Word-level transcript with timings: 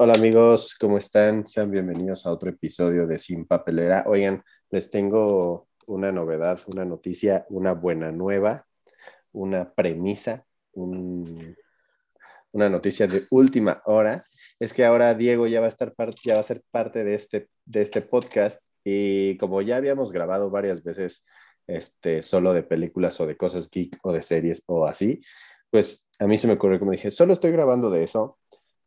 Hola 0.00 0.14
amigos, 0.14 0.76
¿cómo 0.78 0.98
están? 0.98 1.46
Sean 1.46 1.70
bienvenidos 1.70 2.24
a 2.26 2.30
otro 2.30 2.50
episodio 2.50 3.06
de 3.06 3.18
Sin 3.18 3.46
Papelera. 3.46 4.04
Oigan, 4.06 4.42
les 4.70 4.90
tengo 4.90 5.68
una 5.86 6.12
novedad, 6.12 6.60
una 6.72 6.84
noticia, 6.84 7.46
una 7.50 7.72
buena 7.72 8.12
nueva, 8.12 8.66
una 9.32 9.72
premisa, 9.72 10.44
un- 10.72 11.56
una 12.52 12.68
noticia 12.68 13.06
de 13.08 13.24
última 13.30 13.82
hora. 13.86 14.22
Es 14.60 14.72
que 14.72 14.84
ahora 14.84 15.14
Diego 15.14 15.46
ya 15.46 15.60
va 15.60 15.66
a 15.66 15.68
estar 15.68 15.92
ya 16.24 16.34
va 16.34 16.40
a 16.40 16.42
ser 16.44 16.62
parte 16.70 17.04
de 17.04 17.14
este, 17.14 17.48
de 17.64 17.82
este 17.82 18.00
podcast 18.02 18.62
y 18.84 19.36
como 19.38 19.62
ya 19.62 19.76
habíamos 19.76 20.12
grabado 20.12 20.50
varias 20.50 20.82
veces 20.82 21.24
este, 21.66 22.22
solo 22.22 22.52
de 22.54 22.62
películas 22.62 23.20
o 23.20 23.26
de 23.26 23.36
cosas 23.36 23.68
geek 23.70 23.98
o 24.02 24.12
de 24.12 24.22
series 24.22 24.62
o 24.66 24.86
así, 24.86 25.20
pues 25.70 26.08
a 26.18 26.26
mí 26.26 26.38
se 26.38 26.46
me 26.46 26.54
ocurrió 26.54 26.78
como 26.78 26.92
dije, 26.92 27.10
solo 27.10 27.32
estoy 27.32 27.50
grabando 27.52 27.90
de 27.90 28.04
eso 28.04 28.38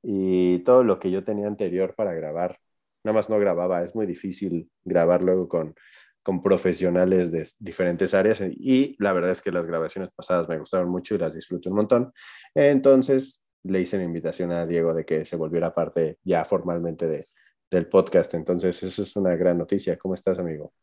y 0.04 0.60
todo 0.60 0.84
lo 0.84 1.00
que 1.00 1.12
yo 1.12 1.24
tenía 1.24 1.48
anterior 1.48 1.96
para 1.96 2.14
grabar, 2.14 2.60
nada 3.04 3.16
más 3.16 3.30
no 3.30 3.40
grababa, 3.40 3.84
es 3.84 3.96
muy 3.96 4.06
difícil 4.06 4.70
grabar 4.84 5.22
luego 5.22 5.48
con, 5.48 5.76
con 6.24 6.42
profesionales 6.42 7.32
de 7.32 7.48
diferentes 7.60 8.14
áreas 8.14 8.42
y 8.42 8.96
la 9.00 9.14
verdad 9.14 9.32
es 9.32 9.42
que 9.42 9.52
las 9.52 9.66
grabaciones 9.66 10.10
pasadas 10.16 10.48
me 10.48 10.60
gustaron 10.60 10.90
mucho 10.90 11.16
y 11.16 11.18
las 11.18 11.36
disfruto 11.36 11.70
un 11.70 11.76
montón. 11.76 12.14
Entonces 12.54 13.42
le 13.64 13.82
hice 13.82 13.98
mi 13.98 14.06
invitación 14.06 14.52
a 14.52 14.66
Diego 14.66 14.94
de 14.94 15.06
que 15.06 15.26
se 15.26 15.36
volviera 15.36 15.74
parte 15.74 16.18
ya 16.24 16.44
formalmente 16.46 17.08
de, 17.08 17.24
del 17.72 17.88
podcast. 17.88 18.34
Entonces, 18.34 18.84
eso 18.84 19.02
es 19.02 19.16
una 19.16 19.36
gran 19.36 19.58
noticia. 19.58 19.98
¿Cómo 19.98 20.14
estás, 20.14 20.38
amigo? 20.38 20.74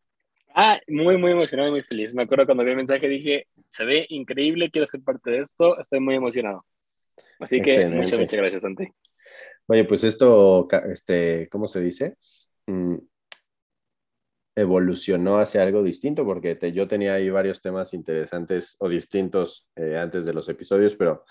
Ah, 0.55 0.81
muy, 0.89 1.19
muy 1.19 1.33
emocionado 1.33 1.69
y 1.69 1.73
muy 1.73 1.83
feliz. 1.83 2.15
Me 2.15 2.23
acuerdo 2.23 2.47
cuando 2.47 2.65
vi 2.65 2.71
el 2.71 2.77
mensaje 2.77 3.07
dije, 3.07 3.47
se 3.69 3.85
ve 3.85 4.07
increíble, 4.09 4.71
quiero 4.71 4.87
ser 4.87 5.03
parte 5.03 5.31
de 5.31 5.39
esto, 5.41 5.79
estoy 5.79 6.01
muy 6.01 6.15
emocionado. 6.15 6.65
Así 7.39 7.61
que 7.61 7.71
Excelente. 7.71 7.97
muchas, 7.97 8.19
muchas 8.19 8.41
gracias, 8.41 8.63
Santi. 8.63 8.89
Oye, 9.69 9.85
pues 9.85 10.03
esto, 10.05 10.67
este, 10.91 11.49
¿cómo 11.51 11.69
se 11.69 11.81
dice? 11.81 12.17
Mm, 12.67 12.97
evolucionó 14.57 15.39
hacia 15.39 15.63
algo 15.63 15.83
distinto 15.83 16.25
porque 16.25 16.57
te- 16.57 16.73
yo 16.73 16.89
tenía 16.89 17.15
ahí 17.15 17.31
varios 17.31 17.61
temas 17.63 17.95
interesantes 17.95 18.77
o 18.81 18.89
distintos 18.89 19.69
eh, 19.77 19.97
antes 19.97 20.25
de 20.25 20.33
los 20.33 20.49
episodios, 20.49 20.97
pero 20.97 21.25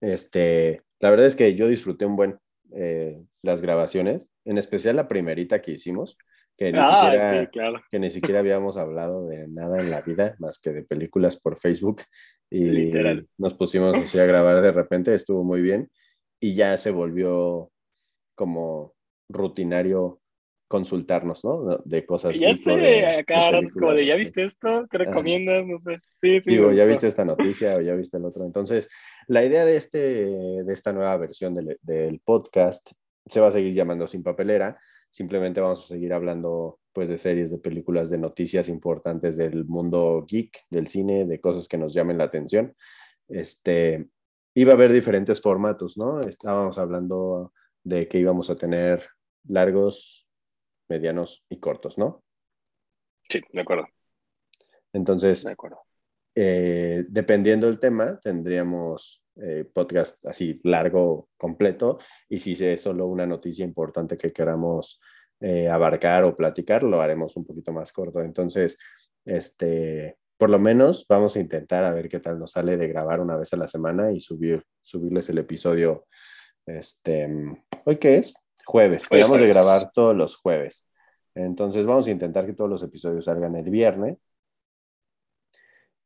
este, 0.00 0.82
la 1.00 1.10
verdad 1.10 1.26
es 1.26 1.36
que 1.36 1.54
yo 1.54 1.68
disfruté 1.68 2.06
un 2.06 2.16
buen 2.16 2.38
eh, 2.74 3.22
las 3.42 3.62
grabaciones, 3.62 4.26
en 4.44 4.58
especial 4.58 4.96
la 4.96 5.08
primerita 5.08 5.62
que 5.62 5.72
hicimos, 5.72 6.16
que 6.56 6.72
ni, 6.72 6.78
Ah, 6.78 7.00
siquiera, 7.02 7.44
sí, 7.44 7.46
claro. 7.52 7.80
que 7.90 7.98
ni 7.98 8.10
siquiera 8.10 8.40
habíamos 8.40 8.76
hablado 8.76 9.26
de 9.28 9.46
nada 9.48 9.80
en 9.80 9.90
la 9.90 10.02
vida 10.02 10.34
más 10.38 10.58
que 10.58 10.72
de 10.72 10.82
películas 10.82 11.36
por 11.36 11.58
Facebook 11.58 12.02
y 12.50 12.64
Literal. 12.66 13.28
nos 13.38 13.54
pusimos 13.54 13.96
así 13.96 14.18
a 14.18 14.24
grabar 14.26 14.60
de 14.62 14.72
repente, 14.72 15.14
estuvo 15.14 15.44
muy 15.44 15.60
bien 15.62 15.90
y 16.40 16.54
ya 16.54 16.76
se 16.78 16.90
volvió 16.90 17.70
como 18.34 18.94
rutinario 19.28 20.20
consultarnos, 20.68 21.44
¿no? 21.44 21.78
De 21.84 22.06
cosas. 22.06 22.38
Ya 22.38 22.48
de- 22.48 22.56
sé, 22.56 22.76
de 22.76 23.24
rato 23.26 23.58
es 23.58 23.74
como 23.74 23.92
de, 23.92 24.06
¿ya 24.06 24.16
viste 24.16 24.44
esto? 24.44 24.86
¿Qué 24.88 24.98
recomiendas? 24.98 25.66
No 25.66 25.78
sé. 25.78 25.98
Sí, 26.20 26.40
sí. 26.40 26.50
Digo, 26.50 26.72
ya 26.72 26.84
viste 26.84 27.08
esta 27.08 27.24
noticia 27.24 27.74
o 27.76 27.80
ya 27.80 27.94
viste 27.94 28.18
el 28.18 28.24
otro. 28.24 28.44
Entonces, 28.44 28.88
la 29.26 29.44
idea 29.44 29.64
de, 29.64 29.76
este, 29.76 29.98
de 29.98 30.72
esta 30.72 30.92
nueva 30.92 31.16
versión 31.16 31.54
del, 31.54 31.76
del 31.82 32.20
podcast 32.20 32.92
se 33.26 33.40
va 33.40 33.48
a 33.48 33.52
seguir 33.52 33.74
llamando 33.74 34.06
Sin 34.06 34.22
Papelera. 34.22 34.78
Simplemente 35.10 35.60
vamos 35.60 35.84
a 35.84 35.88
seguir 35.88 36.12
hablando 36.12 36.78
pues 36.92 37.08
de 37.08 37.18
series, 37.18 37.50
de 37.50 37.58
películas, 37.58 38.08
de 38.08 38.18
noticias 38.18 38.68
importantes 38.68 39.36
del 39.36 39.64
mundo 39.64 40.24
geek, 40.26 40.56
del 40.70 40.86
cine, 40.86 41.24
de 41.24 41.40
cosas 41.40 41.66
que 41.66 41.78
nos 41.78 41.92
llamen 41.92 42.18
la 42.18 42.24
atención. 42.24 42.74
Este, 43.28 44.08
iba 44.54 44.72
a 44.72 44.74
haber 44.74 44.92
diferentes 44.92 45.40
formatos, 45.40 45.96
¿no? 45.96 46.20
Estábamos 46.20 46.78
hablando 46.78 47.52
de 47.84 48.08
que 48.08 48.18
íbamos 48.18 48.50
a 48.50 48.56
tener 48.56 49.06
largos, 49.48 50.28
medianos 50.88 51.46
y 51.48 51.58
cortos, 51.60 51.98
¿no? 51.98 52.24
Sí, 53.28 53.40
de 53.52 53.60
acuerdo, 53.60 53.86
Entonces, 54.92 55.44
de 55.44 55.52
acuerdo. 55.52 55.80
eh, 56.34 57.04
dependiendo 57.08 57.66
del 57.66 57.78
tema, 57.78 58.18
tendríamos 58.20 59.24
eh, 59.36 59.64
podcast 59.72 60.24
así 60.26 60.60
largo, 60.64 61.28
completo, 61.36 61.98
y 62.28 62.38
si 62.38 62.52
es 62.64 62.80
solo 62.82 63.06
una 63.06 63.26
noticia 63.26 63.64
importante 63.64 64.18
que 64.18 64.32
queramos 64.32 65.00
eh, 65.40 65.68
abarcar 65.68 66.24
o 66.24 66.36
platicar, 66.36 66.82
lo 66.82 67.00
haremos 67.00 67.36
un 67.36 67.46
poquito 67.46 67.72
más 67.72 67.92
corto. 67.92 68.20
Entonces, 68.22 68.78
este, 69.24 70.18
por 70.40 70.48
lo 70.48 70.58
menos 70.58 71.04
vamos 71.06 71.36
a 71.36 71.40
intentar 71.40 71.84
a 71.84 71.92
ver 71.92 72.08
qué 72.08 72.18
tal 72.18 72.38
nos 72.38 72.52
sale 72.52 72.78
de 72.78 72.88
grabar 72.88 73.20
una 73.20 73.36
vez 73.36 73.52
a 73.52 73.58
la 73.58 73.68
semana 73.68 74.10
y 74.10 74.20
subir, 74.20 74.64
subirles 74.80 75.28
el 75.28 75.36
episodio. 75.36 76.06
Este, 76.64 77.28
¿Hoy 77.84 77.96
qué 77.98 78.16
es? 78.16 78.32
Jueves. 78.64 79.06
Quedamos 79.06 79.38
de 79.38 79.48
grabar 79.48 79.90
todos 79.92 80.16
los 80.16 80.36
jueves. 80.36 80.88
Entonces 81.34 81.84
vamos 81.84 82.06
a 82.08 82.10
intentar 82.10 82.46
que 82.46 82.54
todos 82.54 82.70
los 82.70 82.82
episodios 82.82 83.26
salgan 83.26 83.54
el 83.54 83.68
viernes 83.68 84.16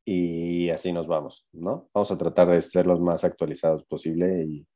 y 0.05 0.69
así 0.71 0.93
nos 0.93 1.07
vamos, 1.07 1.47
¿no? 1.53 1.89
Vamos 1.95 2.11
a 2.11 2.19
tratar 2.19 2.49
de 2.49 2.61
ser 2.61 2.87
los 2.89 3.01
más 3.01 3.23
actualizados 3.23 3.85
posible 3.85 4.43
y 4.43 4.67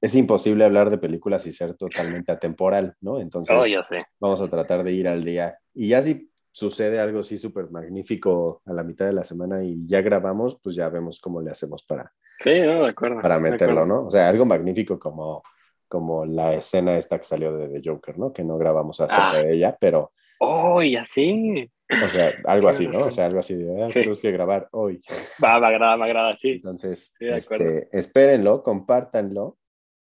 es 0.00 0.14
imposible 0.14 0.64
hablar 0.64 0.88
de 0.88 0.96
películas 0.96 1.46
y 1.46 1.52
ser 1.52 1.74
totalmente 1.74 2.32
atemporal, 2.32 2.96
¿no? 3.02 3.20
Entonces 3.20 3.54
Oh, 3.58 3.66
ya 3.66 3.82
sé. 3.82 4.06
vamos 4.18 4.40
a 4.40 4.48
tratar 4.48 4.82
de 4.82 4.92
ir 4.92 5.08
al 5.08 5.22
día 5.22 5.58
y 5.74 5.88
ya 5.88 6.00
si 6.00 6.30
sucede 6.54 7.00
algo 7.00 7.18
así 7.18 7.36
súper 7.36 7.68
magnífico 7.72 8.62
a 8.64 8.72
la 8.72 8.84
mitad 8.84 9.06
de 9.06 9.12
la 9.12 9.24
semana 9.24 9.64
y 9.64 9.84
ya 9.88 10.02
grabamos, 10.02 10.60
pues 10.62 10.76
ya 10.76 10.88
vemos 10.88 11.18
cómo 11.20 11.40
le 11.42 11.50
hacemos 11.50 11.82
para, 11.82 12.12
Sí, 12.38 12.60
no, 12.60 12.84
de 12.84 12.90
acuerdo. 12.90 13.20
para 13.20 13.34
de 13.36 13.40
meterlo, 13.40 13.80
acuerdo. 13.80 14.02
¿no? 14.02 14.06
O 14.06 14.10
sea, 14.10 14.28
algo 14.28 14.46
magnífico 14.46 14.96
como, 14.96 15.42
como 15.88 16.24
la 16.24 16.54
escena 16.54 16.96
esta 16.96 17.18
que 17.18 17.24
salió 17.24 17.56
de 17.56 17.68
The 17.80 17.90
Joker, 17.90 18.18
¿no? 18.18 18.32
Que 18.32 18.44
no 18.44 18.56
grabamos 18.56 19.00
acerca 19.00 19.30
Ah. 19.32 19.36
de 19.42 19.52
ella, 19.52 19.76
pero, 19.80 20.12
Oh, 20.38 20.80
ya 20.80 21.04
sé. 21.04 21.72
o 22.04 22.08
sea, 22.08 22.32
algo 22.44 22.68
así, 22.68 22.86
¿no? 22.86 23.00
O 23.06 23.10
sea, 23.10 23.26
algo 23.26 23.40
así 23.40 23.54
de, 23.54 23.82
ah, 23.82 23.88
Sí. 23.88 23.94
tenemos 23.94 24.20
que 24.20 24.30
grabar 24.30 24.68
hoy. 24.70 25.00
Va, 25.42 25.58
me 25.58 25.66
agrada, 25.66 25.96
me 25.96 26.04
agrada, 26.04 26.36
sí. 26.36 26.50
Entonces, 26.52 27.14
Sí, 27.18 27.24
de 27.26 27.36
este, 27.36 27.88
espérenlo, 27.98 28.62
compártanlo 28.62 29.58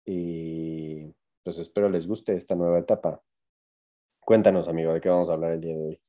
y 0.07 1.15
pues 1.45 1.59
espero 1.59 1.91
les 1.91 2.09
guste 2.09 2.33
esta 2.35 2.55
nueva 2.55 2.79
etapa. 2.79 3.21
Cuéntanos, 4.25 4.67
amigo, 4.69 4.95
de 4.95 5.01
qué 5.03 5.09
vamos 5.11 5.29
a 5.29 5.35
hablar 5.35 5.53
el 5.53 5.61
día 5.61 5.77
de 5.77 5.85
hoy. 5.89 6.01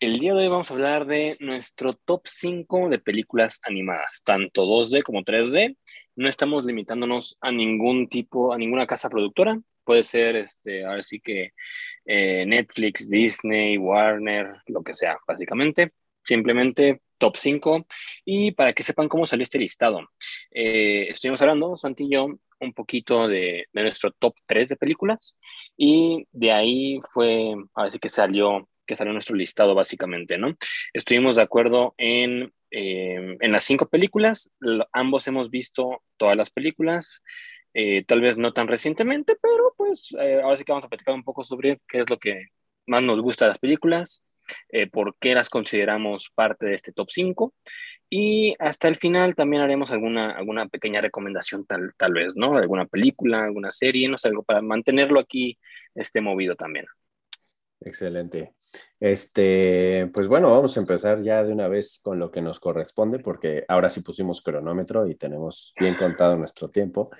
El 0.00 0.18
día 0.18 0.32
de 0.32 0.44
hoy 0.44 0.48
vamos 0.48 0.70
a 0.70 0.74
hablar 0.74 1.04
de 1.04 1.36
nuestro 1.40 1.92
top 1.92 2.22
5 2.24 2.88
de 2.88 2.98
películas 2.98 3.60
animadas, 3.64 4.22
tanto 4.24 4.64
2D 4.64 5.02
como 5.02 5.22
3D. 5.22 5.76
No 6.16 6.26
estamos 6.26 6.64
limitándonos 6.64 7.36
a 7.42 7.52
ningún 7.52 8.08
tipo, 8.08 8.54
a 8.54 8.56
ninguna 8.56 8.86
casa 8.86 9.10
productora. 9.10 9.60
Puede 9.84 10.04
ser, 10.04 10.36
este, 10.36 10.86
ahora 10.86 11.02
sí 11.02 11.20
que 11.20 11.50
eh, 12.06 12.46
Netflix, 12.46 13.10
Disney, 13.10 13.76
Warner, 13.76 14.62
lo 14.68 14.82
que 14.82 14.94
sea, 14.94 15.18
básicamente. 15.28 15.92
Simplemente 16.24 17.02
top 17.18 17.36
5. 17.36 17.86
Y 18.24 18.52
para 18.52 18.72
que 18.72 18.82
sepan 18.82 19.06
cómo 19.06 19.26
salió 19.26 19.42
este 19.42 19.58
listado, 19.58 20.00
eh, 20.50 21.08
estuvimos 21.10 21.42
hablando, 21.42 21.76
Santi 21.76 22.04
y 22.04 22.12
yo, 22.12 22.26
un 22.60 22.72
poquito 22.72 23.28
de, 23.28 23.66
de 23.70 23.82
nuestro 23.82 24.12
top 24.12 24.34
3 24.46 24.70
de 24.70 24.76
películas. 24.76 25.36
Y 25.76 26.26
de 26.32 26.52
ahí 26.52 27.00
fue, 27.12 27.54
ahora 27.74 27.90
sí 27.90 27.98
que 27.98 28.08
salió 28.08 28.66
que 28.90 28.96
salió 28.96 29.12
nuestro 29.12 29.36
listado 29.36 29.74
básicamente, 29.74 30.36
¿no? 30.36 30.56
Estuvimos 30.92 31.36
de 31.36 31.42
acuerdo 31.42 31.94
en, 31.96 32.52
eh, 32.72 33.36
en 33.40 33.52
las 33.52 33.62
cinco 33.62 33.88
películas, 33.88 34.52
ambos 34.92 35.28
hemos 35.28 35.48
visto 35.48 36.02
todas 36.16 36.36
las 36.36 36.50
películas, 36.50 37.22
eh, 37.72 38.04
tal 38.04 38.20
vez 38.20 38.36
no 38.36 38.52
tan 38.52 38.66
recientemente, 38.66 39.36
pero 39.40 39.74
pues 39.76 40.12
eh, 40.20 40.40
ahora 40.42 40.56
sí 40.56 40.64
que 40.64 40.72
vamos 40.72 40.84
a 40.84 40.88
platicar 40.88 41.14
un 41.14 41.22
poco 41.22 41.44
sobre 41.44 41.80
qué 41.86 42.00
es 42.00 42.10
lo 42.10 42.18
que 42.18 42.46
más 42.86 43.02
nos 43.02 43.20
gusta 43.20 43.44
de 43.44 43.50
las 43.50 43.58
películas, 43.60 44.24
eh, 44.70 44.88
por 44.88 45.14
qué 45.20 45.34
las 45.34 45.48
consideramos 45.48 46.30
parte 46.34 46.66
de 46.66 46.74
este 46.74 46.92
top 46.92 47.08
5 47.10 47.54
y 48.08 48.56
hasta 48.58 48.88
el 48.88 48.96
final 48.96 49.36
también 49.36 49.62
haremos 49.62 49.92
alguna, 49.92 50.32
alguna 50.32 50.66
pequeña 50.66 51.00
recomendación 51.00 51.64
tal, 51.64 51.92
tal 51.96 52.12
vez, 52.12 52.34
¿no? 52.34 52.56
Alguna 52.56 52.86
película, 52.86 53.44
alguna 53.44 53.70
serie, 53.70 54.08
no 54.08 54.18
sé, 54.18 54.28
algo 54.28 54.42
para 54.42 54.60
mantenerlo 54.62 55.20
aquí 55.20 55.56
este, 55.94 56.20
movido 56.20 56.56
también. 56.56 56.86
Excelente. 57.80 58.54
Este, 58.98 60.10
pues 60.12 60.28
bueno, 60.28 60.50
vamos 60.50 60.76
a 60.76 60.80
empezar 60.80 61.22
ya 61.22 61.42
de 61.42 61.52
una 61.52 61.66
vez 61.68 61.98
con 62.02 62.18
lo 62.18 62.30
que 62.30 62.42
nos 62.42 62.60
corresponde, 62.60 63.18
porque 63.18 63.64
ahora 63.68 63.88
sí 63.88 64.02
pusimos 64.02 64.42
cronómetro 64.42 65.06
y 65.06 65.14
tenemos 65.14 65.72
bien 65.78 65.94
contado 65.94 66.36
nuestro 66.36 66.68
tiempo. 66.68 67.10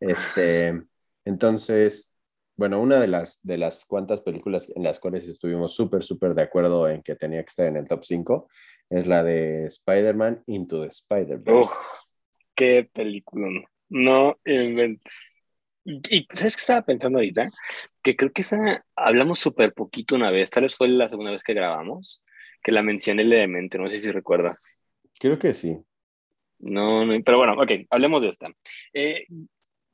Este, 0.00 0.82
entonces, 1.24 2.16
bueno, 2.56 2.80
una 2.80 2.98
de 2.98 3.08
las, 3.08 3.40
de 3.42 3.58
las 3.58 3.84
cuantas 3.84 4.22
películas 4.22 4.72
en 4.74 4.82
las 4.82 5.00
cuales 5.00 5.28
estuvimos 5.28 5.74
súper, 5.74 6.02
súper 6.02 6.32
de 6.32 6.42
acuerdo 6.42 6.88
en 6.88 7.02
que 7.02 7.14
tenía 7.14 7.42
que 7.42 7.50
estar 7.50 7.66
en 7.66 7.76
el 7.76 7.86
top 7.86 8.02
5 8.02 8.48
es 8.88 9.06
la 9.06 9.22
de 9.22 9.66
Spider-Man 9.66 10.42
Into 10.46 10.82
the 10.82 10.88
Spider-Verse. 10.88 11.70
Qué 12.54 12.88
película, 12.90 13.48
no 13.90 14.38
inventes. 14.46 15.35
Y, 15.86 16.26
¿sabes 16.34 16.56
qué 16.56 16.60
estaba 16.60 16.82
pensando 16.82 17.18
ahorita? 17.18 17.46
Que 18.02 18.16
creo 18.16 18.32
que 18.32 18.42
esa 18.42 18.84
hablamos 18.96 19.38
súper 19.38 19.72
poquito 19.72 20.16
una 20.16 20.32
vez, 20.32 20.50
tal 20.50 20.64
vez 20.64 20.74
fue 20.74 20.88
la 20.88 21.08
segunda 21.08 21.30
vez 21.30 21.44
que 21.44 21.54
grabamos, 21.54 22.24
que 22.60 22.72
la 22.72 22.82
mencioné 22.82 23.22
levemente, 23.22 23.78
no 23.78 23.88
sé 23.88 24.00
si 24.00 24.10
recuerdas. 24.10 24.80
Creo 25.20 25.38
que 25.38 25.52
sí. 25.52 25.78
No, 26.58 27.04
no, 27.04 27.22
pero 27.22 27.38
bueno, 27.38 27.54
ok, 27.54 27.70
hablemos 27.90 28.22
de 28.22 28.28
esta. 28.28 28.48
Eh, 28.92 29.26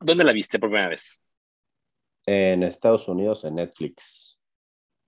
¿Dónde 0.01 0.25
la 0.25 0.33
viste 0.33 0.59
por 0.59 0.71
primera 0.71 0.89
vez? 0.89 1.23
En 2.25 2.63
Estados 2.63 3.07
Unidos, 3.09 3.45
en 3.45 3.57
Netflix. 3.57 4.39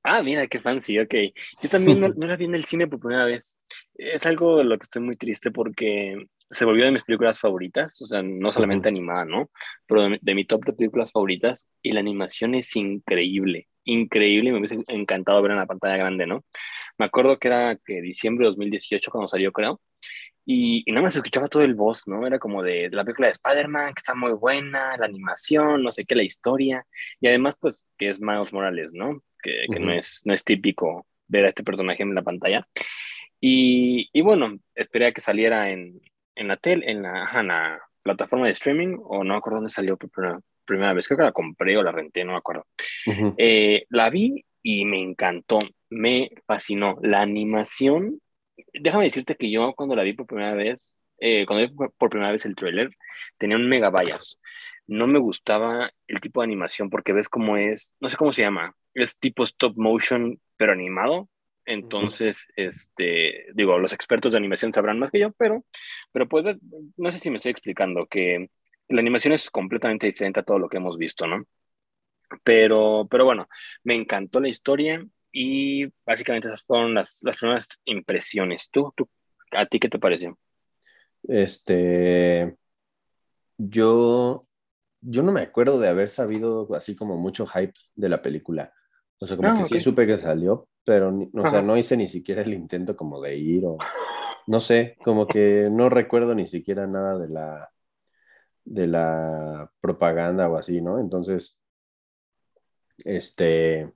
Ah, 0.02 0.22
mira, 0.22 0.46
qué 0.46 0.60
fancy, 0.60 0.98
ok. 0.98 1.14
Yo 1.62 1.68
también 1.70 1.98
no, 1.98 2.08
no, 2.14 2.26
la 2.26 2.36
vi 2.36 2.44
en 2.44 2.54
el 2.54 2.66
cine 2.66 2.86
por 2.86 3.00
primera 3.00 3.24
vez. 3.24 3.58
Es 3.94 4.26
algo 4.26 4.58
de 4.58 4.64
lo 4.64 4.76
que 4.76 4.82
estoy 4.82 5.00
muy 5.00 5.16
triste 5.16 5.50
porque 5.50 6.26
se 6.50 6.64
volvió 6.64 6.84
de 6.84 6.92
mis 6.92 7.04
películas 7.04 7.38
favoritas, 7.40 8.00
o 8.02 8.06
sea, 8.06 8.22
no 8.22 8.52
solamente 8.52 8.88
animada, 8.88 9.24
¿no? 9.24 9.50
Pero 9.86 10.08
de, 10.20 10.34
mi 10.34 10.44
top 10.44 10.64
de 10.66 10.72
películas 10.72 11.12
favoritas 11.12 11.68
y 11.82 11.92
la 11.92 12.00
animación 12.00 12.54
es 12.54 12.74
increíble, 12.76 13.68
increíble, 13.84 14.52
me 14.52 14.58
hubiese 14.58 14.78
encantado 14.88 15.42
ver 15.42 15.52
en 15.52 15.58
la 15.58 15.66
pantalla 15.66 15.96
grande, 15.96 16.26
¿no? 16.26 16.44
Me 16.98 17.06
acuerdo 17.06 17.38
que 17.38 17.48
era 17.48 17.76
que 17.84 18.00
diciembre 18.00 18.44
de 18.44 18.50
2018 18.50 19.10
cuando 19.10 19.28
salió, 19.28 19.52
creo, 19.52 19.80
y, 20.46 20.84
nada 20.88 21.02
más 21.02 21.16
escuchaba 21.16 21.48
todo 21.48 21.62
el 21.62 21.74
voz, 21.74 22.06
¿no? 22.06 22.26
Era 22.26 22.38
como 22.38 22.62
de, 22.62 22.90
la 22.90 23.04
película 23.04 23.28
de 23.28 23.32
Spider-Man, 23.32 23.94
que 23.94 24.00
está 24.00 24.14
muy 24.14 24.32
buena, 24.32 24.96
la 24.98 25.06
animación, 25.06 25.82
no 25.82 25.90
sé 25.90 26.04
qué, 26.04 26.14
la 26.14 26.22
historia, 26.22 26.86
y 27.20 27.28
además, 27.28 27.56
pues, 27.58 27.88
que 27.96 28.10
es 28.10 28.20
Miles 28.20 28.52
Morales, 28.52 28.92
¿no? 28.92 29.22
Que, 29.42 29.66
que 29.72 29.80
no, 29.80 29.92
es, 29.92 30.22
no 30.24 30.34
es 30.34 30.44
típico 30.44 31.06
ver 31.28 31.46
a 31.46 31.48
este 31.48 31.64
personaje 31.64 32.02
en 32.02 32.14
la 32.14 32.22
pantalla. 32.22 32.66
Y, 33.40 34.08
y 34.12 34.20
bueno, 34.22 34.58
esperé 34.74 35.06
a 35.06 35.12
que 35.12 35.20
saliera 35.20 35.70
en, 35.70 36.00
en 36.34 36.48
la 36.48 36.56
tele, 36.56 36.90
en 36.90 37.02
la, 37.02 37.28
en 37.34 37.48
la, 37.48 37.80
plataforma 38.02 38.46
de 38.46 38.52
streaming, 38.52 38.98
o 39.02 39.24
no 39.24 39.32
me 39.32 39.38
acuerdo 39.38 39.56
dónde 39.56 39.70
salió 39.70 39.96
por 39.96 40.10
primera, 40.10 40.38
primera, 40.66 40.92
vez, 40.92 41.08
creo 41.08 41.16
que 41.16 41.24
la 41.24 41.32
compré 41.32 41.76
o 41.76 41.82
la 41.82 41.90
renté, 41.90 42.22
no 42.22 42.32
me 42.32 42.38
acuerdo. 42.38 42.66
eh, 43.38 43.86
la 43.88 44.10
vi 44.10 44.44
y 44.62 44.84
me 44.84 45.00
encantó, 45.00 45.58
me 45.88 46.30
fascinó. 46.46 46.98
La 47.00 47.22
animación, 47.22 48.20
déjame 48.74 49.04
decirte 49.04 49.36
que 49.36 49.50
yo 49.50 49.72
cuando 49.74 49.96
la 49.96 50.02
vi 50.02 50.12
por 50.12 50.26
primera 50.26 50.54
vez, 50.54 50.98
eh, 51.18 51.46
cuando 51.46 51.66
vi 51.66 51.88
por 51.96 52.10
primera 52.10 52.30
vez 52.30 52.44
el 52.44 52.56
trailer, 52.56 52.90
tenía 53.38 53.56
un 53.56 53.68
mega 53.68 53.90
bias. 53.90 54.40
No 54.86 55.06
me 55.06 55.18
gustaba 55.18 55.90
el 56.06 56.20
tipo 56.20 56.40
de 56.40 56.44
animación 56.44 56.90
porque 56.90 57.14
ves 57.14 57.30
cómo 57.30 57.56
es, 57.56 57.94
no 58.00 58.10
sé 58.10 58.16
cómo 58.18 58.32
se 58.32 58.42
llama, 58.42 58.74
es 58.92 59.18
tipo 59.18 59.44
stop 59.44 59.76
motion, 59.76 60.38
pero 60.56 60.72
animado. 60.72 61.28
Entonces, 61.66 62.48
este, 62.56 63.46
digo, 63.54 63.78
los 63.78 63.92
expertos 63.92 64.32
de 64.32 64.38
animación 64.38 64.72
sabrán 64.72 64.98
más 64.98 65.10
que 65.10 65.20
yo, 65.20 65.32
pero, 65.32 65.64
pero 66.12 66.28
pues, 66.28 66.56
no 66.96 67.10
sé 67.10 67.18
si 67.18 67.30
me 67.30 67.36
estoy 67.36 67.52
explicando, 67.52 68.06
que 68.06 68.50
la 68.88 69.00
animación 69.00 69.32
es 69.32 69.50
completamente 69.50 70.06
diferente 70.06 70.40
a 70.40 70.42
todo 70.42 70.58
lo 70.58 70.68
que 70.68 70.76
hemos 70.76 70.98
visto, 70.98 71.26
¿no? 71.26 71.44
Pero, 72.42 73.06
pero 73.10 73.24
bueno, 73.24 73.48
me 73.82 73.94
encantó 73.94 74.40
la 74.40 74.48
historia 74.48 75.04
y 75.32 75.86
básicamente 76.04 76.48
esas 76.48 76.64
fueron 76.64 76.94
las, 76.94 77.20
las 77.22 77.36
primeras 77.36 77.80
impresiones. 77.84 78.68
¿Tú, 78.70 78.92
tú, 78.96 79.08
a 79.52 79.66
ti 79.66 79.78
qué 79.78 79.88
te 79.88 79.98
pareció? 79.98 80.38
Este, 81.22 82.56
yo, 83.56 84.46
yo 85.00 85.22
no 85.22 85.32
me 85.32 85.40
acuerdo 85.40 85.80
de 85.80 85.88
haber 85.88 86.10
sabido 86.10 86.68
así 86.74 86.94
como 86.94 87.16
mucho 87.16 87.46
hype 87.46 87.74
de 87.94 88.08
la 88.08 88.20
película. 88.20 88.72
O 89.18 89.26
sea, 89.26 89.36
como 89.36 89.48
ah, 89.48 89.54
que 89.56 89.64
sí 89.64 89.80
supe 89.80 90.06
que 90.06 90.18
salió, 90.18 90.68
pero, 90.84 91.16
o 91.34 91.48
sea, 91.48 91.62
no 91.62 91.76
hice 91.76 91.96
ni 91.96 92.08
siquiera 92.08 92.42
el 92.42 92.54
intento 92.54 92.96
como 92.96 93.20
de 93.20 93.36
ir 93.36 93.64
o, 93.64 93.78
no 94.46 94.60
sé, 94.60 94.96
como 95.02 95.26
que 95.26 95.68
no 95.70 95.88
recuerdo 95.88 96.34
ni 96.34 96.46
siquiera 96.46 96.86
nada 96.86 97.18
de 97.18 97.28
la, 97.28 97.70
de 98.64 98.86
la 98.86 99.70
propaganda 99.80 100.48
o 100.48 100.56
así, 100.56 100.80
¿no? 100.80 100.98
Entonces, 100.98 101.58
este, 103.04 103.92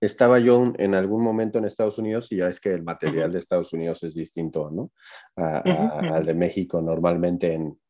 estaba 0.00 0.38
yo 0.38 0.72
en 0.76 0.94
algún 0.94 1.22
momento 1.22 1.58
en 1.58 1.64
Estados 1.64 1.98
Unidos 1.98 2.30
y 2.30 2.36
ya 2.36 2.48
es 2.48 2.60
que 2.60 2.72
el 2.72 2.82
material 2.82 3.32
de 3.32 3.38
Estados 3.38 3.72
Unidos 3.72 4.02
es 4.02 4.14
distinto, 4.14 4.70
¿no? 4.70 4.92
al 5.34 6.24
de 6.24 6.34
México 6.34 6.80
normalmente 6.82 7.54
en, 7.54 7.80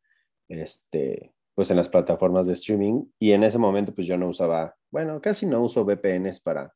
este, 0.49 1.33
pues 1.55 1.71
en 1.71 1.77
las 1.77 1.89
plataformas 1.89 2.47
de 2.47 2.53
streaming 2.53 3.05
y 3.19 3.33
en 3.33 3.43
ese 3.43 3.59
momento 3.59 3.95
pues 3.95 4.07
yo 4.07 4.17
no 4.17 4.29
usaba, 4.29 4.77
bueno, 4.91 5.21
casi 5.21 5.47
no 5.47 5.61
uso 5.61 5.85
VPNs 5.85 6.41
para, 6.41 6.73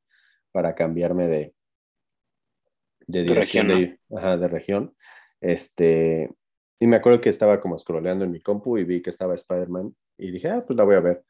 para 0.52 0.74
cambiarme 0.74 1.26
de, 1.26 1.54
de 3.06 3.22
dirección 3.22 3.68
de, 3.68 3.74
región, 3.74 4.40
de, 4.40 4.48
región. 4.48 4.96
Este, 5.40 6.30
y 6.78 6.86
me 6.86 6.96
acuerdo 6.96 7.20
que 7.20 7.28
estaba 7.28 7.60
como 7.60 7.78
scrolleando 7.78 8.24
en 8.24 8.30
mi 8.30 8.40
compu 8.40 8.78
y 8.78 8.84
vi 8.84 9.02
que 9.02 9.10
estaba 9.10 9.34
Spider-Man 9.34 9.94
y 10.18 10.30
dije, 10.30 10.48
ah, 10.48 10.64
pues 10.66 10.76
la 10.76 10.84
voy 10.84 10.96
a 10.96 11.00
ver. 11.00 11.24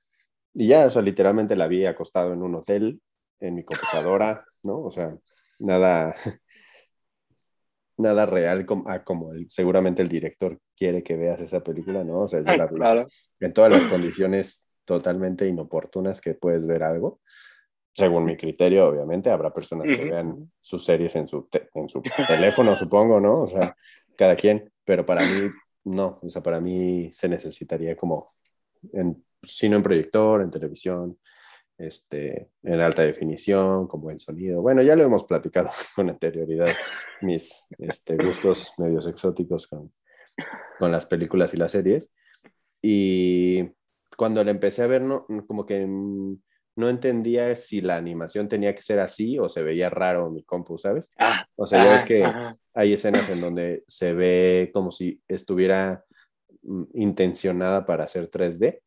Y 0.55 0.69
ya, 0.69 0.87
o 0.87 0.90
sea, 0.90 1.02
literalmente 1.02 1.56
la 1.56 1.69
vi 1.69 1.87
acostado 1.87 2.32
en 2.32 2.43
un 2.43 2.55
hotel, 2.56 3.00
en 3.38 3.55
mi 3.55 3.64
computadora, 3.64 4.44
¿no? 4.62 4.76
O 4.76 4.90
sea, 4.90 5.17
nada, 5.58 6.14
nada 7.96 8.26
real 8.26 8.67
como, 8.67 8.88
ah, 8.88 9.05
como 9.05 9.32
seguramente 9.49 10.02
el 10.02 10.08
director 10.08 10.58
quiere 10.76 11.02
que 11.02 11.17
veas 11.17 11.40
esa 11.40 11.62
película, 11.62 12.05
¿no? 12.05 12.22
O 12.22 12.28
sea, 12.28 12.40
yo 12.40 12.56
la 12.56 12.67
vi 12.67 12.81
en 13.40 13.52
todas 13.52 13.70
las 13.70 13.87
condiciones 13.87 14.69
totalmente 14.84 15.46
inoportunas 15.46 16.20
que 16.20 16.34
puedes 16.34 16.67
ver 16.67 16.82
algo. 16.82 17.20
Según 17.92 18.25
mi 18.25 18.37
criterio, 18.37 18.87
obviamente, 18.88 19.31
habrá 19.31 19.52
personas 19.52 19.87
que 19.87 20.04
vean 20.04 20.50
sus 20.60 20.84
series 20.84 21.16
en 21.16 21.26
su, 21.26 21.48
en 21.75 21.88
su 21.88 22.02
teléfono, 22.26 22.76
supongo, 22.76 23.20
¿no? 23.20 23.42
O 23.42 23.46
sea, 23.46 23.76
cada 24.16 24.37
quien, 24.37 24.72
pero 24.84 25.04
para 25.04 25.22
mí 25.22 25.50
no, 25.84 26.19
o 26.22 26.28
sea, 26.28 26.42
para 26.42 26.60
mí 26.60 27.10
se 27.12 27.28
necesitaría 27.28 27.96
como, 27.96 28.34
en, 28.92 29.25
sino 29.42 29.76
en 29.76 29.82
proyector, 29.82 30.42
en 30.42 30.50
televisión, 30.50 31.19
este, 31.78 32.50
en 32.62 32.81
alta 32.81 33.02
definición, 33.02 33.87
con 33.87 34.02
buen 34.02 34.19
sonido. 34.19 34.60
Bueno, 34.60 34.82
ya 34.82 34.96
lo 34.96 35.02
hemos 35.02 35.25
platicado 35.25 35.70
con 35.96 36.10
anterioridad, 36.10 36.69
mis 37.22 37.66
este, 37.78 38.16
gustos 38.16 38.75
medios 38.78 39.06
exóticos 39.06 39.66
con, 39.66 39.93
con 40.78 40.93
las 40.93 41.06
películas 41.06 41.54
y 41.54 41.56
las 41.56 41.72
series. 41.72 42.10
Y 42.82 43.70
cuando 44.16 44.44
la 44.44 44.50
empecé 44.50 44.82
a 44.82 44.86
ver, 44.86 45.02
no, 45.02 45.26
como 45.46 45.64
que 45.64 45.86
no 46.76 46.88
entendía 46.88 47.55
si 47.56 47.81
la 47.81 47.96
animación 47.96 48.49
tenía 48.49 48.75
que 48.75 48.82
ser 48.82 48.99
así 49.00 49.38
o 49.38 49.49
se 49.49 49.62
veía 49.62 49.90
raro 49.90 50.28
en 50.28 50.34
mi 50.34 50.43
compu, 50.43 50.78
¿sabes? 50.78 51.11
Ah, 51.19 51.46
o 51.56 51.67
sea, 51.67 51.84
ya 51.84 51.93
ves 51.93 52.05
que 52.05 52.25
hay 52.75 52.93
escenas 52.93 53.28
en 53.28 53.40
donde 53.40 53.84
se 53.87 54.14
ve 54.14 54.70
como 54.72 54.90
si 54.93 55.20
estuviera 55.28 56.05
mm, 56.62 56.84
intencionada 56.94 57.84
para 57.84 58.05
hacer 58.05 58.31
3D, 58.31 58.81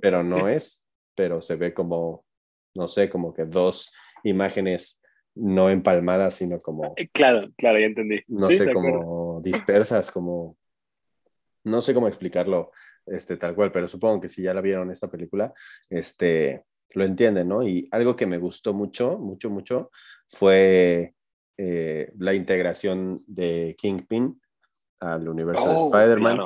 pero 0.00 0.22
no 0.22 0.48
es, 0.48 0.84
pero 1.14 1.42
se 1.42 1.56
ve 1.56 1.74
como, 1.74 2.24
no 2.74 2.88
sé, 2.88 3.10
como 3.10 3.34
que 3.34 3.44
dos 3.44 3.92
imágenes 4.24 5.02
no 5.34 5.70
empalmadas, 5.70 6.34
sino 6.34 6.60
como... 6.60 6.94
Eh, 6.96 7.08
claro, 7.12 7.48
claro, 7.56 7.78
ya 7.78 7.86
entendí. 7.86 8.20
No 8.26 8.50
sé, 8.50 8.72
como 8.72 9.40
dispersas, 9.40 10.10
como... 10.10 10.56
No 11.64 11.80
sé 11.80 11.92
cómo 11.92 12.08
explicarlo 12.08 12.70
este, 13.10 13.36
tal 13.36 13.54
cual, 13.54 13.72
pero 13.72 13.88
supongo 13.88 14.20
que 14.20 14.28
si 14.28 14.42
ya 14.42 14.54
la 14.54 14.60
vieron 14.60 14.90
esta 14.90 15.10
película, 15.10 15.52
este, 15.90 16.64
lo 16.94 17.04
entienden, 17.04 17.48
¿no? 17.48 17.62
Y 17.62 17.88
algo 17.90 18.16
que 18.16 18.26
me 18.26 18.38
gustó 18.38 18.74
mucho, 18.74 19.18
mucho, 19.18 19.50
mucho, 19.50 19.90
fue 20.26 21.14
eh, 21.56 22.12
la 22.18 22.34
integración 22.34 23.16
de 23.26 23.74
Kingpin 23.78 24.40
al 25.00 25.28
universo 25.28 25.68
de 25.68 25.74
oh, 25.74 25.86
Spider-Man 25.86 26.38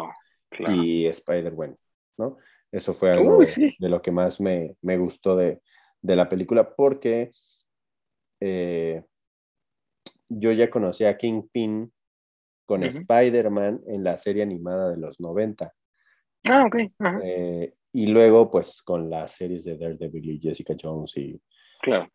y 0.76 1.06
Spider-Man, 1.06 1.76
¿no? 2.18 2.38
Eso 2.70 2.94
fue 2.94 3.10
algo 3.10 3.38
de, 3.38 3.88
lo 3.88 4.00
que 4.00 4.10
más 4.10 4.40
me, 4.40 4.76
me 4.80 4.96
gustó 4.96 5.36
de, 5.36 5.60
de, 6.00 6.16
la 6.16 6.28
película 6.28 6.74
porque 6.74 7.30
eh, 8.40 9.04
yo 10.28 10.52
ya 10.52 10.70
conocía 10.70 11.10
a 11.10 11.16
Kingpin 11.16 11.92
con 12.64 12.82
Spider-Man 12.82 13.82
en 13.86 14.04
la 14.04 14.16
serie 14.16 14.42
animada 14.42 14.90
de 14.90 14.96
los 14.96 15.20
90. 15.20 15.74
Ah, 16.48 16.64
ok. 16.66 16.76
Eh, 17.22 17.74
y 17.92 18.06
luego, 18.06 18.50
pues, 18.50 18.82
con 18.82 19.10
las 19.10 19.32
series 19.32 19.64
de 19.64 19.76
Daredevil 19.76 20.30
y 20.30 20.40
Jessica 20.40 20.74
Jones 20.80 21.16
y 21.18 21.40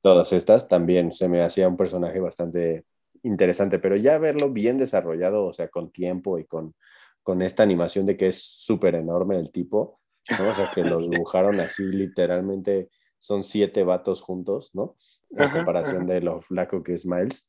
todas 0.01 0.33
estas, 0.33 0.67
también 0.67 1.11
se 1.11 1.29
me 1.29 1.41
hacía 1.41 1.67
un 1.67 1.77
personaje 1.77 2.19
bastante 2.19 2.85
interesante, 3.23 3.77
pero 3.79 3.95
ya 3.95 4.17
verlo 4.17 4.49
bien 4.49 4.77
desarrollado, 4.77 5.43
o 5.43 5.53
sea, 5.53 5.67
con 5.67 5.91
tiempo 5.91 6.39
y 6.39 6.45
con, 6.45 6.73
con 7.21 7.41
esta 7.41 7.63
animación 7.63 8.05
de 8.05 8.17
que 8.17 8.29
es 8.29 8.41
súper 8.41 8.95
enorme 8.95 9.37
el 9.37 9.51
tipo, 9.51 9.99
¿no? 10.39 10.49
O 10.49 10.53
sea, 10.55 10.71
que 10.73 10.83
lo 10.83 10.99
dibujaron 11.09 11.59
así 11.59 11.83
literalmente, 11.83 12.89
son 13.19 13.43
siete 13.43 13.83
vatos 13.83 14.21
juntos, 14.21 14.71
¿no? 14.73 14.95
En 15.31 15.51
comparación 15.51 16.07
de 16.07 16.21
lo 16.21 16.39
flaco 16.39 16.81
que 16.81 16.93
es 16.93 17.05
Miles. 17.05 17.47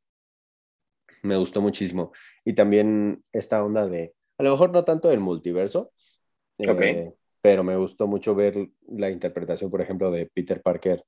Me 1.22 1.36
gustó 1.36 1.60
muchísimo. 1.60 2.12
Y 2.44 2.54
también 2.54 3.24
esta 3.32 3.64
onda 3.64 3.86
de, 3.86 4.14
a 4.38 4.42
lo 4.42 4.50
mejor 4.52 4.70
no 4.70 4.84
tanto 4.84 5.08
del 5.08 5.20
multiverso, 5.20 5.92
eh, 6.58 7.12
pero 7.40 7.64
me 7.64 7.76
gustó 7.76 8.06
mucho 8.06 8.34
ver 8.34 8.68
la 8.88 9.10
interpretación, 9.10 9.70
por 9.70 9.80
ejemplo, 9.80 10.10
de 10.10 10.26
Peter 10.26 10.62
Parker 10.62 11.04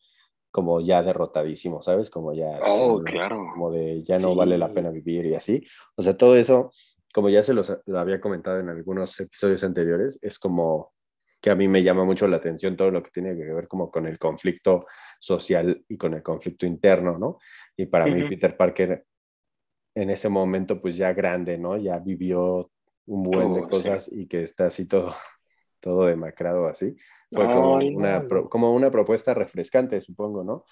como 0.51 0.81
ya 0.81 1.03
derrotadísimo, 1.03 1.81
¿sabes? 1.83 2.11
Como 2.11 2.33
ya... 2.33 2.59
Oh, 2.67 3.01
claro. 3.05 3.47
Como 3.53 3.71
de 3.71 4.03
ya 4.03 4.19
no 4.19 4.35
vale 4.35 4.59
la 4.59 4.73
pena 4.73 4.91
vivir 4.91 5.27
y 5.27 5.35
así. 5.35 5.65
O 5.95 6.03
sea, 6.03 6.17
todo 6.17 6.37
eso, 6.37 6.71
como 7.15 7.29
ya 7.29 7.43
se 7.43 7.55
los 7.55 7.73
lo 7.87 7.99
había 7.99 8.21
comentado 8.21 8.59
en 8.59 8.69
algunos 8.69 9.19
episodios 9.21 9.63
anteriores, 9.63 10.19
es 10.23 10.39
como 10.39 10.93
que 11.41 11.51
a 11.51 11.55
mí 11.55 11.69
me 11.69 11.83
llama 11.83 12.05
mucho 12.05 12.29
la 12.29 12.37
atención 12.37 12.77
todo 12.77 12.91
lo 12.91 13.03
que 13.03 13.11
tiene 13.11 13.35
que 13.35 13.45
ver 13.45 13.67
como 13.67 13.91
con 13.91 14.07
el 14.07 14.19
conflicto 14.19 14.87
social 15.19 15.85
y 15.89 15.97
con 15.97 16.15
el 16.15 16.23
conflicto 16.23 16.67
interno, 16.67 17.17
¿no? 17.19 17.39
Y 17.77 17.87
para 17.87 18.07
mí 18.07 18.29
Peter 18.29 18.57
Parker 18.57 19.05
en 19.95 20.11
ese 20.11 20.29
momento 20.29 20.81
pues 20.81 20.97
ya 20.97 21.13
grande, 21.13 21.57
¿no? 21.57 21.77
Ya 21.79 21.99
vivió 21.99 22.71
un 23.07 23.23
buen 23.23 23.55
de 23.55 23.69
cosas 23.69 24.11
y 24.13 24.27
que 24.27 24.43
está 24.43 24.67
así 24.67 24.87
todo, 24.87 25.15
todo 25.81 26.07
demacrado 26.07 26.67
así. 26.67 26.97
Fue 27.33 27.47
como, 27.47 27.75
una, 27.77 28.21
no. 28.21 28.49
como 28.49 28.75
una 28.75 28.91
propuesta 28.91 29.35
refrescante, 29.35 30.01
supongo, 30.01 30.43
¿no? 30.43 30.65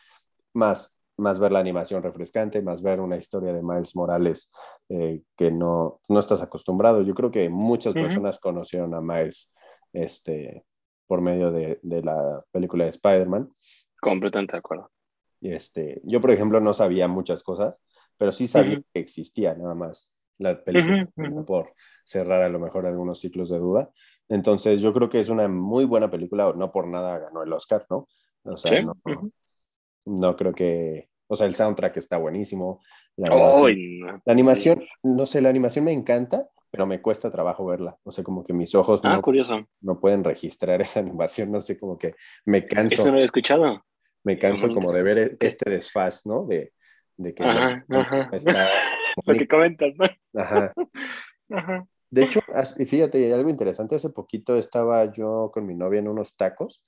Más, 0.54 1.00
más 1.16 1.38
ver 1.38 1.52
la 1.52 1.60
animación 1.60 2.02
refrescante, 2.02 2.62
más 2.62 2.82
ver 2.82 3.00
una 3.00 3.16
historia 3.16 3.52
de 3.52 3.62
Miles 3.62 3.94
Morales 3.94 4.52
eh, 4.88 5.22
que 5.36 5.50
no, 5.50 6.00
no 6.08 6.20
estás 6.20 6.42
acostumbrado. 6.42 7.02
Yo 7.02 7.14
creo 7.14 7.30
que 7.30 7.48
muchas 7.48 7.94
personas 7.94 8.40
conocieron 8.40 8.94
a 8.94 9.00
Miles 9.00 9.52
este, 9.92 10.64
por 11.06 11.20
medio 11.20 11.52
de, 11.52 11.78
de 11.82 12.02
la 12.02 12.44
película 12.50 12.84
de 12.84 12.90
Spider-Man. 12.90 13.50
Completamente 14.00 14.52
de 14.52 14.58
acuerdo. 14.58 14.90
Este, 15.40 16.00
yo, 16.04 16.20
por 16.20 16.30
ejemplo, 16.32 16.60
no 16.60 16.74
sabía 16.74 17.06
muchas 17.06 17.42
cosas, 17.42 17.80
pero 18.16 18.32
sí 18.32 18.48
sabía 18.48 18.82
que 18.92 19.00
existía 19.00 19.54
nada 19.54 19.74
más 19.74 20.12
la 20.38 20.62
película 20.62 21.08
por 21.46 21.74
cerrar 22.04 22.42
a 22.42 22.48
lo 22.48 22.58
mejor 22.58 22.86
algunos 22.86 23.20
ciclos 23.20 23.50
de 23.50 23.58
duda. 23.58 23.90
Entonces, 24.28 24.80
yo 24.80 24.92
creo 24.92 25.08
que 25.08 25.20
es 25.20 25.28
una 25.28 25.48
muy 25.48 25.84
buena 25.84 26.10
película, 26.10 26.52
no 26.56 26.70
por 26.70 26.86
nada 26.86 27.18
ganó 27.18 27.42
el 27.42 27.52
Oscar, 27.52 27.86
¿no? 27.90 28.06
O 28.44 28.56
sea, 28.56 28.78
Sí, 28.78 28.84
no, 28.84 28.94
no 30.04 30.36
creo 30.36 30.52
que, 30.52 31.08
o 31.26 31.36
sea, 31.36 31.46
el 31.46 31.54
soundtrack 31.54 31.96
está 31.96 32.16
buenísimo. 32.18 32.80
La 33.16 33.28
animación, 33.28 34.00
no. 34.00 34.22
la 34.24 34.32
animación, 34.32 34.84
no 35.02 35.26
sé, 35.26 35.40
la 35.40 35.48
animación 35.48 35.84
me 35.84 35.92
encanta, 35.92 36.48
pero 36.70 36.86
me 36.86 37.00
cuesta 37.02 37.30
trabajo 37.30 37.66
verla. 37.66 37.96
O 38.04 38.12
sea, 38.12 38.22
como 38.24 38.44
que 38.44 38.52
mis 38.52 38.74
ojos 38.74 39.00
Ah, 39.04 39.16
no, 39.16 39.22
curioso. 39.22 39.66
no 39.80 39.98
pueden 40.00 40.24
registrar 40.24 40.80
esa 40.82 41.00
animación, 41.00 41.50
no 41.50 41.60
sé, 41.60 41.78
como 41.78 41.98
que 41.98 42.14
me 42.44 42.66
canso 42.66 43.02
Eso 43.02 43.10
no 43.10 43.16
lo 43.16 43.22
he 43.22 43.24
escuchado. 43.24 43.84
me 44.24 44.38
canso 44.38 44.72
como 44.72 44.92
de 44.92 45.02
ver 45.02 45.36
este 45.40 45.70
desfaz, 45.70 46.26
¿no? 46.26 46.44
De, 46.44 46.72
de 47.16 47.34
que 47.34 47.44
Ajá, 47.44 47.84
la- 47.88 48.00
ajá. 48.00 48.28
está 48.32 48.68
Lo 49.26 49.34
que 49.34 49.48
comentas, 49.48 49.92
¿no? 49.96 50.04
Ajá. 50.40 50.72
Ajá. 51.50 51.86
De 52.10 52.24
hecho, 52.24 52.40
y 52.78 52.84
fíjate, 52.84 53.32
algo 53.34 53.50
interesante, 53.50 53.96
hace 53.96 54.10
poquito 54.10 54.56
estaba 54.56 55.12
yo 55.12 55.50
con 55.52 55.66
mi 55.66 55.74
novia 55.74 56.00
en 56.00 56.08
unos 56.08 56.36
tacos 56.36 56.84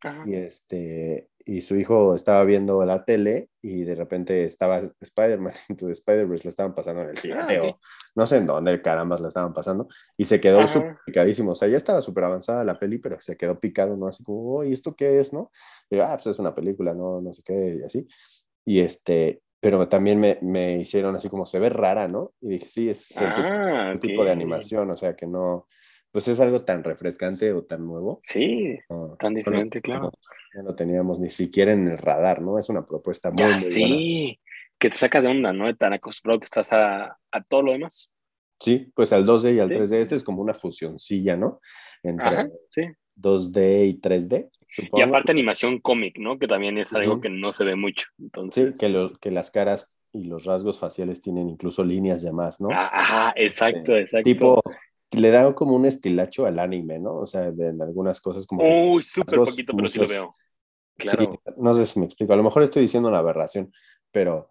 Ajá. 0.00 0.24
y 0.26 0.34
este 0.34 1.28
y 1.48 1.60
su 1.60 1.76
hijo 1.76 2.16
estaba 2.16 2.42
viendo 2.44 2.84
la 2.84 3.04
tele 3.04 3.50
y 3.62 3.84
de 3.84 3.94
repente 3.94 4.44
estaba 4.44 4.80
Spider-Man 5.00 5.52
the 5.78 5.92
Spider-Verse, 5.92 6.42
lo 6.44 6.50
estaban 6.50 6.74
pasando 6.74 7.02
en 7.02 7.10
el 7.10 7.18
7 7.18 7.38
Ah, 7.38 7.78
no 8.16 8.26
sé 8.26 8.38
en 8.38 8.46
dónde 8.46 8.82
carambas 8.82 9.20
la 9.20 9.28
estaban 9.28 9.54
pasando 9.54 9.86
y 10.16 10.24
se 10.24 10.40
quedó 10.40 10.66
súper 10.66 10.98
picadísimo, 11.06 11.52
o 11.52 11.54
sea, 11.54 11.68
ya 11.68 11.76
estaba 11.76 12.02
súper 12.02 12.24
avanzada 12.24 12.64
la 12.64 12.78
peli, 12.78 12.98
pero 12.98 13.20
se 13.20 13.36
quedó 13.36 13.60
picado, 13.60 13.96
¿no? 13.96 14.08
Así 14.08 14.24
como, 14.24 14.56
oye, 14.56 14.72
¿esto 14.72 14.96
qué 14.96 15.20
es, 15.20 15.32
no? 15.32 15.52
Y 15.88 15.96
yo, 15.96 16.04
ah, 16.04 16.14
pues 16.14 16.26
es 16.26 16.38
una 16.40 16.52
película, 16.52 16.92
no, 16.94 17.20
no 17.20 17.32
sé 17.32 17.42
qué, 17.44 17.78
y 17.80 17.82
así. 17.84 18.08
Y 18.64 18.80
este, 18.80 19.42
pero 19.66 19.88
también 19.88 20.20
me, 20.20 20.38
me 20.42 20.76
hicieron 20.78 21.16
así 21.16 21.28
como, 21.28 21.44
se 21.44 21.58
ve 21.58 21.70
rara, 21.70 22.06
¿no? 22.06 22.34
Y 22.40 22.50
dije, 22.50 22.68
sí, 22.68 22.88
es 22.88 23.10
el 23.20 23.30
tipo 23.30 23.42
Ah, 23.48 23.94
tipo 24.00 24.24
de 24.24 24.30
animación, 24.30 24.88
o 24.92 24.96
sea 24.96 25.16
que 25.16 25.26
no, 25.26 25.66
pues 26.12 26.28
es 26.28 26.38
algo 26.38 26.62
tan 26.62 26.84
refrescante 26.84 27.52
o 27.52 27.64
tan 27.64 27.84
nuevo. 27.84 28.20
Sí, 28.22 28.78
no, 28.88 29.16
tan 29.18 29.32
no 29.32 29.38
diferente, 29.38 29.80
claro. 29.80 30.12
Ya 30.54 30.62
no 30.62 30.76
teníamos 30.76 31.18
ni 31.18 31.30
siquiera 31.30 31.72
en 31.72 31.88
el 31.88 31.98
radar, 31.98 32.42
¿no? 32.42 32.60
Es 32.60 32.68
una 32.68 32.86
propuesta 32.86 33.30
muy, 33.32 33.38
Ya 33.40 33.46
muy 33.46 33.54
buena. 33.60 33.72
sí, 33.74 34.40
que 34.78 34.88
te 34.88 34.96
saca 34.96 35.20
de 35.20 35.26
onda, 35.30 35.52
¿no? 35.52 35.74
Tan 35.76 35.94
acostumbrado 35.94 36.38
que 36.38 36.44
estás 36.44 36.72
a, 36.72 37.18
a 37.32 37.42
todo 37.42 37.62
lo 37.62 37.72
demás. 37.72 38.14
Sí, 38.60 38.92
pues 38.94 39.12
al 39.12 39.26
2D 39.26 39.56
y 39.56 39.58
al 39.58 39.66
Sí. 39.66 39.74
3D, 39.74 39.92
este 39.96 40.14
es 40.14 40.22
como 40.22 40.42
una 40.42 40.54
fusioncilla, 40.54 41.36
¿no? 41.36 41.60
Entre 42.04 42.24
Ajá, 42.24 42.48
sí. 42.70 42.82
2D 43.20 43.86
y 43.88 44.00
3D, 44.00 44.48
Y 44.92 45.00
aparte 45.00 45.32
animación 45.32 45.78
cómic, 45.78 46.18
¿no? 46.18 46.38
Que 46.38 46.48
también 46.48 46.78
es 46.78 46.92
algo 46.92 47.20
que 47.20 47.28
no 47.28 47.52
se 47.52 47.64
ve 47.64 47.76
mucho. 47.76 48.08
Sí, 48.16 48.24
Entonces, 48.24 48.78
que, 48.78 48.88
los 48.88 49.18
que 49.18 49.30
las 49.30 49.50
caras 49.50 49.98
y 50.12 50.24
los 50.24 50.44
rasgos 50.44 50.78
faciales 50.78 51.22
tienen 51.22 51.48
incluso 51.48 51.84
líneas 51.84 52.22
de 52.22 52.32
más, 52.32 52.60
¿no? 52.60 52.68
Ah, 52.72 52.90
Ajá, 52.92 53.32
exacto, 53.36 53.96
exacto. 53.96 54.24
Tipo, 54.24 54.62
le 55.12 55.30
da 55.30 55.54
como 55.54 55.74
un 55.76 55.86
estilacho 55.86 56.46
al 56.46 56.58
anime, 56.58 56.98
¿no? 56.98 57.16
O 57.16 57.26
sea, 57.26 57.50
de, 57.50 57.68
en 57.68 57.80
algunas 57.80 58.20
cosas 58.20 58.46
como 58.46 58.62
Uy, 58.64 59.02
súper 59.02 59.38
poquito, 59.38 59.74
pero 59.74 59.88
sí 59.88 59.98
lo 59.98 60.08
veo. 60.08 60.36
Claro. 60.96 61.40
Sí, 61.44 61.52
no 61.58 61.74
sé 61.74 61.86
si 61.86 62.00
me 62.00 62.06
explico. 62.06 62.32
A 62.32 62.36
lo 62.36 62.42
mejor 62.42 62.62
estoy 62.62 62.82
diciendo 62.82 63.08
una 63.08 63.18
aberración, 63.18 63.72
pero 64.10 64.50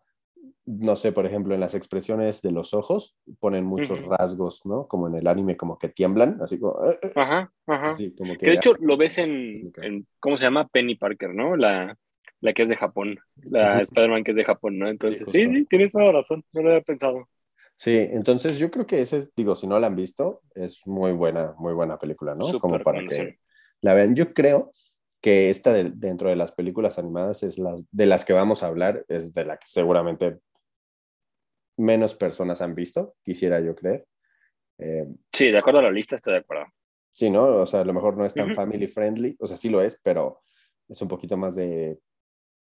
no 0.65 0.95
sé, 0.95 1.11
por 1.11 1.25
ejemplo, 1.25 1.53
en 1.53 1.59
las 1.59 1.75
expresiones 1.75 2.41
de 2.41 2.51
los 2.51 2.73
ojos 2.73 3.15
ponen 3.39 3.65
muchos 3.65 4.01
rasgos, 4.01 4.65
¿no? 4.65 4.87
Como 4.87 5.07
en 5.07 5.15
el 5.15 5.27
anime, 5.27 5.57
como 5.57 5.77
que 5.77 5.89
tiemblan, 5.89 6.41
así 6.41 6.59
como, 6.59 6.83
eh, 6.85 6.97
eh, 7.01 7.11
Ajá, 7.15 7.51
ajá. 7.67 7.91
así 7.91 8.15
como 8.15 8.33
que. 8.33 8.45
Que 8.45 8.51
de 8.51 8.55
hecho 8.57 8.73
lo 8.79 8.97
ves 8.97 9.17
en, 9.17 9.71
en- 9.81 10.07
¿cómo 10.19 10.37
se 10.37 10.45
llama? 10.45 10.67
Penny 10.67 10.95
Parker, 10.95 11.33
¿no? 11.33 11.55
La, 11.55 11.97
la 12.41 12.53
que 12.53 12.63
es 12.63 12.69
de 12.69 12.75
Japón, 12.75 13.19
la. 13.43 13.79
Spider-Man 13.81 14.23
que 14.23 14.31
es 14.31 14.37
de 14.37 14.43
Japón, 14.45 14.79
¿no? 14.79 14.89
Entonces, 14.89 15.19
justo. 15.19 15.31
sí, 15.33 15.47
sí, 15.53 15.65
tienes 15.65 15.91
toda 15.91 16.11
razón, 16.11 16.43
no 16.53 16.61
lo 16.61 16.69
había 16.69 16.81
pensado. 16.81 17.27
Sí, 17.77 17.91
entonces 18.11 18.57
yo 18.57 18.71
creo 18.71 18.87
que 18.87 19.01
ese, 19.01 19.17
es- 19.17 19.35
digo, 19.35 19.55
si 19.55 19.67
no 19.67 19.79
la 19.79 19.87
han 19.87 19.95
visto, 19.95 20.41
es 20.55 20.85
muy 20.87 21.11
buena, 21.11 21.53
muy 21.57 21.73
buena 21.73 21.97
película, 21.99 22.33
¿no? 22.35 22.45
Como 22.59 22.79
para 22.83 23.03
que 23.03 23.37
la 23.81 23.93
vean. 23.93 24.15
Yo 24.15 24.33
creo 24.33 24.71
que 25.21 25.49
esta 25.49 25.73
de- 25.73 25.91
dentro 25.93 26.29
de 26.29 26.35
las 26.35 26.51
películas 26.51 26.97
animadas 26.99 27.43
es 27.43 27.57
las 27.57 27.85
de 27.91 28.05
las 28.05 28.23
que 28.25 28.33
vamos 28.33 28.63
a 28.63 28.67
hablar, 28.67 29.05
es 29.09 29.33
de 29.33 29.45
la 29.45 29.57
que 29.57 29.67
seguramente 29.67 30.39
menos 31.77 32.15
personas 32.15 32.61
han 32.61 32.75
visto, 32.75 33.15
quisiera 33.23 33.59
yo 33.59 33.75
creer. 33.75 34.05
Eh, 34.77 35.07
Sí, 35.31 35.51
de 35.51 35.57
acuerdo 35.57 35.79
a 35.79 35.83
la 35.83 35.91
lista, 35.91 36.15
estoy 36.15 36.33
de 36.33 36.39
acuerdo. 36.39 36.65
Sí, 37.11 37.29
¿no? 37.29 37.45
O 37.61 37.65
sea, 37.65 37.81
a 37.81 37.85
lo 37.85 37.93
mejor 37.93 38.17
no 38.17 38.25
es 38.25 38.33
tan 38.33 38.47
Ujú. 38.47 38.55
family 38.55 38.87
friendly, 38.87 39.35
o 39.39 39.47
sea, 39.47 39.57
sí 39.57 39.69
lo 39.69 39.81
es, 39.81 39.99
pero 40.03 40.41
es 40.89 41.01
un 41.01 41.07
poquito 41.07 41.37
más 41.37 41.55
de... 41.55 41.99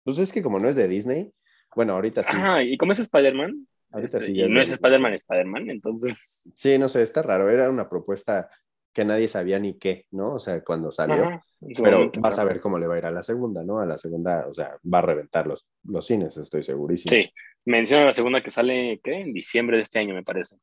Pues 0.04 0.18
es 0.18 0.32
que 0.32 0.42
como 0.42 0.58
no 0.58 0.68
es 0.68 0.76
de 0.76 0.86
Disney, 0.86 1.32
bueno, 1.74 1.94
ahorita 1.94 2.22
sí, 2.22 2.36
Ajá, 2.36 2.62
y 2.62 2.76
como 2.76 2.92
es 2.92 2.98
Spider-Man, 2.98 3.66
ahorita 3.90 4.18
este, 4.18 4.26
sí. 4.26 4.32
y 4.32 4.36
ya 4.40 4.44
es 4.46 4.50
no 4.52 4.58
de 4.58 4.64
es. 4.64 4.70
Spider-Man, 4.72 5.14
Spider-Man, 5.14 5.70
entonces. 5.70 6.42
Sí, 6.54 6.78
no 6.78 6.88
sé, 6.88 7.02
está 7.02 7.22
raro, 7.22 7.48
era 7.48 7.70
una 7.70 7.88
propuesta 7.88 8.48
que 8.94 9.04
nadie 9.04 9.28
sabía 9.28 9.58
ni 9.58 9.78
qué, 9.78 10.06
¿no? 10.12 10.34
O 10.34 10.38
sea, 10.38 10.62
cuando 10.62 10.90
salió, 10.90 11.24
Ajá, 11.26 11.44
pero 11.82 12.10
vas 12.20 12.38
a 12.38 12.44
ver 12.44 12.60
cómo 12.60 12.78
le 12.78 12.86
va 12.86 12.94
a 12.94 12.98
ir 12.98 13.06
a 13.06 13.10
la 13.10 13.22
segunda, 13.22 13.62
¿no? 13.62 13.80
A 13.80 13.86
la 13.86 13.98
segunda, 13.98 14.46
o 14.48 14.54
sea, 14.54 14.78
va 14.92 14.98
a 14.98 15.02
reventar 15.02 15.46
los, 15.46 15.68
los 15.84 16.06
cines, 16.06 16.36
estoy 16.36 16.62
segurísimo. 16.62 17.10
Sí, 17.10 17.30
menciona 17.64 18.06
la 18.06 18.14
segunda 18.14 18.42
que 18.42 18.50
sale, 18.50 19.00
¿qué? 19.02 19.20
En 19.20 19.32
diciembre 19.32 19.76
de 19.76 19.82
este 19.82 19.98
año, 19.98 20.14
me 20.14 20.22
parece. 20.22 20.56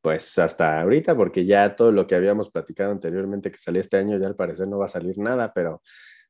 Pues 0.00 0.38
hasta 0.38 0.80
ahorita, 0.80 1.16
porque 1.16 1.44
ya 1.44 1.76
todo 1.76 1.92
lo 1.92 2.06
que 2.06 2.14
habíamos 2.14 2.50
platicado 2.50 2.92
anteriormente 2.92 3.50
que 3.50 3.58
salía 3.58 3.80
este 3.80 3.98
año, 3.98 4.18
ya 4.18 4.26
al 4.26 4.36
parecer 4.36 4.68
no 4.68 4.78
va 4.78 4.86
a 4.86 4.88
salir 4.88 5.18
nada, 5.18 5.52
pero 5.52 5.82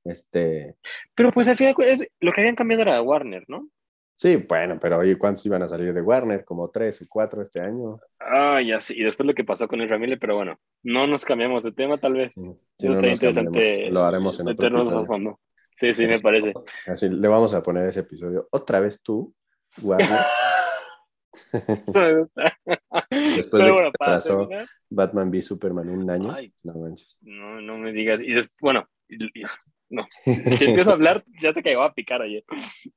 este, 0.04 0.76
Pero 1.14 1.30
pues 1.32 1.48
al 1.48 1.56
final, 1.56 1.74
lo 2.20 2.32
que 2.32 2.40
habían 2.40 2.56
cambiado 2.56 2.82
era 2.82 3.00
Warner, 3.02 3.44
¿no? 3.48 3.68
Sí, 4.22 4.36
bueno, 4.36 4.78
pero 4.80 4.98
oye, 4.98 5.18
¿cuántos 5.18 5.44
iban 5.46 5.64
a 5.64 5.68
salir 5.68 5.92
de 5.92 6.00
Warner? 6.00 6.44
Como 6.44 6.70
tres 6.70 7.02
o 7.02 7.06
cuatro 7.08 7.42
este 7.42 7.60
año. 7.60 7.98
Ah, 8.20 8.60
ya 8.64 8.78
sí. 8.78 8.94
Y 8.96 9.02
después 9.02 9.26
lo 9.26 9.34
que 9.34 9.42
pasó 9.42 9.66
con 9.66 9.80
el 9.80 9.88
Ramírez, 9.88 10.16
pero 10.20 10.36
bueno, 10.36 10.60
no 10.84 11.08
nos 11.08 11.24
cambiamos 11.24 11.64
de 11.64 11.72
tema, 11.72 11.96
tal 11.96 12.12
vez. 12.12 12.38
Eso 12.38 12.56
no 12.82 13.02
nos 13.02 13.14
interesante 13.14 13.90
lo 13.90 14.04
haremos 14.04 14.38
en 14.38 14.46
otro 14.46 14.68
episodio. 14.68 15.06
fondo. 15.06 15.40
Sí, 15.74 15.92
sí, 15.92 16.06
me 16.06 16.20
parece. 16.20 16.52
Así 16.86 17.08
le 17.08 17.26
vamos 17.26 17.52
a 17.52 17.64
poner 17.64 17.88
ese 17.88 17.98
episodio. 17.98 18.46
Otra 18.52 18.78
vez 18.78 19.02
tú, 19.02 19.34
Warner. 19.82 20.20
Eso 21.52 22.00
me 22.00 22.18
gusta. 22.20 22.58
Después 23.10 23.48
Pero 23.50 23.58
de 23.58 23.64
que 23.64 23.72
bueno, 23.72 23.88
atrasó 23.98 24.48
Batman 24.88 25.30
v 25.30 25.42
Superman 25.42 25.88
un 25.88 26.08
año. 26.08 26.30
Ay. 26.30 26.54
No 26.62 26.74
manches. 26.74 27.18
no, 27.22 27.60
no 27.60 27.76
me 27.76 27.90
digas. 27.90 28.20
Y 28.20 28.34
después, 28.34 28.56
bueno, 28.60 28.88
no. 29.92 30.06
Si 30.58 30.64
empiezo 30.64 30.90
a 30.90 30.94
hablar, 30.94 31.22
ya 31.40 31.52
te 31.52 31.62
cayó 31.62 31.82
a 31.82 31.94
picar 31.94 32.22
ayer. 32.22 32.44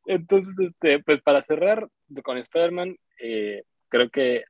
Entonces, 0.06 0.58
este, 0.60 1.00
pues 1.04 1.22
para 1.22 1.42
cerrar 1.42 1.88
con 2.24 2.38
Spider-Man, 2.38 2.98
eh, 3.22 3.64
creo 3.90 4.10
que 4.10 4.38
eh, 4.38 4.44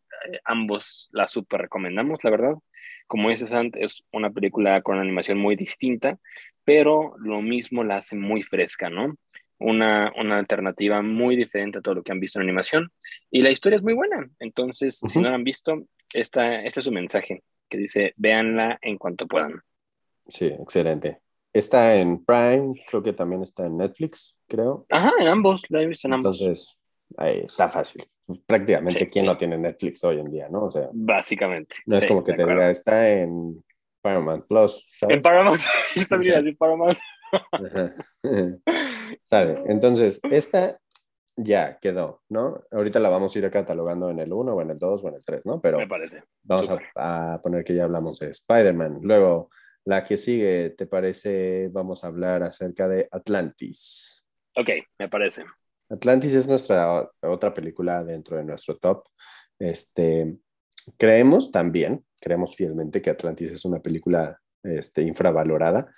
ambos 0.45 1.09
la 1.11 1.27
super 1.27 1.61
recomendamos, 1.61 2.19
la 2.23 2.29
verdad. 2.29 2.53
Como 3.07 3.29
dices 3.29 3.53
antes, 3.53 3.81
es 3.83 4.03
una 4.11 4.29
película 4.29 4.81
con 4.81 4.95
una 4.95 5.03
animación 5.03 5.37
muy 5.37 5.55
distinta, 5.55 6.17
pero 6.63 7.15
lo 7.17 7.41
mismo 7.41 7.83
la 7.83 7.97
hace 7.97 8.15
muy 8.15 8.43
fresca, 8.43 8.89
¿no? 8.89 9.15
Una, 9.57 10.11
una 10.17 10.37
alternativa 10.37 11.01
muy 11.01 11.35
diferente 11.35 11.79
a 11.79 11.81
todo 11.81 11.95
lo 11.95 12.03
que 12.03 12.11
han 12.11 12.19
visto 12.19 12.39
en 12.39 12.43
animación. 12.43 12.91
Y 13.31 13.41
la 13.41 13.51
historia 13.51 13.77
es 13.77 13.83
muy 13.83 13.93
buena. 13.93 14.29
Entonces, 14.39 14.97
si 14.99 15.05
Ujú. 15.05 15.21
no 15.21 15.29
la 15.29 15.35
han 15.35 15.43
visto, 15.43 15.85
esta, 16.13 16.61
este 16.63 16.79
es 16.79 16.85
su 16.85 16.91
mensaje, 16.91 17.43
que 17.69 17.77
dice, 17.77 18.13
véanla 18.17 18.77
en 18.81 18.97
cuanto 18.97 19.27
puedan. 19.27 19.61
Sí, 20.27 20.47
excelente. 20.47 21.19
Está 21.55 21.95
en 21.95 22.23
Prime, 22.25 22.73
creo 22.89 23.01
que 23.01 23.13
también 23.13 23.41
está 23.41 23.65
en 23.65 23.77
Netflix, 23.77 24.37
creo. 24.47 24.85
Ajá, 24.89 25.13
en 25.19 25.27
ambos, 25.27 25.63
la 25.69 25.81
he 25.81 25.87
visto 25.87 26.05
en 26.07 26.15
ambos. 26.15 26.41
Entonces, 26.41 26.77
ahí 27.17 27.39
está 27.45 27.69
fácil. 27.69 28.03
Prácticamente, 28.45 29.05
Sí. 29.05 29.07
¿quién 29.09 29.25
no 29.25 29.37
tiene 29.37 29.57
Netflix 29.57 30.03
hoy 30.03 30.19
en 30.19 30.25
día, 30.25 30.49
no? 30.49 30.63
O 30.63 30.71
sea, 30.71 30.89
Básicamente. 30.91 31.77
no 31.85 31.95
es 31.95 32.01
Sí, 32.03 32.09
como 32.09 32.23
que 32.25 32.33
te 32.33 32.41
acuerdo. 32.41 32.59
diga, 32.59 32.71
está 32.71 33.07
en 33.09 33.63
Paramount 34.01 34.45
Plus, 34.47 34.85
¿sabes? 34.89 35.15
En 35.15 35.21
Paramount, 35.21 35.61
yo 35.95 36.07
también 36.07 36.33
Sí. 36.33 36.39
decir 36.43 36.57
Paramount. 36.57 36.97
¿Sabe? 39.23 39.61
Entonces, 39.67 40.19
esta 40.29 40.79
ya 41.37 41.77
quedó, 41.79 42.21
¿no? 42.29 42.59
Ahorita 42.71 42.99
la 42.99 43.09
vamos 43.09 43.35
a 43.35 43.39
ir 43.39 43.49
catalogando 43.49 44.09
en 44.09 44.19
el 44.19 44.31
1 44.33 44.53
o 44.55 44.61
en 44.61 44.71
el 44.71 44.79
2 44.79 45.03
o 45.03 45.07
en 45.09 45.15
el 45.15 45.25
3, 45.25 45.41
¿no? 45.45 45.59
Pero 45.61 45.77
Me 45.77 45.87
parece. 45.87 46.23
vamos 46.43 46.69
a, 46.95 47.33
a 47.35 47.41
poner 47.41 47.63
que 47.63 47.75
ya 47.75 47.83
hablamos 47.83 48.19
de 48.19 48.29
Spider-Man. 48.31 48.99
Luego, 49.03 49.49
la 49.85 50.03
que 50.03 50.17
sigue, 50.17 50.71
¿te 50.71 50.87
parece? 50.87 51.69
Vamos 51.71 52.03
a 52.03 52.07
hablar 52.07 52.43
acerca 52.43 52.87
de 52.87 53.07
Atlantis. 53.11 54.23
Ok, 54.55 54.69
me 54.99 55.07
parece. 55.07 55.45
Atlantis 55.89 56.33
es 56.33 56.47
nuestra 56.47 57.09
otra 57.21 57.53
película 57.53 58.03
dentro 58.03 58.37
de 58.37 58.43
nuestro 58.43 58.77
top. 58.77 59.05
Este, 59.59 60.35
creemos 60.97 61.51
también, 61.51 62.03
creemos 62.19 62.55
fielmente 62.55 63.01
que 63.01 63.11
Atlantis 63.11 63.51
es 63.51 63.63
una 63.63 63.79
película 63.79 64.39
este, 64.63 65.03
infravalorada. 65.03 65.93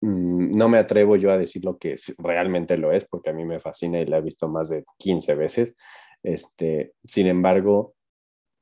Mm, 0.00 0.56
no 0.56 0.68
me 0.68 0.78
atrevo 0.78 1.16
yo 1.16 1.32
a 1.32 1.38
decir 1.38 1.64
lo 1.64 1.76
que 1.76 1.96
realmente 2.18 2.78
lo 2.78 2.92
es, 2.92 3.04
porque 3.04 3.30
a 3.30 3.32
mí 3.32 3.44
me 3.44 3.58
fascina 3.58 3.98
y 3.98 4.06
la 4.06 4.18
he 4.18 4.22
visto 4.22 4.48
más 4.48 4.68
de 4.68 4.84
15 4.98 5.34
veces. 5.34 5.74
Este, 6.22 6.92
sin 7.02 7.26
embargo, 7.26 7.94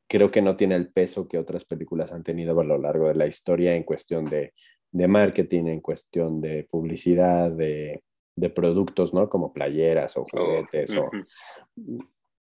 creo 0.09 0.31
que 0.31 0.43
no 0.43 0.57
tiene 0.57 0.77
el 0.77 0.93
peso 0.93 1.29
que 1.29 1.39
otras 1.39 1.65
películas 1.65 2.13
han 2.13 2.23
tenido 2.23 2.59
a 2.61 2.65
lo 2.65 2.79
largo 2.79 3.09
de 3.09 3.15
la 3.15 3.27
historia 3.27 3.75
en 3.75 3.83
cuestión 3.83 4.25
de, 4.25 4.55
de 4.93 5.09
marketing, 5.09 5.67
en 5.67 5.81
cuestión 5.81 6.41
de 6.41 6.67
publicidad, 6.71 7.51
de, 7.51 8.03
de, 8.37 8.51
productos, 8.51 9.13
¿no? 9.13 9.29
Como 9.29 9.53
playeras 9.53 10.17
o 10.17 10.23
oh, 10.23 10.27
juguetes 10.31 10.97
o 10.97 11.11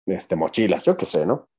este, 0.05 0.35
mochilas, 0.35 0.85
yo 0.85 0.97
qué 0.97 1.05
sé, 1.05 1.25
¿no? 1.25 1.49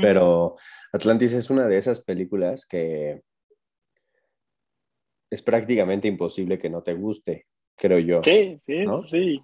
Pero 0.00 0.54
Atlantis 0.92 1.32
es 1.32 1.50
una 1.50 1.66
de 1.66 1.76
esas 1.76 2.00
películas 2.02 2.64
que 2.66 3.22
es 5.28 5.42
prácticamente 5.42 6.06
imposible 6.06 6.56
que 6.56 6.70
no 6.70 6.84
te 6.84 6.94
guste, 6.94 7.46
creo 7.76 7.98
yo. 7.98 8.22
Sí, 8.22 8.56
sí, 8.64 8.84
sí. 9.10 9.42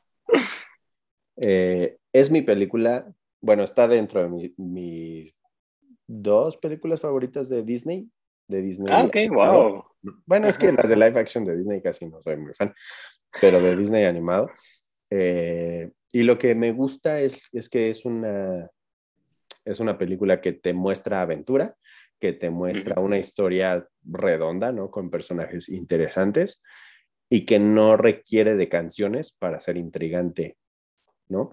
Eh, 1.38 1.96
es 2.12 2.30
mi 2.30 2.42
película, 2.42 3.12
bueno, 3.40 3.64
está 3.64 3.88
dentro 3.88 4.22
de 4.22 4.54
mis 4.56 5.34
dos 6.06 6.56
películas 6.56 7.00
favoritas 7.00 7.48
de 7.48 7.62
Disney. 7.62 8.08
De 8.48 8.62
Disney. 8.62 8.92
Ah, 8.94 9.04
ok, 9.04 9.16
wow. 9.30 9.84
Bueno, 10.24 10.46
es 10.46 10.56
que 10.56 10.72
las 10.72 10.88
de 10.88 10.96
live 10.96 11.18
action 11.18 11.44
de 11.44 11.56
Disney 11.56 11.82
casi 11.82 12.06
no 12.06 12.22
soy 12.22 12.36
muy 12.36 12.54
fan, 12.54 12.72
pero 13.40 13.60
de 13.60 13.76
Disney 13.76 14.04
animado. 14.04 14.50
Eh, 15.10 15.90
y 16.12 16.22
lo 16.22 16.38
que 16.38 16.54
me 16.54 16.72
gusta 16.72 17.20
es, 17.20 17.42
es 17.52 17.68
que 17.68 17.90
es 17.90 18.04
una, 18.04 18.70
es 19.64 19.80
una 19.80 19.98
película 19.98 20.40
que 20.40 20.52
te 20.52 20.72
muestra 20.72 21.22
aventura, 21.22 21.76
que 22.20 22.32
te 22.32 22.50
muestra 22.50 23.00
una 23.00 23.18
historia 23.18 23.86
redonda, 24.04 24.72
¿no? 24.72 24.90
Con 24.90 25.10
personajes 25.10 25.68
interesantes 25.68 26.62
y 27.28 27.44
que 27.44 27.58
no 27.58 27.96
requiere 27.96 28.54
de 28.54 28.68
canciones 28.68 29.32
para 29.32 29.60
ser 29.60 29.76
intrigante, 29.76 30.56
¿no? 31.28 31.52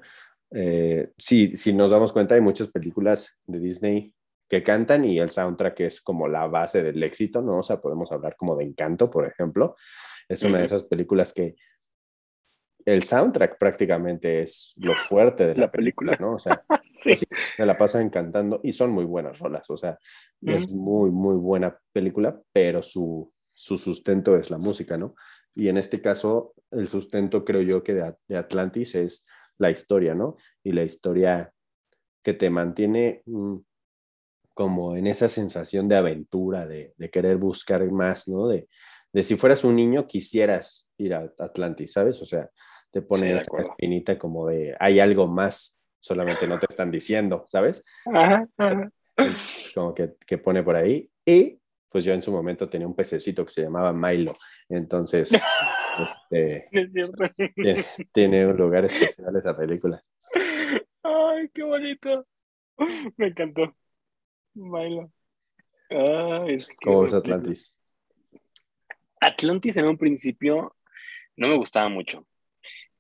Eh, 0.52 1.12
si, 1.18 1.58
si 1.58 1.74
nos 1.74 1.92
damos 1.92 2.14
cuenta, 2.14 2.36
hay 2.36 2.42
muchas 2.42 2.68
películas 2.68 3.36
de 3.48 3.60
Disney 3.60 4.14
que 4.54 4.62
cantan 4.62 5.04
y 5.04 5.18
el 5.18 5.32
soundtrack 5.32 5.80
es 5.80 6.00
como 6.00 6.28
la 6.28 6.46
base 6.46 6.84
del 6.84 7.02
éxito, 7.02 7.42
¿no? 7.42 7.58
O 7.58 7.64
sea, 7.64 7.82
podemos 7.82 8.12
hablar 8.12 8.36
como 8.36 8.56
de 8.56 8.64
Encanto, 8.64 9.10
por 9.10 9.26
ejemplo. 9.26 9.76
Es 10.30 10.44
una 10.44 10.60
de 10.60 10.66
esas 10.66 10.84
películas 10.84 11.34
que 11.34 11.56
el 12.86 13.02
soundtrack 13.02 13.58
prácticamente 13.58 14.44
es 14.44 14.76
lo 14.78 14.96
fuerte 14.96 15.48
de 15.48 15.56
la, 15.56 15.72
película, 15.72 16.16
¿no? 16.20 16.34
O 16.34 16.40
sea, 16.40 16.64
pues 17.04 17.26
se 17.58 17.66
la 17.66 17.76
pasan 17.80 18.12
cantando 18.12 18.60
y 18.64 18.74
son 18.74 18.92
muy 18.92 19.06
buenas 19.06 19.40
rolas, 19.40 19.68
o 19.72 19.78
sea, 19.78 19.98
es 20.40 20.70
muy, 20.72 21.10
muy 21.10 21.36
buena 21.38 21.76
película, 21.92 22.40
pero 22.52 22.84
su, 22.84 23.34
su, 23.54 23.76
sustento 23.76 24.38
es 24.38 24.52
la 24.52 24.60
música, 24.60 25.00
¿no? 25.00 25.16
Y 25.56 25.70
en 25.70 25.78
este 25.78 26.00
caso, 26.00 26.54
el 26.70 26.88
sustento 26.88 27.44
creo 27.44 27.62
yo 27.62 27.84
que 27.84 27.96
de, 27.96 28.38
Atlantis 28.38 28.94
es 28.94 29.26
la 29.58 29.72
historia, 29.72 30.14
¿no? 30.14 30.38
Y 30.64 30.74
la 30.74 30.84
historia 30.84 31.52
que 32.22 32.36
te 32.36 32.52
mantiene 32.52 33.24
mm, 33.26 33.58
como 34.54 34.96
en 34.96 35.08
esa 35.08 35.30
sensación 35.30 35.88
de 35.88 35.96
aventura, 35.96 36.68
de, 36.68 36.94
de 36.98 37.10
querer 37.10 37.38
buscar 37.38 37.90
más, 37.92 38.28
¿no? 38.28 38.48
De, 38.48 38.68
de 39.14 39.24
si 39.24 39.36
fueras 39.36 39.64
un 39.64 39.76
niño, 39.76 40.08
quisieras 40.08 40.90
ir 40.98 41.14
a 41.14 41.32
Atlantis, 41.40 41.94
¿sabes? 41.94 42.22
O 42.22 42.26
sea, 42.26 42.50
te 42.92 43.02
pone 43.02 43.38
esa 43.38 43.58
espinita 43.58 44.18
como 44.18 44.48
de 44.48 44.76
hay 44.80 45.00
algo 45.00 45.28
más, 45.28 45.84
solamente 46.00 46.48
no 46.48 46.60
te 46.60 46.68
están 46.70 46.92
diciendo, 46.92 47.46
¿sabes? 47.48 47.86
Ajá, 48.06 48.48
Como 49.76 49.94
que, 49.94 50.14
que, 50.26 50.38
pone 50.38 50.64
por 50.64 50.76
ahí. 50.76 51.10
Y 51.26 51.60
pues 51.90 52.04
yo 52.04 52.14
en 52.14 52.22
su 52.22 52.32
momento 52.32 52.70
tenía 52.70 52.88
un 52.88 52.96
pececito 52.96 53.46
que 53.46 53.52
se 53.52 53.62
llamaba 53.62 53.94
Milo. 53.94 54.36
Entonces, 54.68 55.32
este, 56.32 56.68
es 56.72 56.94
cierto. 56.94 57.24
Tiene, 57.56 57.86
tiene, 58.12 58.48
un 58.48 58.58
lugar 58.58 58.86
especial 58.86 59.36
esa 59.36 59.56
película. 59.56 60.04
Ay, 61.04 61.50
qué 61.54 61.64
bonito. 61.64 62.26
Me 63.18 63.28
encantó. 63.28 63.76
Milo. 64.54 65.12
Ay, 65.90 66.56
es 66.56 66.68
¿Cómo 66.84 67.06
es 67.06 67.14
Atlantis? 67.14 67.76
Atlantis 69.20 69.78
en 69.78 69.86
un 69.86 69.98
principio 69.98 70.76
no 71.36 71.48
me 71.48 71.58
gustaba 71.58 71.90
mucho. 71.90 72.26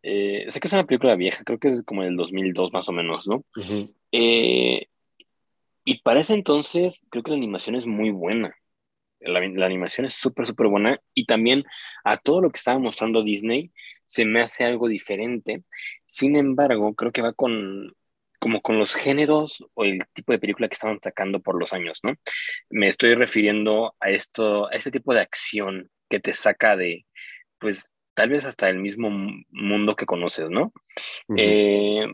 Eh, 0.01 0.45
sé 0.49 0.59
que 0.59 0.67
es 0.67 0.73
una 0.73 0.85
película 0.85 1.15
vieja, 1.15 1.43
creo 1.43 1.59
que 1.59 1.69
es 1.69 1.83
como 1.83 2.03
del 2.03 2.17
2002 2.17 2.73
más 2.73 2.89
o 2.89 2.91
menos, 2.91 3.27
¿no? 3.27 3.45
Eh, 4.11 4.87
y 5.85 6.01
para 6.01 6.19
ese 6.19 6.33
entonces, 6.33 7.05
creo 7.09 7.23
que 7.23 7.31
la 7.31 7.37
animación 7.37 7.75
es 7.75 7.85
muy 7.85 8.11
buena. 8.11 8.55
La, 9.19 9.39
animación 9.39 10.05
es 10.05 10.13
súper, 10.15 10.45
súper 10.45 10.67
buena. 10.67 10.99
Y 11.13 11.25
también 11.25 11.63
a 12.03 12.17
todo 12.17 12.41
lo 12.41 12.49
que 12.49 12.57
estaba 12.57 12.79
mostrando 12.79 13.23
Disney 13.23 13.71
se 14.05 14.25
me 14.25 14.41
hace 14.41 14.65
algo 14.65 14.87
diferente. 14.87 15.63
Sin 16.05 16.35
embargo, 16.35 16.93
creo 16.95 17.11
que 17.11 17.21
va 17.21 17.33
con, 17.33 17.95
como 18.43 18.61
con 18.61 18.77
los 18.77 18.93
géneros 18.93 19.65
o 19.73 19.85
el 19.85 20.01
tipo 20.11 20.33
de 20.33 20.37
película 20.37 20.67
que 20.67 20.73
estaban 20.73 20.99
sacando 21.01 21.39
por 21.39 21.57
los 21.57 21.71
años, 21.71 22.01
¿no? 22.03 22.13
Me 22.69 22.89
estoy 22.89 23.15
refiriendo 23.15 23.95
a 24.01 24.09
esto, 24.09 24.67
a 24.67 24.71
este 24.71 24.91
tipo 24.91 25.13
de 25.13 25.21
acción 25.21 25.89
que 26.09 26.19
te 26.19 26.33
saca 26.33 26.75
de, 26.75 27.05
pues, 27.57 27.89
tal 28.13 28.31
vez 28.31 28.43
hasta 28.43 28.67
el 28.67 28.79
mismo 28.79 29.09
mundo 29.49 29.95
que 29.95 30.05
conoces, 30.05 30.49
¿no? 30.49 30.73
Eh, 31.37 32.05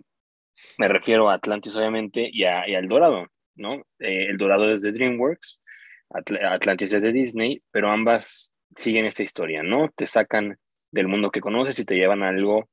me 0.77 0.87
refiero 0.87 1.31
a 1.31 1.33
Atlantis, 1.33 1.75
obviamente, 1.75 2.29
y, 2.31 2.43
a, 2.43 2.61
El 2.65 2.87
Dorado, 2.87 3.25
¿no? 3.55 3.77
Eh, 3.97 4.27
el 4.29 4.37
Dorado 4.37 4.71
es 4.71 4.83
de 4.83 4.91
DreamWorks, 4.91 5.63
Atlantis 6.11 6.93
es 6.93 7.01
de 7.01 7.11
Disney, 7.11 7.63
pero 7.71 7.89
ambas 7.89 8.53
siguen 8.75 9.07
esta 9.07 9.23
historia, 9.23 9.63
¿no? 9.63 9.89
Te 9.95 10.05
sacan 10.05 10.59
del 10.91 11.07
mundo 11.07 11.31
que 11.31 11.41
conoces 11.41 11.79
y 11.79 11.85
te 11.85 11.95
llevan 11.95 12.21
a 12.21 12.29
algo 12.29 12.69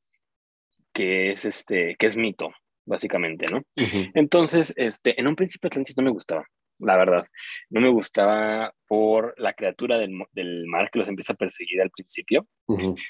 que 0.93 1.31
es, 1.31 1.47
este, 1.47 1.97
que 1.99 2.07
es 2.07 2.19
mito, 2.19 2.53
básicamente, 2.87 3.47
¿no? 3.51 3.63
Entonces, 4.15 4.73
este, 4.77 5.21
en 5.21 5.27
un 5.27 5.37
principio 5.37 5.69
Atlantis 5.69 5.97
no 5.97 6.05
me 6.05 6.11
gustaba 6.11 6.47
la 6.79 6.97
verdad. 6.97 7.27
No 7.71 7.81
me 7.81 7.89
gustaba 7.89 8.73
por 8.87 9.35
la 9.39 9.55
criatura 9.55 9.99
del, 9.99 10.13
del 10.33 10.67
mar 10.67 10.91
que 10.91 10.99
los 10.99 11.09
empieza 11.09 11.33
a 11.33 11.37
perseguir 11.37 11.81
al 11.81 11.91
principio. 11.91 12.47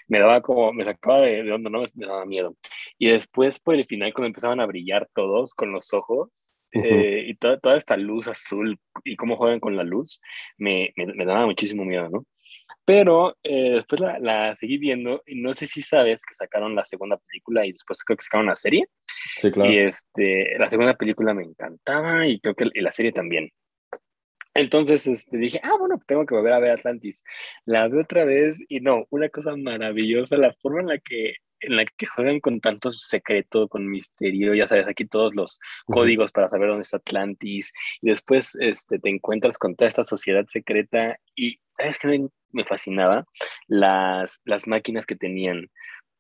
Me 0.09 0.19
daba 0.19 0.41
como, 0.41 0.73
me 0.73 0.85
sacaba 0.85 1.21
de, 1.21 1.43
de 1.43 1.53
onda, 1.53 1.71
no 1.71 1.81
me, 1.81 2.07
daba 2.07 2.27
miedo. 2.27 2.57
Y 2.99 3.11
después 3.11 3.61
por 3.61 3.75
el 3.75 3.87
final, 3.87 4.13
cuando 4.13 4.29
empezaban 4.29 4.61
a 4.61 4.67
brillar 4.67 5.09
todos 5.15 5.55
con 5.55 5.73
los 5.73 5.93
ojos, 5.93 6.53
eh, 6.73 7.25
y 7.29 7.35
toda, 7.37 7.59
toda 7.59 7.77
esta 7.77 7.97
luz 7.97 8.27
azul 8.27 8.79
y 9.05 9.17
cómo 9.17 9.37
juegan 9.37 9.61
con 9.61 9.77
la 9.77 9.85
luz, 9.85 10.21
me, 10.59 10.93
me, 10.97 11.07
me 11.07 11.25
daba 11.25 11.47
muchísimo 11.47 11.85
miedo, 11.85 12.09
¿no? 12.11 12.27
Pero 12.87 13.37
eh, 13.43 13.73
después 13.75 14.01
la, 14.01 14.19
la, 14.21 14.55
seguí 14.55 14.79
viendo 14.79 15.23
y 15.27 15.35
no 15.43 15.55
sé 15.55 15.67
si 15.67 15.83
sabes 15.83 16.23
que 16.23 16.35
sacaron 16.35 16.77
la 16.77 16.85
segunda 16.85 17.17
película 17.19 17.67
y 17.67 17.73
después 17.73 18.03
creo 18.05 18.17
que 18.17 18.23
sacaron 18.23 18.47
la 18.47 18.55
serie. 18.55 18.87
Sí, 19.37 19.51
claro. 19.51 19.71
Y 19.71 19.79
este, 19.79 20.57
la 20.57 20.71
segunda 20.71 20.95
película 20.95 21.35
me 21.35 21.43
encantaba 21.43 22.27
y 22.29 22.39
creo 22.39 22.55
que 22.55 22.71
la 22.75 22.93
serie 22.93 23.11
también. 23.11 23.51
Entonces 24.55 25.07
este, 25.07 25.37
dije, 25.37 25.61
ah, 25.65 25.77
bueno, 25.79 26.01
tengo 26.07 26.25
que 26.25 26.35
volver 26.35 26.53
a 26.53 26.61
ver 26.61 26.71
Atlantis. 26.71 27.25
La 27.65 27.89
veo 27.89 28.01
otra 28.01 28.25
vez 28.25 28.63
y 28.69 28.81
no, 28.81 29.07
una 29.11 29.29
cosa 29.29 29.57
maravillosa, 29.57 30.37
la 30.37 30.55
forma 30.55 30.81
en 30.81 30.87
la 30.87 30.99
que 30.99 31.35
en 31.61 31.77
la 31.77 31.85
que 31.85 32.07
juegan 32.07 32.41
con 32.41 32.61
tanto 32.61 32.91
secreto, 32.91 33.69
con 33.69 33.89
misterio, 33.89 34.55
ya 34.55 34.67
sabes, 34.67 34.89
aquí 34.89 35.05
todos 35.07 35.35
los 35.35 35.61
códigos 35.87 36.33
para 36.33 36.49
saber 36.49 36.69
dónde 36.69 36.83
está 36.83 36.99
Atlantis, 36.99 37.73
y 38.01 38.11
después 38.11 38.57
este, 38.61 38.99
te 38.99 39.09
encuentras 39.09 39.59
con 39.59 39.77
toda 39.77 39.89
esta 39.89 40.05
sociedad 40.05 40.47
secreta, 40.49 41.19
y 41.35 41.61
¿sabes 41.79 41.99
qué 41.99 42.29
me, 42.53 42.65
fascinaba? 42.65 43.27
Las, 43.67 44.41
las 44.45 44.67
máquinas 44.67 45.07
que 45.07 45.17
tenían 45.17 45.71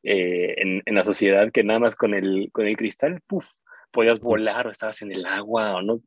eh, 0.02 0.54
en, 0.58 0.82
en, 0.84 0.94
la 0.94 1.04
sociedad, 1.04 1.50
que 1.52 1.64
nada 1.64 1.80
más 1.80 1.96
con 1.96 2.14
el, 2.14 2.50
con 2.52 2.66
el 2.66 2.76
cristal, 2.76 3.20
puff, 3.26 3.48
podías 3.96 4.20
volar 4.20 4.66
o 4.66 4.70
estabas 4.70 5.00
en 5.02 5.12
el 5.12 5.24
agua, 5.24 5.76
o 5.76 5.82
no, 5.82 6.00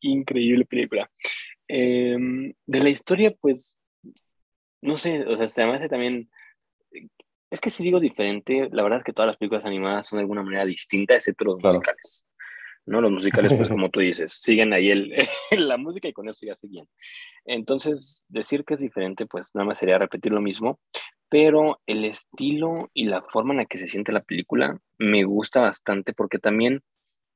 increíble 0.00 0.64
película. 0.64 1.10
Em, 1.68 2.52
de 2.66 2.80
la 2.80 2.90
historia, 2.90 3.34
pues, 3.40 3.76
no 4.80 4.98
sé, 4.98 5.24
o 5.24 5.36
sea, 5.36 5.48
se 5.48 5.64
me 5.64 5.72
hace 5.72 5.88
también 5.88 6.30
es 7.52 7.60
que 7.60 7.68
si 7.68 7.82
digo 7.82 8.00
diferente, 8.00 8.70
la 8.72 8.82
verdad 8.82 9.00
es 9.00 9.04
que 9.04 9.12
todas 9.12 9.26
las 9.26 9.36
películas 9.36 9.66
animadas 9.66 10.06
son 10.06 10.16
de 10.16 10.22
alguna 10.22 10.42
manera 10.42 10.64
distintas, 10.64 11.18
excepto 11.18 11.44
los 11.44 11.62
musicales. 11.62 12.26
¿no? 12.86 13.02
Los 13.02 13.12
musicales, 13.12 13.52
pues 13.52 13.68
como 13.68 13.90
tú 13.90 14.00
dices, 14.00 14.32
siguen 14.32 14.72
ahí 14.72 14.90
el, 14.90 15.14
la 15.50 15.76
música 15.76 16.08
y 16.08 16.14
con 16.14 16.30
eso 16.30 16.46
ya 16.46 16.56
siguen. 16.56 16.88
Entonces, 17.44 18.24
decir 18.28 18.64
que 18.64 18.74
es 18.74 18.80
diferente, 18.80 19.26
pues 19.26 19.54
nada 19.54 19.66
más 19.66 19.76
sería 19.76 19.98
repetir 19.98 20.32
lo 20.32 20.40
mismo, 20.40 20.80
pero 21.28 21.78
el 21.86 22.06
estilo 22.06 22.90
y 22.94 23.04
la 23.04 23.20
forma 23.20 23.52
en 23.52 23.58
la 23.58 23.66
que 23.66 23.76
se 23.76 23.86
siente 23.86 24.12
la 24.12 24.22
película 24.22 24.80
me 24.96 25.24
gusta 25.24 25.60
bastante 25.60 26.14
porque 26.14 26.38
también 26.38 26.82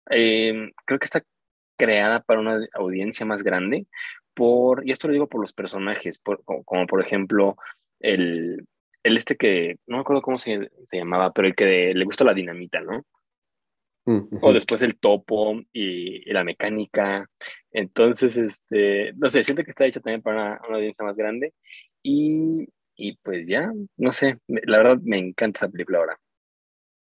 em, 0.09 0.73
creo 0.87 0.99
que 0.99 1.05
está 1.05 1.23
creada 1.77 2.23
para 2.23 2.41
una 2.41 2.59
audiencia 2.73 3.27
más 3.27 3.43
grande, 3.43 3.87
por, 4.33 4.89
y 4.89 4.93
esto 4.93 5.09
lo 5.09 5.13
digo 5.13 5.29
por 5.29 5.43
los 5.43 5.53
personajes, 5.53 6.23
como 6.65 6.87
por 6.87 7.03
ejemplo 7.05 7.59
el, 8.01 8.67
el 9.07 9.17
este 9.17 9.37
que, 9.37 9.77
no 9.87 9.97
me 9.97 10.01
acuerdo 10.01 10.23
cómo 10.23 10.39
se, 10.39 10.71
se, 10.85 10.97
llamaba, 10.97 11.33
pero 11.33 11.49
el 11.49 11.55
que 11.55 11.95
le 11.95 12.05
gusta 12.05 12.25
la 12.25 12.35
dinamita, 12.35 12.81
¿no? 12.81 13.05
Mm, 14.07 14.39
o 14.41 14.53
después 14.53 14.83
el 14.83 14.99
topo 14.99 15.61
y, 15.73 16.31
la 16.33 16.45
mecánica. 16.45 17.29
Entonces, 17.71 18.37
este, 18.37 19.13
no 19.15 19.31
sé, 19.31 19.45
siento 19.45 19.65
que 19.65 19.71
está 19.71 19.87
hecha 19.87 20.01
también 20.01 20.23
para 20.23 20.37
una, 20.37 20.61
una 20.69 20.77
audiencia 20.79 21.05
más 21.05 21.17
grande 21.17 21.55
y, 22.03 22.69
y, 22.97 23.17
pues 23.19 23.49
ya, 23.49 23.73
no 23.97 24.13
sé, 24.13 24.39
la 24.49 24.79
verdad 24.79 24.99
me 25.03 25.19
encanta 25.19 25.59
esa 25.59 25.69
película 25.69 25.99
ahora. 25.99 26.21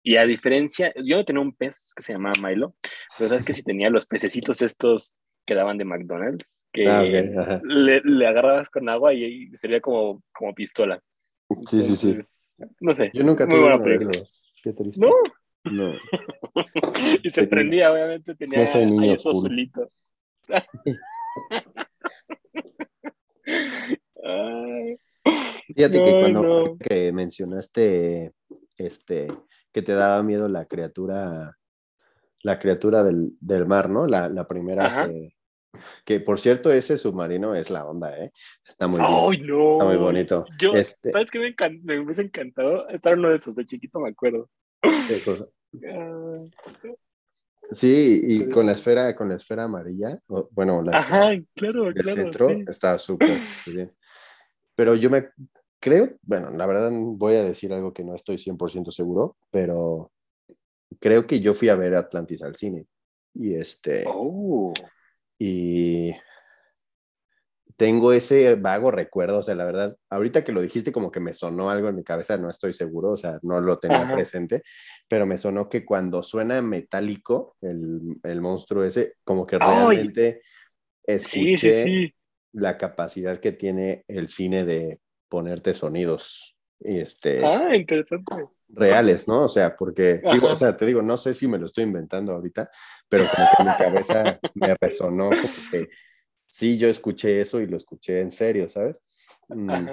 Y 0.03 0.17
a 0.17 0.25
diferencia, 0.25 0.93
yo 1.01 1.17
no 1.17 1.25
tenía 1.25 1.41
un 1.41 1.55
pez 1.55 1.93
que 1.95 2.03
se 2.03 2.13
llamaba 2.13 2.35
Milo, 2.47 2.75
pero 3.17 3.29
sabes 3.29 3.45
que 3.45 3.53
si 3.53 3.63
tenía 3.63 3.89
los 3.89 4.05
pececitos 4.05 4.61
estos 4.61 5.15
que 5.47 5.55
daban 5.55 5.77
de 5.77 5.85
McDonald's, 5.85 6.59
que 6.71 6.87
Ah, 6.87 7.03
ok, 7.03 7.37
ajá. 7.39 7.61
le, 7.63 8.01
le 8.01 8.27
agarrabas 8.27 8.69
con 8.69 8.87
agua 8.89 9.13
y, 9.13 9.49
sería 9.55 9.81
como, 9.81 10.21
como 10.33 10.53
pistola. 10.53 11.01
Sí, 11.67 11.83
sí, 11.83 11.95
sí. 11.95 12.17
No 12.79 12.93
sé. 12.93 13.11
Yo 13.13 13.23
nunca 13.23 13.47
tuve 13.47 13.59
buena 13.59 13.79
película. 13.83 14.11
Qué 14.63 14.73
triste. 14.73 15.05
No, 15.05 15.11
No. 15.71 15.93
y 17.23 17.29
se 17.29 17.41
Sí. 17.41 17.47
prendía, 17.47 17.91
obviamente 17.91 18.35
tenía 18.35 18.59
No 18.59 18.65
soy 18.67 18.85
niño 18.85 19.01
ahí 19.03 19.11
esos 19.13 19.37
azulitos. 19.37 19.89
Fíjate 25.67 26.03
que 26.03 26.19
cuando 26.19 26.43
no. 26.43 26.77
que 26.77 27.11
mencionaste 27.11 28.33
este 28.77 29.27
que 29.71 29.81
te 29.81 29.93
daba 29.93 30.23
miedo 30.23 30.47
la 30.47 30.65
criatura, 30.65 31.57
la 32.43 32.59
criatura 32.59 33.03
del, 33.03 33.35
del 33.41 33.65
mar, 33.65 33.89
¿no? 33.89 34.07
La, 34.07 34.29
la 34.29 34.47
primera 34.47 35.07
que, 35.07 35.34
que, 36.05 36.19
por 36.19 36.39
cierto, 36.39 36.71
ese 36.71 36.97
submarino 36.97 37.55
es 37.55 37.69
la 37.69 37.85
onda, 37.85 38.17
¿eh? 38.17 38.31
Está 38.67 38.87
muy 38.87 38.99
bien. 38.99 39.11
Ay, 39.11 39.41
no. 39.41 39.71
Está 39.73 39.85
muy 39.85 39.97
bonito. 39.97 40.45
Yo, 40.59 40.73
Este- 40.73 41.11
¿sabes 41.11 41.29
qué 41.31 41.39
me, 41.39 41.55
encan- 41.55 41.81
me 41.83 41.99
hubiese 41.99 42.21
encantado? 42.23 42.87
Estar 42.89 43.17
uno 43.17 43.29
de 43.29 43.37
esos, 43.37 43.55
de 43.55 43.65
chiquito 43.65 43.99
me 43.99 44.09
acuerdo. 44.09 44.49
qué 45.07 45.21
cosa. 45.23 45.45
Ah, 45.89 46.43
Sí, 47.71 48.21
y 48.23 48.47
con 48.49 48.67
la 48.67 48.73
esfera, 48.73 49.15
con 49.15 49.29
la 49.29 49.35
esfera 49.35 49.63
amarilla, 49.63 50.19
o- 50.27 50.47
bueno, 50.51 50.83
la 50.83 50.99
esfera 50.99 51.27
Ajá, 51.29 51.41
claro, 51.55 51.85
del 51.85 51.93
claro. 51.95 52.15
centro 52.15 52.49
sí. 52.49 52.63
está 52.67 52.99
súper 52.99 53.39
bien. 53.65 53.91
Pero 54.75 54.93
yo 54.95 55.09
me 55.09 55.29
creo, 55.79 56.11
bueno, 56.21 56.51
la 56.51 56.65
verdad 56.67 56.91
voy 56.93 57.35
a 57.35 57.43
decir 57.43 57.73
algo 57.73 57.91
que 57.91 58.03
no 58.03 58.13
estoy 58.13 58.37
100% 58.37 58.91
seguro, 58.91 59.35
pero 59.49 60.11
creo 60.99 61.25
que 61.25 61.39
yo 61.39 61.53
fui 61.55 61.69
a 61.69 61.75
ver 61.75 61.95
Atlantis 61.95 62.43
al 62.43 62.55
cine. 62.55 62.85
Y 63.33 63.55
este, 63.55 64.03
Oh, 64.07 64.71
y 65.37 66.13
tengo 67.77 68.13
ese 68.13 68.55
vago 68.55 68.89
recuerdo, 68.91 69.39
o 69.39 69.43
sea, 69.43 69.55
la 69.55 69.65
verdad, 69.65 69.97
ahorita 70.09 70.43
que 70.43 70.53
lo 70.53 70.61
dijiste 70.61 70.91
como 70.91 71.11
que 71.11 71.19
me 71.19 71.33
sonó 71.33 71.69
algo 71.69 71.89
en 71.89 71.95
mi 71.95 72.03
cabeza, 72.03 72.37
no 72.37 72.49
estoy 72.49 72.71
seguro, 72.73 73.11
o 73.11 73.17
sea, 73.17 73.39
no 73.41 73.59
lo 73.59 73.77
tenía 73.77 74.03
Ajá. 74.03 74.15
presente, 74.15 74.61
pero 75.09 75.25
me 75.25 75.37
sonó 75.37 75.67
que 75.67 75.83
cuando 75.83 76.23
suena 76.23 76.61
metálico 76.61 77.57
el, 77.61 78.17
el 78.23 78.41
monstruo 78.41 78.83
ese, 78.83 79.15
como 79.23 79.45
que 79.45 79.57
¡Ay! 79.59 79.97
realmente 79.97 80.41
sí, 81.05 81.05
escuché 81.05 81.57
sí, 81.57 81.89
sí. 82.07 82.15
la 82.53 82.77
capacidad 82.77 83.39
que 83.39 83.51
tiene 83.51 84.05
el 84.07 84.29
cine 84.29 84.63
de 84.63 85.01
ponerte 85.27 85.73
sonidos 85.73 86.55
y 86.79 86.99
este, 86.99 87.43
Ah, 87.45 87.75
interesante. 87.75 88.33
Reales, 88.75 89.27
¿no? 89.27 89.45
O 89.45 89.49
sea, 89.49 89.75
porque, 89.75 90.21
digo, 90.31 90.49
o 90.49 90.55
sea, 90.55 90.75
te 90.75 90.85
digo, 90.85 91.01
no 91.01 91.17
sé 91.17 91.33
si 91.33 91.47
me 91.47 91.57
lo 91.57 91.65
estoy 91.65 91.83
inventando 91.85 92.33
ahorita, 92.33 92.69
pero 93.09 93.25
como 93.33 93.47
que 93.57 93.63
mi 93.63 93.69
cabeza 93.77 94.39
me 94.53 94.75
resonó 94.79 95.29
como 95.29 95.41
que 95.71 95.89
sí, 96.45 96.77
yo 96.77 96.87
escuché 96.89 97.41
eso 97.41 97.59
y 97.61 97.67
lo 97.67 97.77
escuché 97.77 98.19
en 98.21 98.31
serio, 98.31 98.69
¿sabes? 98.69 99.01
Mm, 99.47 99.89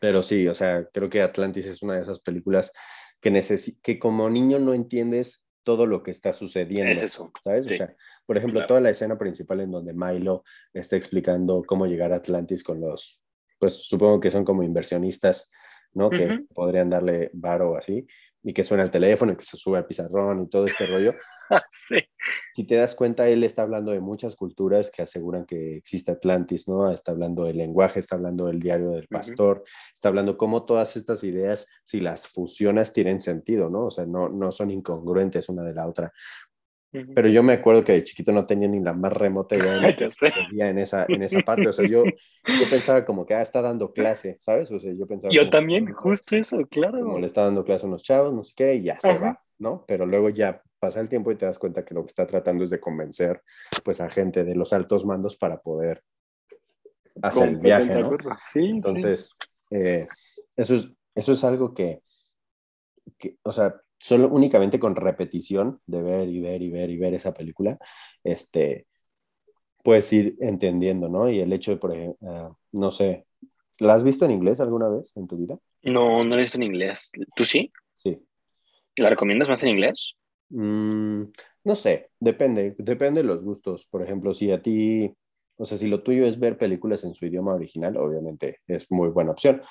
pero 0.00 0.22
sí, 0.22 0.46
o 0.48 0.54
sea, 0.54 0.86
creo 0.92 1.08
que 1.08 1.22
Atlantis 1.22 1.66
es 1.66 1.82
una 1.82 1.94
de 1.94 2.02
esas 2.02 2.18
películas 2.18 2.72
que, 3.20 3.32
necesi- 3.32 3.78
que 3.82 3.98
como 3.98 4.28
niño 4.28 4.58
no 4.58 4.74
entiendes 4.74 5.42
todo 5.62 5.86
lo 5.86 6.02
que 6.02 6.10
está 6.10 6.32
sucediendo. 6.34 6.92
Es 6.92 7.02
eso. 7.02 7.32
¿Sabes? 7.42 7.66
Sí. 7.66 7.74
O 7.74 7.76
sea, 7.78 7.96
por 8.26 8.36
ejemplo, 8.36 8.58
Claro. 8.60 8.68
toda 8.68 8.80
la 8.82 8.90
escena 8.90 9.16
principal 9.16 9.60
en 9.60 9.70
donde 9.70 9.94
Milo 9.94 10.44
está 10.74 10.96
explicando 10.96 11.62
cómo 11.66 11.86
llegar 11.86 12.12
a 12.12 12.16
Atlantis 12.16 12.62
con 12.62 12.80
los, 12.82 13.22
pues 13.58 13.86
supongo 13.86 14.20
que 14.20 14.30
son 14.30 14.44
como 14.44 14.62
inversionistas, 14.62 15.50
¿no? 15.94 16.10
Que 16.10 16.44
podrían 16.54 16.90
darle 16.90 17.30
varo 17.32 17.72
o 17.72 17.76
así, 17.76 18.06
y 18.42 18.52
que 18.52 18.64
suena 18.64 18.82
el 18.82 18.90
teléfono 18.90 19.32
y 19.32 19.36
que 19.36 19.44
se 19.44 19.56
sube 19.56 19.78
al 19.78 19.86
pizarrón 19.86 20.42
y 20.42 20.48
todo 20.48 20.66
este 20.66 20.86
rollo. 20.86 21.14
sí. 21.70 21.96
Si 22.54 22.64
te 22.64 22.76
das 22.76 22.94
cuenta, 22.94 23.28
él 23.28 23.44
está 23.44 23.62
hablando 23.62 23.92
de 23.92 24.00
muchas 24.00 24.36
culturas 24.36 24.90
que 24.90 25.02
aseguran 25.02 25.46
que 25.46 25.76
existe 25.76 26.12
Atlantis, 26.12 26.68
¿no? 26.68 26.90
Está 26.90 27.12
hablando 27.12 27.44
del 27.44 27.56
lenguaje, 27.56 28.00
está 28.00 28.16
hablando 28.16 28.46
del 28.46 28.60
diario 28.60 28.90
del 28.90 29.08
pastor, 29.08 29.64
está 29.94 30.08
hablando 30.08 30.36
cómo 30.36 30.64
todas 30.64 30.96
estas 30.96 31.24
ideas, 31.24 31.66
si 31.84 32.00
las 32.00 32.28
fusionas, 32.28 32.92
tienen 32.92 33.20
sentido, 33.20 33.70
¿no? 33.70 33.86
O 33.86 33.90
sea, 33.90 34.06
no, 34.06 34.28
no 34.28 34.52
son 34.52 34.70
incongruentes 34.70 35.48
una 35.48 35.62
de 35.62 35.74
la 35.74 35.86
otra. 35.86 36.12
Pero 37.14 37.28
yo 37.28 37.42
me 37.42 37.54
acuerdo 37.54 37.82
que 37.82 37.92
de 37.92 38.02
chiquito 38.04 38.30
no 38.30 38.46
tenía 38.46 38.68
ni 38.68 38.80
la 38.80 38.92
más 38.92 39.12
remota 39.12 39.56
idea 39.56 39.78
de 39.78 39.96
que 39.96 40.08
en 40.60 40.78
esa, 40.78 41.06
en 41.06 41.22
esa 41.22 41.40
parte. 41.40 41.68
O 41.68 41.72
sea, 41.72 41.86
yo, 41.88 42.04
yo 42.04 42.70
pensaba 42.70 43.04
como 43.04 43.26
que, 43.26 43.34
ah, 43.34 43.42
está 43.42 43.60
dando 43.62 43.92
clase, 43.92 44.36
¿sabes? 44.38 44.70
O 44.70 44.78
sea, 44.78 44.92
yo 44.92 45.06
pensaba 45.06 45.32
Yo 45.32 45.42
como 45.42 45.50
también, 45.50 45.86
como- 45.86 45.98
justo 45.98 46.36
eso, 46.36 46.64
claro. 46.68 47.00
Como 47.00 47.18
le 47.18 47.26
está 47.26 47.42
dando 47.42 47.64
clase 47.64 47.86
a 47.86 47.88
unos 47.88 48.02
chavos, 48.02 48.32
no 48.32 48.44
sé 48.44 48.52
qué, 48.54 48.74
y 48.76 48.84
ya 48.84 49.00
se 49.00 49.08
Ajá. 49.08 49.18
va, 49.18 49.42
¿no? 49.58 49.84
Pero 49.88 50.06
luego 50.06 50.28
ya 50.28 50.62
pasa 50.78 51.00
el 51.00 51.08
tiempo 51.08 51.32
y 51.32 51.36
te 51.36 51.46
das 51.46 51.58
cuenta 51.58 51.84
que 51.84 51.94
lo 51.94 52.02
que 52.02 52.08
está 52.08 52.26
tratando 52.26 52.62
es 52.62 52.70
de 52.70 52.78
convencer, 52.78 53.42
pues, 53.82 54.00
a 54.00 54.08
gente 54.08 54.44
de 54.44 54.54
los 54.54 54.72
altos 54.72 55.04
mandos 55.04 55.36
para 55.36 55.60
poder 55.60 56.04
hacer 57.22 57.48
el 57.48 57.56
viaje, 57.56 57.94
¿no? 57.94 58.10
Sí, 58.38 58.60
sí. 58.60 58.60
Entonces, 58.70 59.30
eh, 59.70 60.06
eso, 60.56 60.74
es, 60.76 60.94
eso 61.14 61.32
es 61.32 61.42
algo 61.42 61.74
que, 61.74 62.02
que, 63.18 63.38
o 63.42 63.52
sea, 63.52 63.80
solo 63.98 64.28
únicamente 64.28 64.78
con 64.78 64.96
repetición 64.96 65.80
de 65.86 66.02
ver 66.02 66.28
y 66.28 66.40
ver 66.40 66.62
y 66.62 66.70
ver 66.70 66.90
y 66.90 66.98
ver 66.98 67.14
esa 67.14 67.32
película, 67.32 67.78
este, 68.22 68.86
puedes 69.82 70.12
ir 70.12 70.36
entendiendo, 70.40 71.08
¿no? 71.08 71.28
Y 71.30 71.40
el 71.40 71.52
hecho 71.52 71.70
de, 71.70 71.76
por 71.76 71.94
ejemplo, 71.94 72.18
ah, 72.28 72.56
no 72.72 72.90
sé, 72.90 73.26
¿la 73.78 73.94
has 73.94 74.04
visto 74.04 74.24
en 74.24 74.32
inglés 74.32 74.60
alguna 74.60 74.88
vez 74.88 75.12
en 75.14 75.26
tu 75.26 75.36
vida? 75.36 75.58
No, 75.82 76.24
no 76.24 76.34
lo 76.34 76.38
he 76.38 76.42
visto 76.42 76.58
en 76.58 76.64
inglés. 76.64 77.12
¿Tú 77.36 77.44
sí? 77.44 77.70
Sí. 77.94 78.18
¿La 78.96 79.10
recomiendas 79.10 79.48
más 79.48 79.62
en 79.62 79.70
inglés? 79.70 80.16
Mm, 80.48 81.24
no 81.64 81.74
sé, 81.74 82.10
depende, 82.20 82.74
depende 82.78 83.22
de 83.22 83.28
los 83.28 83.44
gustos. 83.44 83.86
Por 83.86 84.02
ejemplo, 84.02 84.32
si 84.32 84.52
a 84.52 84.62
ti, 84.62 85.12
o 85.56 85.64
sea, 85.64 85.76
si 85.76 85.88
lo 85.88 86.02
tuyo 86.02 86.24
es 86.26 86.38
ver 86.38 86.56
películas 86.56 87.04
en 87.04 87.14
su 87.14 87.26
idioma 87.26 87.54
original, 87.54 87.96
obviamente 87.96 88.60
es 88.66 88.90
muy 88.90 89.08
buena 89.08 89.32
opción. 89.32 89.62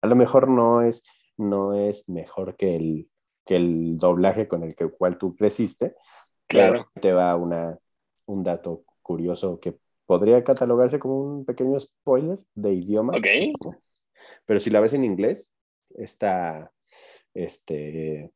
A 0.00 0.06
lo 0.06 0.14
mejor 0.14 0.48
no 0.48 0.82
es, 0.82 1.04
no 1.36 1.74
es 1.74 2.08
mejor 2.08 2.56
que 2.56 2.76
el, 2.76 3.08
que 3.46 3.56
el 3.56 3.96
doblaje 3.96 4.46
con 4.48 4.62
el 4.64 4.74
que, 4.76 4.88
cual 4.90 5.16
tú 5.16 5.34
creciste, 5.34 5.94
Claro. 6.48 6.90
te 7.00 7.12
va 7.12 7.34
una, 7.36 7.78
un 8.26 8.44
dato 8.44 8.84
curioso 9.02 9.58
que 9.60 9.78
podría 10.04 10.44
catalogarse 10.44 10.98
como 10.98 11.18
un 11.18 11.44
pequeño 11.46 11.80
spoiler 11.80 12.38
de 12.54 12.72
idioma. 12.74 13.16
Ok. 13.16 13.26
Pero 14.44 14.60
si 14.60 14.70
la 14.70 14.80
ves 14.80 14.92
en 14.94 15.04
inglés, 15.04 15.52
está, 15.96 16.70
este, 17.34 18.32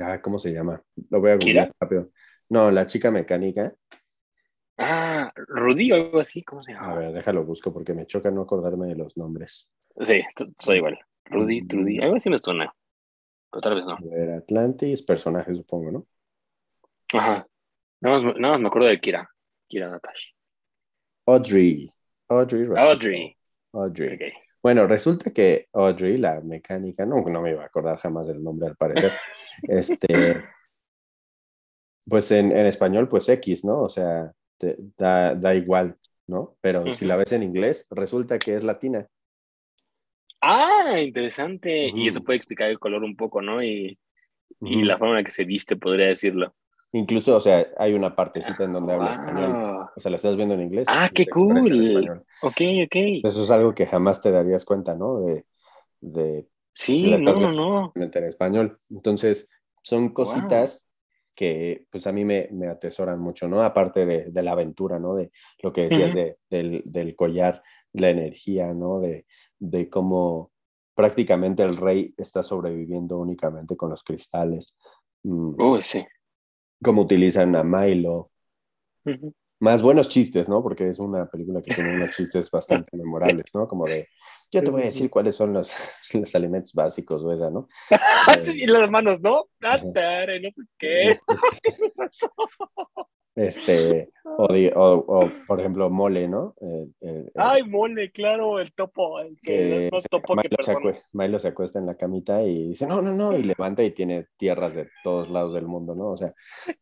ah, 0.00 0.20
¿cómo 0.22 0.38
se 0.38 0.52
llama? 0.52 0.82
Lo 1.10 1.20
voy 1.20 1.30
a 1.32 1.34
googlear 1.36 1.72
rápido. 1.80 2.10
No, 2.48 2.70
la 2.70 2.86
chica 2.86 3.10
mecánica. 3.10 3.74
Ah, 4.76 5.32
Rudy 5.48 5.90
o 5.92 5.96
algo 5.96 6.20
así, 6.20 6.42
¿cmo 6.44 6.62
se 6.62 6.72
A 6.72 6.74
llama? 6.76 6.94
ver, 6.94 7.12
déjalo 7.12 7.44
busco 7.44 7.72
porque 7.72 7.94
me 7.94 8.06
choca 8.06 8.30
no 8.30 8.42
acordarme 8.42 8.86
de 8.86 8.94
los 8.96 9.16
nombres. 9.16 9.70
Sí, 10.00 10.20
soy 10.60 10.76
igual. 10.78 10.98
Rudy, 11.24 11.62
Mm. 11.62 11.68
Trudy, 11.68 11.98
algo 12.00 12.16
así 12.16 12.30
me 12.30 12.38
suena. 12.38 12.72
Pero 13.50 13.60
tal 13.60 13.74
vez 13.74 13.86
no. 13.86 13.96
Ver, 14.00 14.30
Atlantis, 14.30 15.02
personaje, 15.02 15.54
supongo, 15.54 15.90
¿no? 15.90 16.06
Ajá. 17.12 17.46
Nada 18.00 18.20
más, 18.20 18.36
nada 18.36 18.52
más 18.52 18.60
me 18.60 18.68
acuerdo 18.68 18.88
de 18.88 19.00
Kira. 19.00 19.28
Kira 19.66 19.88
Natash. 19.88 20.32
Audrey. 21.26 21.90
Audrey. 22.28 22.64
Russell. 22.64 22.88
Audrey. 22.88 23.36
Audrey. 23.72 24.32
Bueno, 24.62 24.86
resulta 24.86 25.30
que 25.32 25.68
Audrey, 25.72 26.16
la 26.16 26.40
mecánica, 26.40 27.06
no, 27.06 27.22
no 27.22 27.40
me 27.42 27.50
iba 27.50 27.62
a 27.62 27.66
acordar 27.66 27.98
jamás 27.98 28.26
del 28.28 28.42
nombre 28.42 28.68
al 28.68 28.76
parecer. 28.76 29.12
este, 29.62 30.44
pues 32.06 32.30
en, 32.32 32.52
en 32.52 32.66
español, 32.66 33.08
pues 33.08 33.28
X, 33.28 33.64
¿no? 33.64 33.82
O 33.82 33.88
sea, 33.88 34.32
te- 34.56 34.76
da, 34.96 35.34
da 35.34 35.54
igual, 35.54 35.96
¿no? 36.26 36.56
Pero 36.60 36.90
si 36.90 37.04
la 37.06 37.16
ves 37.16 37.32
en 37.32 37.42
inglés, 37.42 37.86
resulta 37.90 38.38
que 38.38 38.54
es 38.54 38.64
latina. 38.64 39.06
Ah, 40.40 41.00
interesante. 41.00 41.90
Y 41.94 42.08
eso 42.08 42.20
puede 42.20 42.36
explicar 42.36 42.70
el 42.70 42.78
color 42.78 43.02
un 43.04 43.16
poco, 43.16 43.42
¿no? 43.42 43.62
Y, 43.62 43.98
y 44.60 44.82
la 44.84 44.98
forma 44.98 45.14
en 45.14 45.18
la 45.18 45.24
que 45.24 45.30
se 45.30 45.44
viste, 45.44 45.76
podría 45.76 46.06
decirlo. 46.06 46.54
Incluso, 46.92 47.36
o 47.36 47.40
sea, 47.40 47.66
hay 47.76 47.92
una 47.92 48.16
partecita 48.16 48.64
en 48.64 48.72
donde 48.72 48.94
habla 48.94 49.10
español. 49.10 49.52
Wow. 49.52 49.88
O 49.96 50.00
sea, 50.00 50.10
la 50.10 50.16
estás 50.16 50.36
viendo 50.36 50.54
en 50.54 50.62
inglés. 50.62 50.88
Ah, 50.88 51.10
qué 51.12 51.26
cool. 51.26 52.22
Ok, 52.42 52.60
ok. 52.84 52.96
Eso 53.24 53.42
es 53.44 53.50
algo 53.50 53.74
que 53.74 53.86
jamás 53.86 54.22
te 54.22 54.30
darías 54.30 54.64
cuenta, 54.64 54.94
¿no? 54.94 55.20
De, 55.20 55.44
de 56.00 56.48
si 56.72 56.92
Sí, 56.92 57.10
la 57.10 57.16
estás 57.16 57.38
no, 57.40 57.52
no, 57.52 57.92
no. 57.94 57.94
en 57.94 58.24
español. 58.24 58.80
Entonces, 58.90 59.50
son 59.82 60.10
cositas 60.10 60.88
que 61.34 61.86
pues 61.90 62.06
a 62.06 62.12
mí 62.12 62.24
me, 62.24 62.48
me 62.52 62.68
atesoran 62.68 63.20
mucho, 63.20 63.48
¿no? 63.48 63.62
Aparte 63.62 64.06
de, 64.06 64.30
de 64.30 64.42
la 64.42 64.52
aventura, 64.52 64.98
¿no? 64.98 65.14
De 65.14 65.30
lo 65.62 65.72
que 65.72 65.82
decías 65.82 66.10
Ujú. 66.10 66.18
de, 66.18 66.36
del, 66.50 66.82
del 66.84 67.14
collar, 67.16 67.62
la 67.92 68.08
energía, 68.08 68.72
¿no? 68.74 68.98
De, 69.00 69.26
de 69.58 69.88
cómo 69.88 70.50
prácticamente 70.94 71.62
el 71.62 71.76
rey 71.76 72.14
está 72.16 72.42
sobreviviendo 72.42 73.18
únicamente 73.18 73.76
con 73.76 73.90
los 73.90 74.02
cristales. 74.02 74.74
Mm, 75.22 75.60
Uy, 75.60 75.82
sí. 75.82 76.04
cómo 76.82 77.02
utilizan 77.02 77.54
a 77.56 77.64
Milo. 77.64 78.30
Más 79.60 79.82
buenos 79.82 80.08
chistes, 80.08 80.48
¿no? 80.48 80.62
Porque 80.62 80.88
es 80.88 80.98
una 80.98 81.26
película 81.26 81.62
que 81.62 81.74
tiene 81.74 81.94
unos 81.94 82.14
chistes 82.14 82.50
bastante 82.50 82.96
memorables, 82.96 83.46
¿no? 83.54 83.66
Como 83.66 83.86
de, 83.86 84.08
yo 84.50 84.62
te 84.64 84.70
voy 84.70 84.82
a 84.82 84.86
decir 84.86 85.10
cuáles 85.10 85.34
son 85.36 85.52
los, 85.52 85.72
los 86.14 86.34
alimentos 86.34 86.72
básicos 86.72 87.22
o 87.22 87.32
esa, 87.32 87.50
¿no? 87.50 87.68
y 88.54 88.66
las 88.66 88.90
manos, 88.90 89.20
¿no? 89.20 89.46
No 89.60 90.50
sé 90.52 90.62
qué. 90.78 91.16
Este, 93.34 94.10
o, 94.24 94.46
o- 94.74 95.04
o, 95.06 95.30
por 95.46 95.60
ejemplo, 95.60 95.88
mole, 95.88 96.26
¿no? 96.26 96.56
Eh, 96.60 96.88
eh, 97.00 97.24
eh, 97.26 97.32
Ay, 97.36 97.62
mole, 97.62 98.10
claro, 98.10 98.58
el 98.58 98.72
topo. 98.72 99.20
El 99.20 99.38
que 99.40 99.88
se- 100.00 100.08
topo 100.08 100.34
que 100.34 100.48
se 100.60 100.74
Milo 101.12 101.38
se 101.38 101.46
acuesta 101.46 101.78
en 101.78 101.86
la 101.86 101.94
camita 101.96 102.42
y 102.42 102.70
dice, 102.70 102.84
no, 102.88 103.00
no, 103.00 103.12
no, 103.12 103.36
y 103.38 103.44
levanta 103.44 103.84
y 103.84 103.92
tiene 103.92 104.26
tierras 104.36 104.74
de 104.74 104.88
todos 105.04 105.30
lados 105.30 105.52
del 105.52 105.66
mundo, 105.68 105.94
¿no? 105.94 106.08
O 106.08 106.16
sea, 106.16 106.34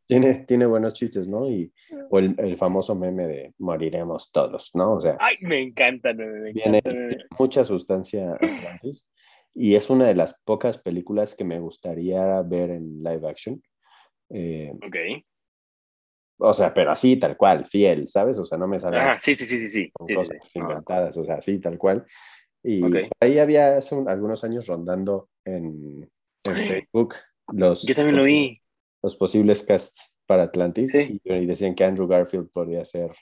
tiene, 0.07 0.47
tiene 0.47 0.65
buenos 0.65 0.95
chistes, 0.95 1.29
¿no? 1.29 1.47
Y, 1.47 1.71
o 2.09 2.19
el, 2.19 2.35
el 2.39 2.57
famoso 2.57 2.95
meme 2.95 3.27
de 3.27 3.53
moriremos 3.59 4.33
todos, 4.33 4.71
¿no? 4.75 4.95
O 4.95 5.01
sea, 5.03 5.19
Ay, 5.21 5.37
me 5.43 5.61
encanta, 5.61 6.15
me, 6.15 6.25
me 6.25 6.53
viene 6.55 6.79
encanta. 6.79 7.17
me- 7.17 7.25
mucha 7.57 7.65
sustancia 7.65 8.33
Atlantis 8.35 9.09
y 9.55 9.75
es 9.77 9.89
una 9.89 10.07
de 10.07 10.15
las 10.15 10.41
pocas 10.45 10.77
películas 10.79 11.35
que 11.35 11.45
me 11.45 11.59
gustaría 11.59 12.43
ver 12.43 12.71
en 12.71 13.03
live 13.03 13.27
action. 13.29 13.63
Eh, 14.29 14.73
Ok. 14.75 14.97
o 16.39 16.53
sea, 16.53 16.75
pero 16.75 16.91
así, 16.91 17.17
tal 17.17 17.37
cual, 17.39 17.65
fiel, 17.65 18.09
¿sabes? 18.09 18.39
O 18.39 18.45
sea, 18.45 18.59
no 18.59 18.69
me 18.69 18.79
salgan 18.79 19.01
Ajá, 19.09 19.19
sí, 19.19 19.35
sí, 19.35 19.47
sí, 19.47 19.59
sí, 19.59 19.69
sí. 19.71 19.91
con 19.93 20.07
sí, 20.09 20.15
cosas 20.15 20.37
sí. 20.43 20.59
Ah, 20.59 20.63
inventadas, 20.63 21.17
o 21.17 21.25
sea, 21.25 21.37
así, 21.37 21.59
tal 21.59 21.79
cual. 21.79 22.05
Y 22.63 22.83
Ok. 22.83 22.93
por 23.09 23.17
ahí 23.21 23.39
había 23.39 23.79
hace 23.79 23.95
un- 23.95 24.09
algunos 24.09 24.45
años 24.45 24.67
rondando 24.67 25.31
en, 25.45 26.11
en. 26.45 26.67
Facebook 26.67 27.15
los, 27.53 27.87
Yo 27.87 27.95
también 27.95 28.17
lo 28.17 28.23
posi- 28.25 28.27
vi. 28.27 28.61
los 29.03 29.17
posibles 29.17 29.63
casts 29.63 30.15
para 30.27 30.43
Atlantis 30.43 30.95
y, 30.95 31.21
y 31.25 31.47
decían 31.47 31.75
que 31.75 31.85
Andrew 31.85 32.07
Garfield 32.09 32.51
podría 32.51 32.85
ser 32.85 33.13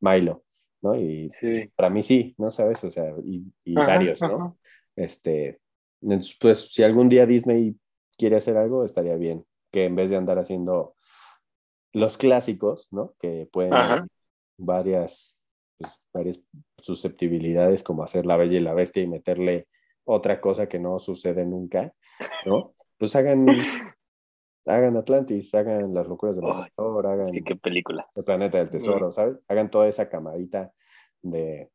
Milo, 0.00 0.44
¿no? 0.84 0.94
Y 0.94 1.30
Sí. 1.40 1.70
para 1.74 1.90
mí 1.90 2.02
sí, 2.02 2.34
¿no 2.38 2.50
sabes? 2.50 2.84
O 2.84 2.90
sea, 2.90 3.12
y, 3.24 3.42
y 3.64 3.76
Ajá, 3.78 3.86
varios, 3.86 4.20
¿no? 4.20 4.26
ajá. 4.36 4.54
Este, 4.94 5.60
entonces, 6.02 6.36
pues 6.40 6.72
si 6.72 6.82
algún 6.84 7.08
día 7.08 7.26
Disney 7.26 7.76
quiere 8.18 8.36
hacer 8.36 8.56
algo, 8.58 8.84
estaría 8.84 9.16
bien, 9.16 9.44
que 9.72 9.86
en 9.86 9.96
vez 9.96 10.10
de 10.10 10.16
andar 10.16 10.38
haciendo 10.38 10.94
los 11.92 12.18
clásicos, 12.18 12.92
¿no? 12.92 13.14
Que 13.18 13.48
pueden 13.50 13.72
haber 13.74 14.04
varias, 14.58 15.38
pues, 15.78 15.92
varias 16.12 16.40
susceptibilidades, 16.80 17.82
como 17.82 18.04
hacer 18.04 18.26
La 18.26 18.36
Bella 18.36 18.58
y 18.58 18.60
la 18.60 18.74
Bestia 18.74 19.02
y 19.02 19.06
meterle 19.08 19.66
otra 20.04 20.40
cosa 20.40 20.68
que 20.68 20.78
no 20.78 20.98
sucede 20.98 21.46
nunca, 21.46 21.94
¿no? 22.44 22.74
Pues 22.98 23.16
hagan, 23.16 23.46
hagan 24.66 24.96
Atlantis, 24.96 25.54
hagan 25.54 25.94
Las 25.94 26.06
Locuras 26.06 26.36
del 26.36 26.44
Ay, 26.46 26.68
Emperador, 26.68 27.06
hagan 27.06 27.32
que 27.32 27.42
qué 27.42 27.56
película. 27.56 28.08
El 28.14 28.24
Planeta 28.24 28.58
del 28.58 28.70
Tesoro, 28.70 29.12
¿sabes? 29.12 29.38
Hagan 29.48 29.70
toda 29.70 29.88
esa 29.88 30.08
camadita 30.08 30.72
de, 31.22 31.70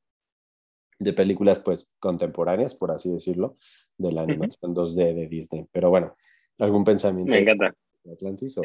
de 0.99 1.13
películas, 1.13 1.59
pues, 1.59 1.89
contemporáneas, 1.99 2.75
por 2.75 2.91
así 2.91 3.09
decirlo, 3.09 3.57
de 3.97 4.11
la 4.11 4.21
animación 4.23 4.73
2D 4.75 5.13
de 5.13 5.27
Disney. 5.27 5.65
Pero 5.71 5.89
bueno, 5.89 6.15
¿algún 6.59 6.83
pensamiento 6.83 7.31
Me 7.31 7.41
encanta. 7.41 7.73
de 8.03 8.13
Atlantis 8.13 8.57
o...? 8.57 8.61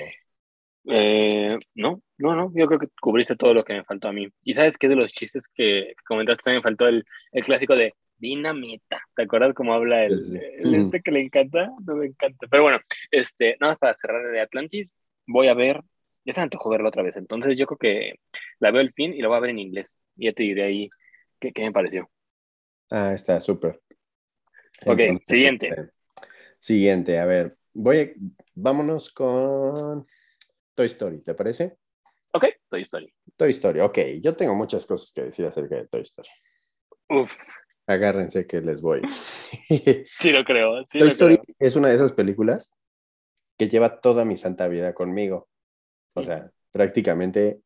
Eh, 0.86 1.58
no, 1.74 2.02
no, 2.18 2.34
no. 2.34 2.52
Yo 2.54 2.66
creo 2.66 2.78
que 2.78 2.88
cubriste 3.00 3.36
todo 3.36 3.54
lo 3.54 3.64
que 3.64 3.72
me 3.72 3.84
faltó 3.84 4.08
a 4.08 4.12
mí. 4.12 4.28
Y 4.42 4.52
sabes 4.52 4.76
qué 4.76 4.88
de 4.88 4.96
los 4.96 5.12
chistes 5.12 5.48
que, 5.48 5.94
que 5.96 6.04
comentaste 6.06 6.42
también 6.44 6.62
faltó 6.62 6.86
el, 6.86 7.04
el 7.32 7.42
clásico 7.44 7.74
de 7.74 7.94
dinamita. 8.18 9.00
¿Te 9.16 9.22
acuerdas 9.22 9.54
cómo 9.54 9.74
habla 9.74 10.04
el, 10.04 10.36
el 10.58 10.74
este 10.74 11.00
que 11.00 11.10
le 11.10 11.20
encanta? 11.20 11.70
No 11.86 11.96
me 11.96 12.06
encanta. 12.06 12.46
Pero 12.50 12.62
bueno, 12.62 12.78
este, 13.10 13.56
nada 13.60 13.72
más 13.72 13.78
para 13.78 13.94
cerrar 13.94 14.30
de 14.30 14.40
Atlantis, 14.40 14.92
voy 15.26 15.48
a 15.48 15.54
ver. 15.54 15.80
Ya 16.24 16.32
se 16.32 16.40
me 16.40 16.44
antojó 16.44 16.70
verlo 16.70 16.88
otra 16.88 17.02
vez. 17.02 17.16
Entonces 17.16 17.56
yo 17.58 17.66
creo 17.66 17.78
que 17.78 18.14
la 18.58 18.70
veo 18.70 18.80
el 18.80 18.92
fin 18.92 19.12
y 19.12 19.20
la 19.20 19.28
voy 19.28 19.36
a 19.36 19.40
ver 19.40 19.50
en 19.50 19.58
inglés. 19.58 19.98
Y 20.16 20.26
ya 20.26 20.32
te 20.32 20.42
diré 20.42 20.64
ahí 20.64 20.88
qué, 21.38 21.52
qué 21.52 21.62
me 21.64 21.72
pareció. 21.72 22.08
Ah, 22.90 23.12
está 23.14 23.40
súper. 23.40 23.80
Ok, 24.86 24.98
Entonces, 25.00 25.24
siguiente. 25.26 25.68
este, 25.68 25.90
siguiente, 26.58 27.18
a 27.18 27.24
ver, 27.26 27.56
voy 27.72 27.98
a- 27.98 28.10
vámonos 28.54 29.12
con 29.12 30.06
Toy 30.74 30.86
Story, 30.86 31.22
¿te 31.22 31.34
parece? 31.34 31.76
Ok, 32.32 32.46
Toy 32.68 32.82
Story. 32.82 33.12
Toy 33.36 33.50
Story, 33.50 33.80
ok, 33.80 33.98
yo 34.20 34.32
tengo 34.32 34.54
muchas 34.54 34.86
cosas 34.86 35.12
que 35.12 35.22
decir 35.24 35.46
acerca 35.46 35.76
de 35.76 35.86
Toy 35.88 36.02
Story. 36.02 36.28
Uf, 37.10 37.32
Agárrense 37.86 38.46
que 38.46 38.60
les 38.60 38.80
voy. 38.80 39.02
sí 40.18 40.30
lo 40.32 40.44
creo. 40.44 40.84
Sí 40.84 40.98
Toy 40.98 41.08
lo 41.08 41.12
Story 41.12 41.36
creo. 41.38 41.56
es 41.58 41.76
una 41.76 41.88
de 41.88 41.96
esas 41.96 42.12
películas 42.12 42.72
que 43.58 43.68
lleva 43.68 44.00
toda 44.00 44.24
mi 44.24 44.36
santa 44.36 44.68
vida 44.68 44.94
conmigo. 44.94 45.48
O 46.14 46.20
Sí. 46.20 46.26
sea, 46.26 46.50
prácticamente, 46.72 47.60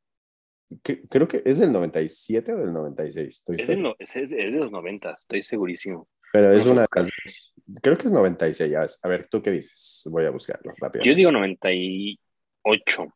cre- 0.83 1.07
creo 1.09 1.29
que 1.29 1.43
es 1.45 1.59
del 1.59 1.73
97 1.73 2.53
o 2.53 2.57
del 2.59 2.73
96. 2.73 3.45
Toy 3.45 3.57
Es 3.57 3.63
Story. 3.63 3.81
no- 3.83 3.95
es, 3.99 4.17
es 4.17 4.29
de 4.31 4.59
los 4.59 4.71
90, 4.73 5.13
estoy 5.13 5.43
segurísimo. 5.43 6.09
Pero 6.33 6.53
es 6.53 6.67
una 6.67 6.83
de 6.83 6.89
las 6.95 7.07
dos. 7.07 7.55
Creo 7.83 7.97
que 7.97 8.07
es 8.07 8.13
96. 8.13 8.75
A 8.75 8.81
ver, 8.81 8.91
a 9.03 9.09
ver, 9.09 9.27
¿tú 9.29 9.41
qué 9.43 9.51
dices? 9.51 10.03
Voy 10.11 10.25
a 10.27 10.31
buscarlo 10.31 10.73
rápido. 10.79 11.03
Yo 11.05 11.15
digo 11.15 11.31
98, 11.33 13.07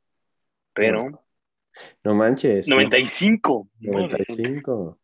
pero 0.72 1.22
No 2.04 2.14
manches. 2.14 2.68
no, 2.68 2.76
95. 2.76 3.68
madre. 3.80 4.24
95. 4.28 4.98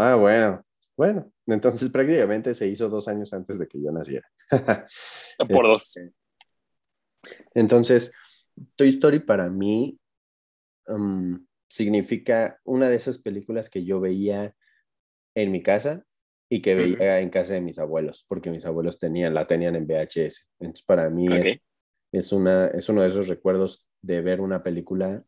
Ah, 0.00 0.14
bueno. 0.14 0.64
Bueno, 0.96 1.32
entonces 1.46 1.88
prácticamente 1.90 2.52
se 2.52 2.66
hizo 2.66 2.88
dos 2.88 3.08
años 3.08 3.32
antes 3.32 3.58
de 3.58 3.66
que 3.66 3.80
yo 3.80 3.90
naciera. 3.90 4.28
por 5.48 5.64
dos. 5.64 5.98
Entonces, 7.54 8.12
Toy 8.76 8.88
Story 8.88 9.20
para 9.20 9.48
mí 9.48 9.98
um, 10.88 11.46
significa 11.68 12.60
una 12.64 12.88
de 12.88 12.96
esas 12.96 13.18
películas 13.18 13.70
que 13.70 13.84
yo 13.84 14.00
veía 14.00 14.54
en 15.34 15.52
mi 15.52 15.62
casa 15.62 16.04
y 16.50 16.60
que 16.60 16.74
veía 16.74 17.20
en 17.20 17.30
casa 17.30 17.54
de 17.54 17.60
mis 17.60 17.78
abuelos, 17.78 18.26
porque 18.28 18.50
mis 18.50 18.66
abuelos 18.66 18.98
tenían, 18.98 19.32
la 19.32 19.46
tenían 19.46 19.76
en 19.76 19.86
VHS. 19.86 20.48
Entonces, 20.58 20.84
para 20.84 21.08
mí 21.08 21.28
es, 21.32 21.60
es, 22.12 22.32
una, 22.32 22.66
es 22.68 22.88
uno 22.88 23.02
de 23.02 23.08
esos 23.08 23.28
recuerdos 23.28 23.86
de 24.02 24.20
ver 24.20 24.40
una 24.40 24.62
película 24.62 25.24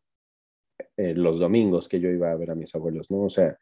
eh, 0.96 1.14
los 1.14 1.38
domingos 1.38 1.88
que 1.88 2.00
yo 2.00 2.10
iba 2.10 2.30
a 2.30 2.36
ver 2.36 2.50
a 2.50 2.54
mis 2.54 2.74
abuelos, 2.74 3.10
¿no? 3.10 3.22
O 3.24 3.30
sea, 3.30 3.58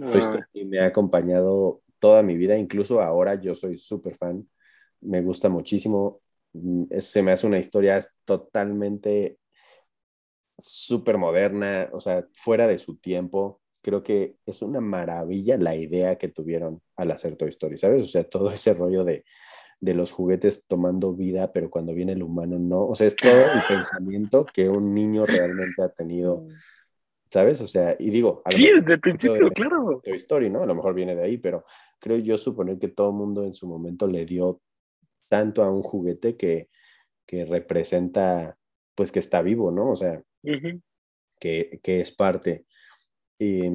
Ah, 0.00 0.18
Story 0.18 0.64
me 0.66 0.80
ha 0.80 0.86
acompañado 0.86 1.82
toda 1.98 2.22
mi 2.22 2.36
vida, 2.36 2.56
incluso 2.58 3.00
ahora 3.02 3.36
yo 3.40 3.54
soy 3.54 3.78
súper 3.78 4.16
fan, 4.16 4.48
me 5.00 5.22
gusta 5.22 5.48
muchísimo, 5.48 6.20
Mm, 6.56 6.84
es- 6.90 7.06
se 7.06 7.22
me 7.22 7.32
hace 7.32 7.46
una 7.48 7.58
historia 7.58 8.00
totalmente 8.24 9.38
súper 10.58 11.18
moderna, 11.18 11.88
o 11.92 12.00
sea, 12.00 12.26
fuera 12.34 12.66
de 12.66 12.78
su 12.78 12.96
tiempo. 12.98 13.60
Creo 13.82 14.02
que 14.02 14.36
es 14.46 14.62
una 14.62 14.80
maravilla 14.80 15.58
la 15.58 15.74
idea 15.76 16.16
que 16.16 16.28
tuvieron 16.28 16.80
al 16.96 17.10
hacer 17.10 17.36
Toy 17.36 17.48
Story, 17.50 17.76
¿sabes? 17.76 18.04
O 18.04 18.06
sea, 18.06 18.24
todo 18.28 18.50
ese 18.52 18.72
rollo 18.74 19.04
de, 19.04 19.24
de 19.80 19.94
los 19.94 20.12
juguetes 20.12 20.66
tomando 20.66 21.14
vida, 21.14 21.52
pero 21.52 21.70
cuando 21.70 21.94
viene 21.94 22.12
el 22.12 22.22
humano 22.22 22.58
no. 22.58 22.86
O 22.86 22.94
sea, 22.94 23.06
es 23.06 23.16
todo 23.16 23.32
el 23.32 23.62
pensamiento 23.68 24.46
que 24.46 24.68
un 24.68 24.94
niño 24.94 25.26
realmente 25.26 25.82
ha 25.82 25.88
tenido, 25.88 26.46
¿sabes? 27.30 27.60
O 27.60 27.68
sea, 27.68 27.96
y 27.98 28.10
digo, 28.10 28.42
a 28.44 28.50
lo 28.50 28.56
Sí, 28.56 28.66
desde 28.66 28.94
el 28.94 29.00
principio, 29.00 29.44
de- 29.46 29.50
claro. 29.50 30.00
Toy 30.02 30.16
Story, 30.16 30.50
¿no? 30.50 30.62
A 30.62 30.66
lo 30.66 30.74
mejor 30.74 30.94
viene 30.94 31.14
de 31.14 31.22
ahí, 31.24 31.38
pero 31.38 31.64
creo 32.00 32.18
yo 32.18 32.38
suponer 32.38 32.78
que 32.78 32.88
todo 32.88 33.10
el 33.10 33.16
mundo 33.16 33.44
en 33.44 33.54
su 33.54 33.66
momento 33.66 34.06
le 34.06 34.24
dio 34.24 34.60
tanto 35.28 35.62
a 35.62 35.70
un 35.70 35.82
juguete 35.82 36.36
que, 36.36 36.68
que 37.26 37.44
representa, 37.44 38.56
pues 38.94 39.10
que 39.10 39.18
está 39.18 39.42
vivo, 39.42 39.70
¿no? 39.70 39.90
O 39.90 39.96
sea, 39.96 40.22
que, 41.40 41.80
que 41.82 42.00
es 42.00 42.12
parte. 42.14 42.66
Y, 43.38 43.70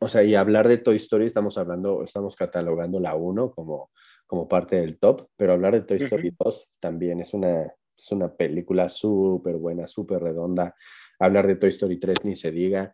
o 0.00 0.08
sea, 0.08 0.22
y 0.24 0.34
hablar 0.34 0.66
de 0.68 0.78
Toy 0.78 0.96
Story, 0.96 1.26
estamos 1.26 1.58
hablando, 1.58 2.02
estamos 2.02 2.34
catalogando 2.36 2.98
la 3.00 3.14
1 3.14 3.50
como, 3.52 3.90
como 4.28 4.46
parte 4.46 4.76
del 4.76 4.98
top, 4.98 5.26
pero 5.36 5.54
hablar 5.54 5.72
de 5.72 5.80
Toy 5.80 5.96
Story 5.96 6.28
Ujú. 6.28 6.36
2 6.44 6.70
también 6.78 7.18
es 7.20 7.32
una, 7.32 7.62
es 7.96 8.12
una 8.12 8.32
película 8.32 8.86
súper 8.88 9.56
buena, 9.56 9.86
súper 9.88 10.20
redonda. 10.22 10.74
Hablar 11.18 11.46
de 11.46 11.56
Toy 11.56 11.70
Story 11.70 11.98
3 11.98 12.24
ni 12.24 12.36
se 12.36 12.52
diga. 12.52 12.92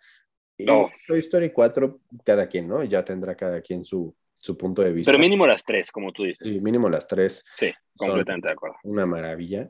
Y 0.56 0.64
No. 0.64 0.88
Toy 1.08 1.18
Story 1.18 1.50
4, 1.50 2.00
cada 2.24 2.48
quien, 2.48 2.68
¿no? 2.68 2.84
Ya 2.84 3.04
tendrá 3.04 3.34
cada 3.34 3.60
quien 3.60 3.84
su, 3.84 4.14
su 4.38 4.56
punto 4.56 4.80
de 4.82 4.92
vista. 4.92 5.10
Pero 5.10 5.20
mínimo 5.20 5.44
las 5.44 5.64
tres, 5.64 5.90
como 5.90 6.12
tú 6.12 6.22
dices. 6.22 6.46
Sí, 6.54 6.60
mínimo 6.64 6.88
las 6.88 7.08
tres 7.08 7.44
Sí, 7.56 7.72
completamente 7.96 8.46
de 8.46 8.52
acuerdo. 8.54 8.76
una 8.84 9.04
maravilla. 9.04 9.68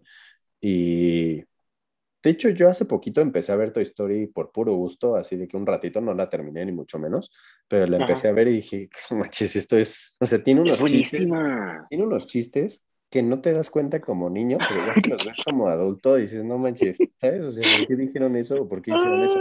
Y 0.61 1.43
de 2.25 2.31
hecho, 2.31 2.49
yo 2.49 2.69
hace 2.69 2.87
poquito 2.87 3.21
empecé 3.21 3.53
a 3.53 3.57
ver 3.57 3.73
Toy 3.73 3.83
Story 3.83 4.27
por 4.29 4.51
puro 4.51 4.73
gusto, 4.73 5.15
así 5.15 5.37
de 5.37 5.47
que 5.47 5.57
un 5.57 5.67
ratito 5.67 6.01
no 6.01 6.15
la 6.15 6.29
terminé 6.31 6.65
ni 6.65 6.73
mucho 6.73 6.99
menos, 6.99 7.31
pero 7.69 7.87
la 7.87 7.97
Ajá. 7.99 8.07
empecé 8.07 8.29
a 8.29 8.33
ver 8.33 8.49
y 8.49 8.53
dije, 8.53 8.89
"No 9.11 9.19
manches, 9.19 9.55
esto 9.57 9.77
es, 9.77 10.17
o 10.21 10.27
sea, 10.27 10.43
tiene 10.43 10.63
unos 10.63 10.81
Es 10.81 10.91
chistes, 10.91 11.31
tiene 11.91 12.05
unos 12.05 12.27
chistes 12.27 12.87
que 13.11 13.23
no 13.23 13.41
te 13.41 13.53
das 13.53 13.71
cuenta 13.71 14.01
como 14.01 14.31
niño, 14.31 14.59
pero 14.67 14.81
ya 14.87 14.95
que 14.95 15.11
los 15.11 15.25
ves 15.25 15.43
como 15.45 15.69
adulto, 15.69 16.17
dices, 16.17 16.43
no 16.45 16.59
manches, 16.59 16.99
¿sabes? 17.17 17.45
O 17.45 17.53
sea, 17.53 17.65
¿por 17.65 17.87
qué 17.87 17.95
dijeron 17.95 18.35
eso 18.37 18.63
o 18.63 18.69
por 18.69 18.83
qué 18.83 18.93
hicieron 18.93 19.23
eso? 19.23 19.39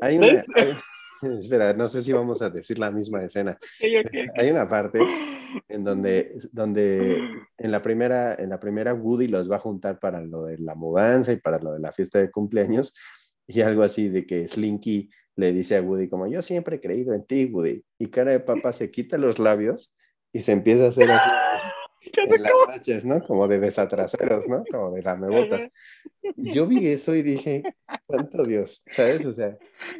Ay, 0.00 0.18
Hay 0.18 0.18
una, 0.18 0.44
hay, 0.56 0.76
Espera, 1.38 1.72
no 1.72 1.88
sé 1.88 2.02
si 2.02 2.12
vamos 2.12 2.42
a 2.42 2.50
decir 2.50 2.78
la 2.78 2.90
misma 2.90 3.24
escena. 3.24 3.58
Hay 4.36 4.50
una 4.50 4.66
parte 4.66 5.00
en 5.68 5.84
donde, 5.84 6.36
donde 6.52 7.18
en, 7.58 7.70
la 7.70 7.82
primera, 7.82 8.34
en 8.34 8.50
la 8.50 8.60
primera 8.60 8.94
Woody 8.94 9.28
los 9.28 9.50
va 9.50 9.56
a 9.56 9.60
juntar 9.60 9.98
para 9.98 10.20
lo 10.20 10.44
de 10.44 10.58
la 10.58 10.74
mudanza 10.74 11.32
y 11.32 11.36
para 11.36 11.58
lo 11.58 11.72
de 11.72 11.80
la 11.80 11.92
fiesta 11.92 12.18
de 12.18 12.30
cumpleaños 12.30 12.94
y 13.46 13.60
algo 13.60 13.82
así 13.82 14.08
de 14.08 14.26
que 14.26 14.48
Slinky 14.48 15.08
le 15.36 15.52
dice 15.52 15.76
a 15.76 15.82
Woody 15.82 16.08
como 16.08 16.26
yo 16.26 16.42
siempre 16.42 16.76
he 16.76 16.80
creído 16.80 17.14
en 17.14 17.24
ti, 17.24 17.46
Woody. 17.46 17.84
Y 17.98 18.06
cara 18.08 18.32
de 18.32 18.40
papa 18.40 18.72
se 18.72 18.90
quita 18.90 19.18
los 19.18 19.38
labios 19.38 19.94
y 20.32 20.40
se 20.40 20.52
empieza 20.52 20.86
a 20.86 20.88
hacer 20.88 21.10
así 21.10 21.45
en 22.14 22.42
las 22.42 22.52
noches, 22.68 23.04
¿no? 23.04 23.20
Como 23.22 23.48
de 23.48 23.58
desatraseros, 23.58 24.48
¿no? 24.48 24.64
Como 24.70 24.92
de 24.92 25.02
lamebotas. 25.02 25.68
Y 26.36 26.52
yo 26.52 26.66
vi 26.66 26.86
eso 26.88 27.14
y 27.14 27.22
dije, 27.22 27.62
santo 28.08 28.44
Dios, 28.44 28.82
¿sabes? 28.88 29.24
O 29.26 29.32
sea, 29.32 29.56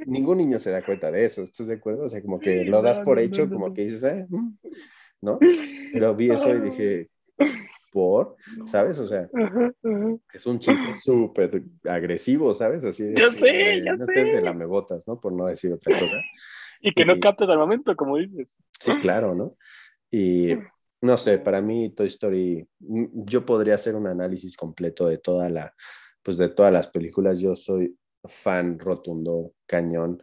ningún 0.07 0.39
niño 0.39 0.59
se 0.59 0.71
da 0.71 0.85
cuenta 0.85 1.11
de 1.11 1.25
eso, 1.25 1.43
¿estás 1.43 1.69
de 1.69 1.75
acuerdo? 1.75 2.05
O 2.07 2.09
sea, 2.09 2.21
como 2.23 2.39
que 2.39 2.65
lo 2.65 2.83
das 2.83 3.01
por 3.01 3.19
hecho, 3.19 3.49
como 3.49 3.73
que 3.73 3.83
dices, 3.83 4.03
eh, 4.05 4.27
¿no? 5.21 5.39
Pero 5.93 6.15
vi 6.15 6.31
eso 6.31 6.55
y 6.55 6.61
dije, 6.61 7.11
por, 7.93 8.37
¿sabes? 8.67 8.99
O 8.99 9.07
sea, 9.07 9.29
es 10.33 10.47
un 10.47 10.59
chiste 10.59 10.93
súper 10.93 11.63
agresivo, 11.85 12.53
¿sabes? 12.55 12.85
Así 12.85 13.13
ya 13.17 13.29
sé, 13.31 13.83
ya 13.85 13.97
no 13.97 14.05
sé. 14.05 14.13
de 14.13 14.43
lamebotas, 14.43 15.07
¿no? 15.09 15.21
Por 15.21 15.33
no 15.33 15.47
decir 15.47 15.73
otra 15.73 15.99
cosa. 15.99 16.17
Y 16.81 16.93
que 16.93 17.07
no 17.07 17.19
captes 17.19 17.49
al 17.49 17.59
momento, 17.59 17.97
como 17.97 18.19
dices. 18.19 18.59
Sí, 18.79 18.93
claro, 19.01 19.35
¿no? 19.35 19.57
Y 20.11 20.55
no 21.01 21.19
sé, 21.19 21.39
para 21.39 21.61
mí 21.61 21.91
Toy 21.91 22.07
Story, 22.09 22.69
yo 22.79 23.45
podría 23.45 23.75
hacer 23.75 23.95
un 23.95 24.07
análisis 24.07 24.57
completo 24.57 25.07
de 25.07 25.19
toda 25.19 25.49
la, 25.51 25.75
pues 26.23 26.39
de 26.39 26.49
todas 26.49 26.73
las 26.73 26.89
películas. 26.89 27.41
Yo 27.41 27.55
soy 27.55 27.97
fan 28.25 28.79
rotundo, 28.79 29.53
cañón. 29.67 30.23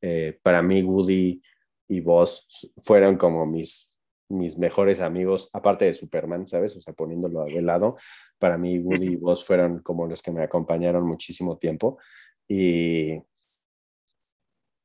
Eh, 0.00 0.38
para 0.42 0.62
mí 0.62 0.82
Woody 0.82 1.40
y 1.88 2.00
Buzz 2.00 2.72
fueron 2.78 3.16
como 3.16 3.46
mis, 3.46 3.96
mis 4.28 4.58
mejores 4.58 5.00
amigos, 5.00 5.50
aparte 5.52 5.84
de 5.84 5.94
Superman, 5.94 6.46
¿sabes? 6.46 6.76
O 6.76 6.80
sea, 6.80 6.94
poniéndolo 6.94 7.44
de 7.44 7.62
lado, 7.62 7.96
para 8.38 8.58
mí 8.58 8.78
Woody 8.78 9.12
y 9.12 9.16
Buzz 9.16 9.44
fueron 9.44 9.80
como 9.80 10.06
los 10.06 10.22
que 10.22 10.32
me 10.32 10.42
acompañaron 10.42 11.04
muchísimo 11.06 11.58
tiempo. 11.58 11.98
Y 12.48 13.22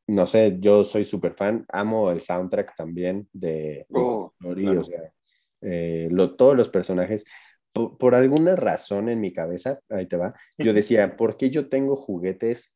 no 0.08 0.25
sé, 0.28 0.58
yo 0.60 0.84
soy 0.84 1.06
súper 1.06 1.34
fan, 1.34 1.65
amo 1.69 2.12
el 2.12 2.21
soundtrack 2.21 2.75
también 2.75 3.30
de, 3.32 3.86
de 3.89 3.99
Oh, 3.99 4.34
Story, 4.39 4.63
claro. 4.63 4.82
o 4.82 4.84
sea, 4.84 5.13
eh, 5.62 6.08
lo- 6.12 6.36
todos 6.36 6.56
los 6.58 6.69
personajes, 6.69 7.26
por, 7.74 7.98
por 7.98 8.15
alguna 8.15 8.56
razón 8.56 9.10
en 9.10 9.19
mi 9.22 9.32
cabeza, 9.34 9.80
ahí 9.89 10.06
te 10.08 10.17
va, 10.17 10.34
yo 10.58 10.74
decía, 10.74 11.15
¿por 11.15 11.38
qué 11.38 11.50
yo 11.50 11.69
tengo 11.69 11.95
juguetes 11.95 12.76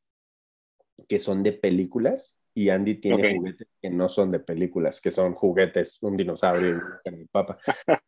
que 1.07 1.19
son 1.19 1.43
de 1.43 1.53
películas 1.53 2.39
y 2.55 2.69
Andy 2.69 2.95
tiene 2.95 3.33
juguetes 3.35 3.67
que 3.81 3.89
no 3.89 4.07
son 4.09 4.29
de 4.29 4.39
películas, 4.39 5.01
que 5.01 5.09
son 5.09 5.33
juguetes, 5.33 6.01
un 6.03 6.15
dinosaurio 6.15 6.79
de 7.03 7.27
papa? 7.31 7.57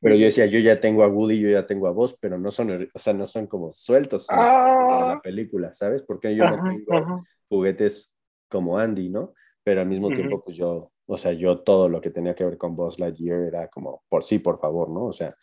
Pero 0.00 0.14
yo 0.14 0.26
decía, 0.26 0.46
yo 0.46 0.60
ya 0.60 0.80
tengo 0.80 1.02
a 1.02 1.08
Woody, 1.08 1.40
yo 1.40 1.50
ya 1.50 1.66
tengo 1.66 1.88
a 1.88 1.90
Buzz, 1.90 2.16
pero 2.20 2.38
no 2.38 2.52
son, 2.52 2.88
o 2.94 2.98
sea, 3.00 3.12
no 3.14 3.26
son 3.26 3.48
como 3.48 3.72
sueltos 3.72 4.26
son 4.26 4.38
como 4.38 5.02
de 5.02 5.06
la 5.08 5.14
Ah. 5.14 5.20
película, 5.20 5.72
¿sabes? 5.72 6.02
Porque 6.02 6.36
yo 6.36 6.44
no 6.46 6.56
tengo 6.62 6.96
ajá. 6.96 7.24
juguetes 7.48 8.14
como 8.48 8.78
Andy, 8.78 9.08
¿no? 9.08 9.34
Pero 9.64 9.80
al 9.80 9.88
mismo 9.88 10.12
tiempo, 10.14 10.42
pues 10.44 10.56
yo, 10.56 10.92
o 11.10 11.16
sea, 11.16 11.32
yo 11.32 11.60
todo 11.60 11.88
lo 11.88 12.00
que 12.00 12.10
tenía 12.10 12.34
que 12.34 12.44
ver 12.44 12.58
con 12.58 12.76
Buzz 12.76 12.98
Lightyear 12.98 13.40
era 13.40 13.68
como, 13.68 14.02
por 14.08 14.22
sí, 14.22 14.38
por 14.38 14.60
favor, 14.60 14.90
¿no? 14.90 15.06
O 15.06 15.12
sea, 15.12 15.34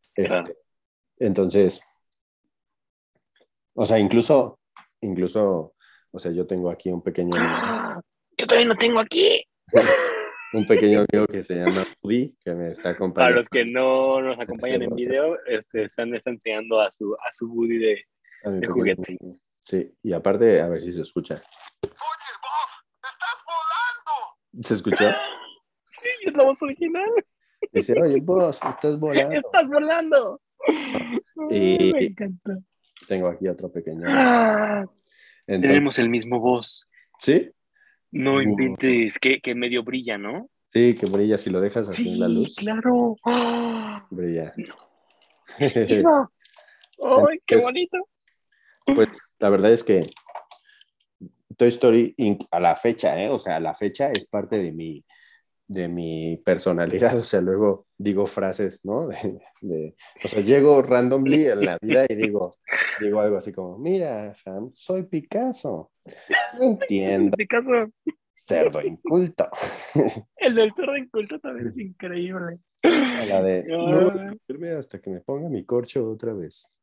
este, 0.00 0.24
Claro. 0.26 0.52
entonces, 1.18 1.80
o 3.74 3.86
sea, 3.86 3.98
incluso, 3.98 4.58
incluso, 5.00 5.74
o 6.10 6.18
sea, 6.18 6.30
yo 6.32 6.46
tengo 6.46 6.70
aquí 6.70 6.90
un 6.90 7.02
pequeño, 7.02 7.34
amigo- 7.36 7.50
¡Ah! 7.54 8.00
Yo 8.36 8.46
también 8.46 8.68
lo 8.68 8.74
tengo 8.74 8.98
aquí. 9.00 9.42
un 10.54 10.66
pequeño 10.66 11.04
amigo 11.08 11.26
que 11.26 11.42
se 11.42 11.54
llama 11.54 11.86
Woody, 12.02 12.36
que 12.44 12.54
me 12.54 12.64
está 12.64 12.82
Para 12.82 12.94
acompañando. 12.96 13.36
los 13.36 13.48
que 13.48 13.64
no 13.64 14.20
nos 14.20 14.38
acompañan 14.38 14.82
en 14.82 14.94
video, 14.94 15.38
este, 15.46 15.88
Sam 15.88 16.14
está 16.14 16.30
enseñando 16.30 16.80
a 16.80 16.90
su, 16.90 17.14
a 17.14 17.32
su 17.32 17.46
Woody 17.50 17.78
de... 17.78 18.04
de 18.60 18.66
juguete. 18.66 19.16
Sí, 19.60 19.96
y 20.02 20.12
aparte, 20.12 20.60
a 20.60 20.68
ver 20.68 20.80
si 20.80 20.90
se 20.92 21.00
escucha. 21.02 21.34
Oye, 21.34 22.32
Bob, 22.42 22.68
estás 22.96 23.38
volando. 23.46 24.36
¿Se 24.60 24.74
escuchó? 24.74 25.08
Sí, 26.02 26.08
es 26.26 26.34
la 26.34 26.44
voz 26.44 26.60
original. 26.62 27.10
Dice, 27.72 27.94
oye, 28.00 28.20
vos, 28.20 28.58
estás 28.68 28.98
volando. 28.98 29.32
¡Estás 29.34 29.68
volando! 29.68 30.40
Y- 31.50 31.92
Me 31.92 32.04
encanta. 32.06 32.58
Tengo 33.06 33.28
aquí 33.28 33.48
otro 33.48 33.70
pequeño. 33.70 34.06
Ah, 34.08 34.84
Entonces, 35.46 35.70
tenemos 35.70 35.98
el 35.98 36.08
mismo 36.08 36.38
voz. 36.40 36.84
¿sí? 37.18 37.50
No 38.10 38.34
Uh. 38.36 38.40
inventes, 38.42 39.18
que, 39.18 39.40
que 39.40 39.54
medio 39.54 39.82
brilla, 39.82 40.18
¿no? 40.18 40.48
Sí, 40.72 40.94
que 40.94 41.06
brilla 41.06 41.38
si 41.38 41.50
lo 41.50 41.60
dejas 41.60 41.88
así 41.88 42.08
en 42.14 42.20
la 42.20 42.28
luz. 42.28 42.56
claro. 42.56 43.16
¡Ah! 43.24 44.06
Brilla. 44.10 44.52
mismo. 44.56 44.74
¡Ay, 47.28 47.38
qué 47.46 47.56
Pues- 47.56 47.64
bonito! 47.64 47.98
Pues 48.84 49.08
la 49.38 49.48
verdad 49.48 49.72
es 49.72 49.84
que 49.84 50.10
Toy 51.62 51.68
Story 51.68 52.16
a 52.50 52.58
la 52.58 52.74
fecha, 52.74 53.22
¿eh? 53.22 53.28
O 53.28 53.38
sea, 53.38 53.54
a 53.56 53.60
la 53.60 53.72
fecha 53.72 54.10
es 54.10 54.26
parte 54.26 54.58
de 54.58 54.72
mi, 54.72 55.04
de 55.68 55.86
mi 55.86 56.36
personalidad. 56.44 57.16
O 57.20 57.22
sea, 57.22 57.40
luego 57.40 57.86
digo 57.96 58.26
frases, 58.26 58.84
¿no? 58.84 59.06
De, 59.08 59.40
de- 59.60 59.94
o 60.24 60.26
sea, 60.26 60.40
llego 60.40 60.82
randomly 60.82 61.46
en 61.46 61.64
la 61.64 61.78
vida 61.80 62.04
y 62.08 62.16
digo, 62.16 62.50
digo 63.00 63.20
algo 63.20 63.36
así 63.36 63.52
como, 63.52 63.78
mira, 63.78 64.34
Sam, 64.34 64.72
soy 64.74 65.04
Picasso. 65.04 65.92
No 66.58 66.62
entiendo, 66.80 67.36
caso, 67.48 67.92
cerdo 68.34 68.82
inculto. 68.82 69.48
el 70.38 70.56
del 70.56 70.72
cerdo 70.74 70.96
inculto 70.96 71.38
también 71.38 71.68
es 71.68 71.78
increíble. 71.78 72.58
La 72.82 73.40
de, 73.40 73.62
no 73.68 74.00
voy 74.00 74.18
a 74.18 74.22
Ah. 74.30 74.34
dormirme 74.48 74.76
hasta 74.76 75.00
que 75.00 75.10
me 75.10 75.20
ponga 75.20 75.48
mi 75.48 75.64
corcho 75.64 76.10
otra 76.10 76.32
vez. 76.34 76.76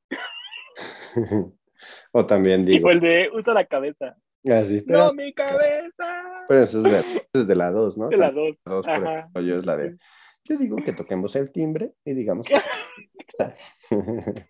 o 2.13 2.25
también 2.25 2.65
digo, 2.65 2.83
fue 2.83 2.93
el 2.93 3.01
de 3.01 3.29
usa 3.33 3.53
la 3.53 3.65
cabeza. 3.65 4.15
Así, 4.47 4.81
pero, 4.81 4.99
¡No, 4.99 5.13
mi 5.13 5.33
cabeza! 5.33 6.23
pero 6.47 6.63
eso 6.63 6.77
es 6.79 6.83
de, 6.85 6.99
eso 6.99 7.19
es 7.33 7.47
de 7.47 7.55
la 7.55 7.71
2, 7.71 7.97
¿no? 7.97 8.09
De 8.09 8.17
la 8.17 8.31
dos. 8.31 8.57
La 8.65 8.73
dos, 8.73 8.85
por 8.85 8.95
Ajá. 8.95 9.19
ejemplo, 9.19 9.41
yo 9.41 9.57
es 9.57 9.65
la 9.65 9.77
de, 9.77 9.97
yo 10.45 10.57
digo 10.57 10.77
que 10.77 10.93
toquemos 10.93 11.35
el 11.35 11.51
timbre 11.51 11.93
y 12.05 12.13
digamos 12.13 12.47
que... 12.47 12.55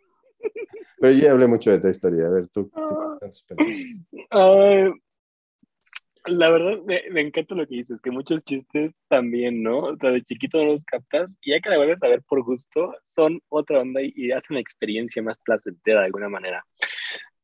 pero 1.00 1.14
yo 1.14 1.20
ya 1.24 1.32
hablé 1.32 1.48
mucho 1.48 1.72
de 1.72 1.80
tu 1.80 1.88
historia, 1.88 2.28
a 2.28 2.30
ver, 2.30 2.48
tú, 2.50 2.70
tú 2.70 3.20
Ah. 4.32 4.90
la 6.26 6.50
verdad, 6.52 6.80
me, 6.86 7.02
me 7.12 7.22
encanta 7.22 7.56
lo 7.56 7.66
que 7.66 7.76
dices, 7.76 8.00
que 8.02 8.12
muchos 8.12 8.44
chistes 8.44 8.92
también, 9.08 9.64
¿no? 9.64 9.80
O 9.80 9.98
sea, 9.98 10.12
de 10.12 10.22
chiquito 10.24 10.58
no 10.60 10.66
los 10.74 10.86
captas 10.86 11.36
y 11.42 11.52
ya 11.52 11.60
que 11.60 11.70
la 11.70 11.78
vuelves 11.78 12.04
a 12.04 12.08
ver 12.08 12.22
por 12.24 12.44
gusto, 12.44 12.94
son 13.06 13.42
otra 13.50 13.80
onda 13.80 14.02
y, 14.02 14.14
y 14.16 14.32
hacen 14.32 14.56
la 14.56 14.62
experiencia 14.62 15.24
más 15.24 15.40
placentera 15.40 16.02
de 16.02 16.06
alguna 16.08 16.30
manera. 16.30 16.64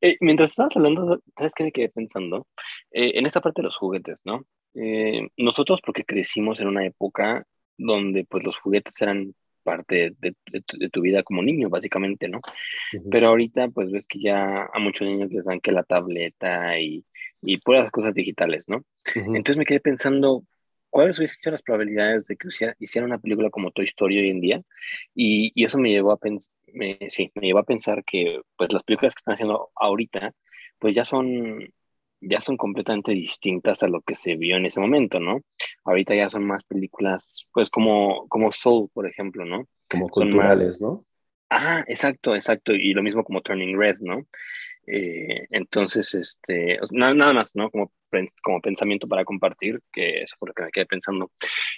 Eh, 0.01 0.17
mientras 0.21 0.51
estabas 0.51 0.75
hablando, 0.75 1.19
¿sabes 1.37 1.53
qué 1.55 1.63
me 1.63 1.71
quedé 1.71 1.89
pensando? 1.89 2.47
Eh, 2.91 3.13
en 3.17 3.25
esta 3.25 3.41
parte 3.41 3.61
de 3.61 3.67
los 3.67 3.77
juguetes, 3.77 4.21
¿no? 4.25 4.45
Eh, 4.75 5.27
nosotros 5.37 5.79
porque 5.85 6.03
crecimos 6.03 6.59
en 6.59 6.67
una 6.67 6.85
época 6.85 7.45
donde 7.77 8.25
pues 8.25 8.43
los 8.43 8.57
juguetes 8.57 9.01
eran 9.01 9.33
parte 9.63 10.11
de, 10.19 10.35
de 10.51 10.61
tu- 10.61 10.77
de 10.77 10.89
tu 10.89 11.01
vida 11.01 11.23
como 11.23 11.41
niño, 11.41 11.69
básicamente, 11.69 12.27
¿no? 12.27 12.39
Ujú. 12.93 13.09
Pero 13.09 13.29
ahorita, 13.29 13.69
pues 13.69 13.91
ves 13.91 14.07
que 14.07 14.19
ya 14.19 14.65
a 14.71 14.79
muchos 14.79 15.07
niños 15.07 15.31
les 15.31 15.45
dan 15.45 15.59
que 15.59 15.71
la 15.71 15.83
tableta 15.83 16.79
y, 16.79 17.03
y 17.41 17.57
puras 17.59 17.89
cosas 17.91 18.13
digitales, 18.13 18.65
¿no? 18.67 18.77
Ujú. 19.15 19.35
Entonces 19.35 19.57
me 19.57 19.65
quedé 19.65 19.79
pensando, 19.79 20.43
¿cuáles 20.95 21.19
hubiesen 21.19 21.37
sido 21.41 21.51
las 21.51 21.61
probabilidades 21.61 22.25
de 22.27 22.37
que 22.37 22.47
hiciera- 22.47 22.75
hicieran 22.79 23.09
una 23.11 23.19
película 23.19 23.49
como 23.49 23.71
Toy 23.71 23.83
Story 23.83 24.17
hoy 24.17 24.29
en 24.29 24.39
día? 24.39 24.61
Y, 25.13 25.51
y 25.53 25.65
eso 25.65 25.77
me 25.77 25.89
llevó 25.89 26.13
a 26.13 26.17
pensar, 26.17 26.53
sí, 27.09 27.31
me 27.35 27.47
llevó 27.47 27.59
a 27.59 27.63
pensar 27.63 28.01
que 28.05 28.39
pues 28.55 28.71
las 28.71 28.81
películas 28.83 29.13
que 29.13 29.19
están 29.19 29.33
haciendo 29.33 29.71
ahorita, 29.75 30.31
pues 30.79 30.95
ya 30.95 31.03
son, 31.03 31.67
ya 32.21 32.39
son 32.39 32.55
completamente 32.55 33.11
distintas 33.11 33.83
a 33.83 33.89
lo 33.89 34.01
que 34.03 34.15
se 34.15 34.37
vio 34.37 34.55
en 34.55 34.67
ese 34.67 34.79
momento, 34.79 35.19
¿no? 35.19 35.41
Ahorita 35.83 36.15
ya 36.15 36.29
son 36.29 36.47
más 36.47 36.63
películas, 36.63 37.45
pues 37.51 37.69
como, 37.69 38.25
como 38.29 38.53
Soul, 38.53 38.89
por 38.93 39.05
ejemplo, 39.05 39.43
¿no? 39.43 39.65
Como 39.89 40.07
culturales, 40.07 40.79
más- 40.79 40.81
¿no? 40.81 41.05
Ah, 41.49 41.83
exacto, 41.87 42.35
exacto. 42.35 42.73
Y 42.73 42.93
lo 42.93 43.03
mismo 43.03 43.25
como 43.25 43.41
Turning 43.41 43.77
Red, 43.77 43.97
¿no? 43.99 44.25
Eh, 44.87 45.47
entonces, 45.51 46.13
este, 46.15 46.79
nada, 46.91 47.13
nada 47.13 47.33
más, 47.33 47.55
¿no? 47.55 47.69
Como, 47.71 47.91
como 48.43 48.61
pensamiento 48.61 49.07
para 49.07 49.25
compartir, 49.25 49.81
que 49.91 50.23
eso 50.23 50.35
fue 50.39 50.49
lo 50.49 50.53
que 50.53 50.63
me 50.63 50.71
quedé 50.71 50.85
pensando. 50.85 51.31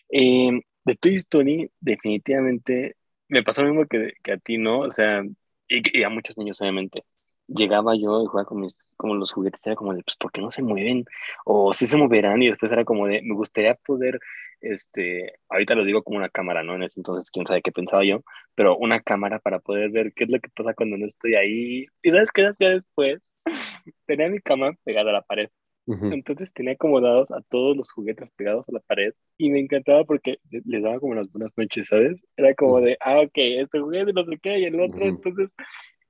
Eh, 0.10 0.52
de 0.86 0.96
Toy 0.96 1.16
Story, 1.16 1.72
definitivamente 1.80 2.96
me 3.30 3.44
pasó 3.44 3.64
lo 3.64 3.70
mismo 3.70 3.86
que, 3.88 4.14
que 4.24 4.34
a 4.34 4.38
ti, 4.38 4.58
¿no? 4.58 4.80
O 4.82 4.92
sea, 4.92 5.24
y 5.70 6.04
a 6.04 6.10
muchos 6.10 6.38
niños, 6.38 6.62
obviamente. 6.62 7.04
Llegaba 7.48 7.96
yo 7.96 8.22
y 8.24 8.26
jugaba 8.28 8.46
con 8.46 8.62
mis, 8.62 8.76
como 8.98 9.16
los 9.16 9.32
juguetes, 9.32 9.66
era 9.66 9.76
como 9.76 9.94
de, 9.94 10.04
pues, 10.04 10.16
¿por 10.18 10.32
qué 10.32 10.42
no 10.42 10.52
se 10.52 10.62
mueven? 10.64 11.06
O 11.46 11.74
sí 11.74 11.88
se 11.88 11.98
moverán, 11.98 12.42
y 12.44 12.50
después 12.50 12.72
era 12.72 12.84
como 12.86 13.08
de, 13.08 13.22
me 13.24 13.36
gustaría 13.36 13.76
poder, 13.76 14.20
este, 14.62 15.34
ahorita 15.50 15.76
lo 15.76 15.86
digo 15.86 16.04
como 16.04 16.18
una 16.18 16.30
cámara, 16.30 16.64
¿no? 16.64 16.76
En 16.76 16.84
ese 16.84 17.00
entonces, 17.00 17.32
quién 17.32 17.46
sabe 17.48 17.62
qué 17.62 17.72
pensaba 17.72 18.04
yo, 18.04 18.22
pero 18.56 18.78
una 18.78 19.02
cámara 19.02 19.40
para 19.40 19.60
poder 19.60 19.92
ver 19.92 20.14
qué 20.14 20.26
es 20.26 20.30
lo 20.32 20.40
que 20.40 20.50
pasa 20.50 20.74
cuando 20.74 20.98
no 20.98 21.06
estoy 21.08 21.36
ahí. 21.36 21.86
¿Y 22.04 22.12
sabes 22.12 22.32
qué 22.32 22.48
hacía 22.48 22.70
después? 22.72 23.34
Tenía 24.06 24.30
mi 24.30 24.40
cama 24.42 24.74
pegada 24.84 25.12
a 25.12 25.14
la 25.14 25.22
pared 25.22 25.50
Ujú. 25.88 26.08
Entonces 26.10 26.54
tenía 26.54 26.74
acomodados 26.74 27.32
a 27.32 27.42
todos 27.50 27.76
los 27.76 27.92
juguetes 27.92 28.32
pegados 28.32 28.68
a 28.70 28.72
la 28.74 28.80
pared 28.80 29.14
y 29.38 29.50
me 29.50 29.60
encantaba 29.60 30.06
porque 30.06 30.40
le- 30.52 30.62
les 30.66 30.84
daba 30.84 31.00
como 31.00 31.16
las 31.16 31.32
buenas 31.32 31.52
noches, 31.58 31.88
¿sabes? 31.88 32.18
Era 32.38 32.56
como 32.56 32.80
de, 32.82 32.98
ah, 33.02 33.20
ok, 33.22 33.32
este 33.36 33.80
juguete 33.80 34.14
no 34.14 34.24
sé 34.24 34.38
qué 34.42 34.60
y 34.60 34.66
el 34.66 34.80
otro. 34.80 35.06
Ujú. 35.06 35.10
Entonces, 35.10 35.54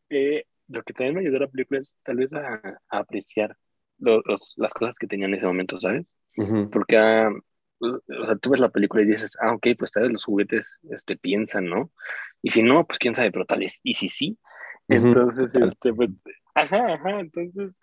eh, 0.10 0.46
lo 0.68 0.84
que 0.84 0.94
también 0.94 1.16
me 1.16 1.22
ayudó 1.22 1.38
a 1.38 1.40
la 1.42 1.48
película 1.48 1.80
es 1.80 1.98
tal 2.04 2.18
vez 2.18 2.34
a, 2.34 2.62
a 2.90 2.98
apreciar 3.00 3.58
lo- 4.00 4.22
los- 4.26 4.54
las 4.58 4.74
cosas 4.74 4.96
que 4.98 5.08
tenía 5.08 5.28
en 5.28 5.36
ese 5.36 5.46
momento, 5.46 5.78
¿sabes? 5.80 6.18
Ujú. 6.38 6.72
Porque, 6.72 6.98
ah, 6.98 7.30
o 7.80 8.26
sea, 8.26 8.36
tú 8.38 8.52
ves 8.52 8.60
la 8.62 8.70
película 8.70 9.04
y 9.04 9.06
dices, 9.08 9.38
ah, 9.42 9.54
ok, 9.54 9.68
pues 9.78 9.92
tal 9.92 10.04
vez 10.04 10.12
los 10.14 10.24
juguetes 10.26 10.80
este, 10.92 11.18
piensan, 11.18 11.66
¿no? 11.66 11.92
Y 12.42 12.50
si 12.52 12.64
no, 12.64 12.86
pues 12.88 13.00
quién 13.00 13.16
sabe, 13.16 13.32
pero 13.32 13.46
tal 13.46 13.60
vez, 13.60 13.80
y 13.84 13.94
si 13.96 14.10
sí. 14.10 14.38
Ujú. 14.90 15.12
Entonces, 15.12 15.54
Total. 15.54 15.74
este, 15.74 15.94
pues, 15.94 16.10
ajá, 16.56 16.94
ajá, 16.96 17.20
entonces, 17.20 17.80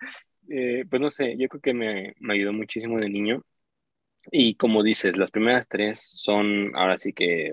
eh, 0.48 0.84
pues 0.90 1.00
no 1.02 1.10
sé, 1.10 1.36
yo 1.38 1.48
creo 1.48 1.60
que 1.62 1.74
me, 1.74 2.14
me 2.20 2.34
ayudó 2.34 2.52
muchísimo 2.52 2.98
de 3.00 3.08
niño. 3.10 3.42
Y 4.32 4.56
como 4.56 4.82
dices, 4.82 5.16
las 5.18 5.30
primeras 5.30 5.68
tres 5.68 6.00
son 6.00 6.74
ahora 6.76 6.98
sí 6.98 7.12
que 7.12 7.52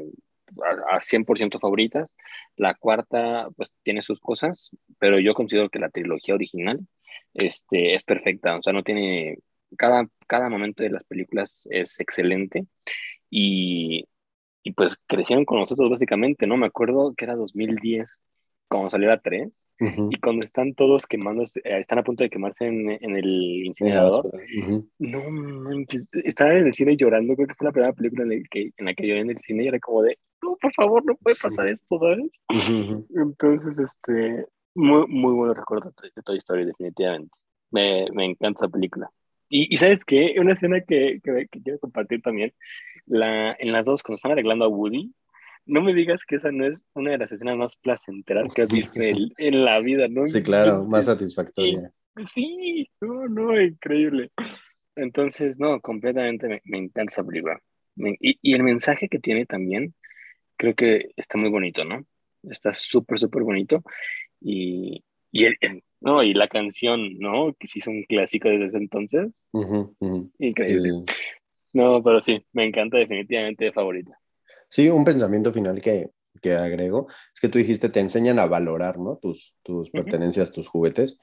a, 0.91 0.97
a 0.97 1.01
100% 1.01 1.59
favoritas. 1.59 2.15
La 2.57 2.75
cuarta, 2.75 3.49
pues 3.55 3.71
tiene 3.83 4.01
sus 4.01 4.19
cosas, 4.19 4.71
pero 4.99 5.19
yo 5.19 5.33
considero 5.33 5.69
que 5.69 5.79
la 5.79 5.89
trilogía 5.89 6.35
original 6.35 6.79
este, 7.33 7.95
es 7.95 8.03
perfecta. 8.03 8.57
O 8.57 8.61
sea, 8.63 8.73
no 8.73 8.83
tiene. 8.83 9.37
Cada, 9.77 10.07
cada 10.27 10.49
momento 10.49 10.83
de 10.83 10.89
las 10.89 11.03
películas 11.05 11.67
es 11.71 11.99
excelente. 11.99 12.65
Y, 13.29 14.05
y 14.63 14.73
pues 14.73 14.97
crecieron 15.07 15.45
con 15.45 15.59
nosotros 15.59 15.89
básicamente, 15.89 16.47
¿no? 16.47 16.57
Me 16.57 16.67
acuerdo 16.67 17.13
que 17.15 17.25
era 17.25 17.35
2010 17.35 18.21
cuando 18.71 18.89
salió 18.89 19.09
la 19.09 19.19
3 19.19 19.65
Ujú. 19.81 20.07
y 20.11 20.19
cuando 20.19 20.45
están 20.45 20.73
todos 20.73 21.05
quemándose, 21.05 21.59
eh, 21.65 21.79
están 21.81 21.99
a 21.99 22.03
punto 22.03 22.23
de 22.23 22.29
quemarse 22.29 22.65
en, 22.65 22.89
en 22.89 23.17
el 23.17 23.65
incinerador. 23.65 24.23
basura. 24.31 24.43
Ujú. 24.63 24.89
No 24.99 25.29
manches, 25.29 26.07
estaba 26.23 26.57
en 26.57 26.67
el 26.67 26.73
cine 26.73 26.95
llorando, 26.95 27.35
creo 27.35 27.47
que 27.47 27.55
fue 27.55 27.65
la 27.65 27.73
primera 27.73 27.93
película 27.93 28.23
en, 28.23 28.29
la 28.29 28.47
que, 28.49 28.71
en 28.77 28.85
la 28.85 28.93
que 28.93 29.05
lloré 29.07 29.19
en 29.19 29.29
el 29.31 29.39
cine 29.39 29.65
y 29.65 29.67
era 29.67 29.79
como 29.79 30.03
de, 30.03 30.17
no, 30.41 30.55
por 30.59 30.73
favor, 30.73 31.05
no 31.05 31.15
puede 31.15 31.35
pasar 31.35 31.67
esto, 31.67 31.99
¿sabes? 31.99 32.31
Ujú, 32.49 32.93
ujú. 32.93 33.07
Entonces, 33.21 33.77
este, 33.77 34.45
muy, 34.73 35.05
muy 35.07 35.33
buenos 35.33 35.57
recuerdos 35.57 35.93
de 36.01 36.21
Toy 36.23 36.37
Story, 36.37 36.65
definitivamente. 36.65 37.31
Me, 37.71 38.07
me 38.13 38.25
encanta 38.25 38.65
esa 38.65 38.71
película. 38.71 39.11
Y, 39.49 39.73
y 39.73 39.77
¿sabes 39.77 40.05
qué? 40.05 40.35
Una 40.39 40.53
escena 40.53 40.79
que, 40.79 41.19
que, 41.21 41.47
que 41.51 41.61
quiero 41.61 41.77
compartir 41.79 42.21
también, 42.21 42.53
la, 43.05 43.51
en 43.59 43.73
la 43.73 43.83
2, 43.83 44.01
cuando 44.01 44.15
están 44.15 44.31
arreglando 44.31 44.63
a 44.63 44.69
Woody, 44.69 45.11
no 45.71 45.81
me 45.81 45.93
digas 45.93 46.23
que 46.25 46.35
esa 46.35 46.51
no 46.51 46.65
es 46.65 46.85
una 46.93 47.11
de 47.11 47.17
las 47.17 47.31
escenas 47.31 47.57
más 47.57 47.77
placenteras 47.77 48.53
que 48.53 48.63
has 48.63 48.69
visto 48.69 49.01
en, 49.01 49.29
en 49.37 49.65
la 49.65 49.79
vida, 49.79 50.07
¿no? 50.07 50.27
Sí, 50.27 50.43
claro, 50.43 50.85
más 50.85 51.05
satisfactoria. 51.05 51.91
Sí, 52.27 52.89
no, 52.99 53.27
no, 53.29 53.59
increíble. 53.59 54.31
Entonces, 54.95 55.57
no, 55.57 55.79
completamente 55.79 56.47
me, 56.47 56.61
me 56.65 56.77
encanta 56.77 57.13
esa 57.13 57.23
película. 57.23 57.59
Me- 57.95 58.17
y, 58.19 58.37
y 58.41 58.53
el 58.53 58.63
mensaje 58.63 59.07
que 59.07 59.19
tiene 59.19 59.45
también, 59.45 59.93
creo 60.57 60.75
que 60.75 61.11
está 61.15 61.37
muy 61.37 61.49
bonito, 61.49 61.85
¿no? 61.85 62.05
Está 62.43 62.73
súper, 62.73 63.17
súper 63.19 63.43
bonito. 63.43 63.81
Y, 64.41 65.03
y, 65.31 65.45
el- 65.45 65.57
no, 66.01 66.21
y 66.21 66.33
la 66.33 66.49
canción, 66.49 67.17
¿no? 67.17 67.53
Que 67.57 67.67
se 67.67 67.79
hizo 67.79 67.91
un 67.91 68.03
clásico 68.03 68.49
desde 68.49 68.65
ese 68.65 68.77
entonces. 68.77 69.29
Increíble. 70.39 70.89
Sí. 70.89 71.05
No, 71.73 72.03
pero 72.03 72.21
sí, 72.21 72.45
me 72.51 72.65
encanta 72.65 72.97
definitivamente 72.97 73.63
de 73.65 73.71
favorita. 73.71 74.19
Sí, 74.71 74.89
un 74.89 75.03
pensamiento 75.03 75.51
final 75.51 75.81
que, 75.81 76.11
que 76.41 76.55
agrego 76.55 77.07
es 77.33 77.41
que 77.41 77.49
tú 77.49 77.57
dijiste, 77.57 77.89
te 77.89 77.99
enseñan 77.99 78.39
a 78.39 78.45
valorar, 78.45 78.97
¿no? 78.97 79.17
Tus, 79.17 79.53
tus 79.63 79.89
Ujú. 79.89 79.91
pertenencias, 79.91 80.51
tus 80.51 80.69
juguetes. 80.69 81.17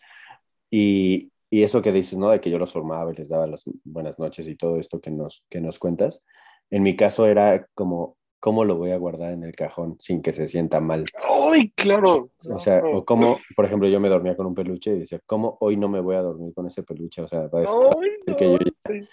Y, 0.70 1.32
y 1.48 1.62
eso 1.62 1.80
que 1.80 1.90
dices, 1.92 2.18
¿no? 2.18 2.28
De 2.28 2.42
que 2.42 2.50
yo 2.50 2.58
los 2.58 2.72
formaba 2.74 3.10
y 3.10 3.16
les 3.16 3.30
daba 3.30 3.46
las 3.46 3.64
buenas 3.84 4.18
noches 4.18 4.46
y 4.46 4.54
todo 4.54 4.78
esto 4.78 5.00
que 5.00 5.10
nos, 5.10 5.46
que 5.48 5.62
nos 5.62 5.78
cuentas. 5.78 6.22
En 6.70 6.82
mi 6.82 6.94
caso 6.94 7.26
era 7.26 7.66
como, 7.74 8.18
¿cómo 8.38 8.66
lo 8.66 8.76
voy 8.76 8.90
a 8.90 8.98
guardar 8.98 9.32
en 9.32 9.42
el 9.42 9.52
cajón 9.52 9.96
sin 9.98 10.20
que 10.20 10.34
se 10.34 10.46
sienta 10.46 10.78
mal? 10.80 11.06
¡Ay, 11.26 11.70
claro! 11.70 12.30
O 12.50 12.60
sea, 12.60 12.82
o 12.92 13.02
cómo, 13.06 13.38
por 13.56 13.64
ejemplo, 13.64 13.88
yo 13.88 13.98
me 13.98 14.10
dormía 14.10 14.36
con 14.36 14.44
un 14.44 14.54
peluche 14.54 14.94
y 14.94 14.98
decía, 15.00 15.20
¿cómo 15.24 15.56
hoy 15.60 15.78
no 15.78 15.88
me 15.88 16.00
voy 16.00 16.16
a 16.16 16.20
dormir 16.22 16.52
con 16.52 16.66
ese 16.66 16.82
peluche? 16.82 17.22
O 17.22 17.28
sea, 17.28 17.46
va 17.48 17.60
a 17.60 17.62
¡Ay, 17.62 18.10
decir 18.26 18.36
que 18.36 18.52
yo 18.52 18.58
ya 18.58 18.92
Sí. 18.92 19.08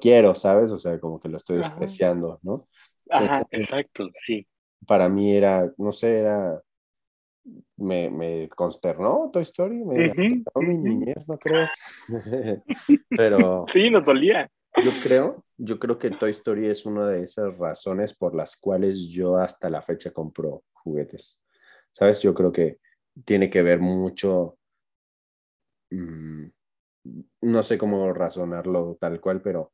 quiero, 0.00 0.34
¿sabes? 0.34 0.72
O 0.72 0.78
sea, 0.78 0.98
como 0.98 1.20
que 1.20 1.28
lo 1.28 1.36
estoy 1.36 1.58
Ajá. 1.58 1.68
despreciando, 1.68 2.40
¿no? 2.42 2.66
Ajá, 3.10 3.44
exacto, 3.50 4.08
sí. 4.24 4.46
para 4.86 5.08
mí 5.08 5.34
era, 5.36 5.72
no 5.78 5.92
sé, 5.92 6.20
era, 6.20 6.62
me, 7.76 8.10
me 8.10 8.48
consternó 8.48 9.30
Toy 9.32 9.42
Story, 9.42 9.84
me 9.84 10.06
Ujú, 10.06 10.22
afectó 10.22 10.62
mi 10.62 10.76
ujú. 10.76 10.82
niñez, 10.84 11.28
¿no 11.28 11.38
crees? 11.38 11.72
Pero 13.14 13.66
Sí, 13.72 13.90
nos 13.90 14.04
dolía. 14.04 14.50
yo 14.82 15.00
creo, 15.00 15.44
yo 15.58 15.78
creo 15.78 15.98
que 15.98 16.10
Toy 16.10 16.30
Story 16.30 16.66
es 16.66 16.86
una 16.86 17.06
de 17.08 17.22
esas 17.24 17.56
razones 17.58 18.14
por 18.14 18.34
las 18.34 18.56
cuales 18.56 19.08
yo 19.08 19.36
hasta 19.36 19.70
la 19.70 19.82
fecha 19.82 20.12
compro 20.12 20.64
juguetes. 20.72 21.40
¿Sabes? 21.92 22.22
Yo 22.22 22.34
creo 22.34 22.50
que 22.52 22.78
tiene 23.24 23.50
que 23.50 23.62
ver 23.62 23.80
mucho, 23.80 24.58
mm, 25.90 26.46
no 27.42 27.62
sé 27.62 27.78
cómo 27.78 28.12
razonarlo 28.12 28.96
tal 29.00 29.20
cual, 29.20 29.42
pero 29.42 29.72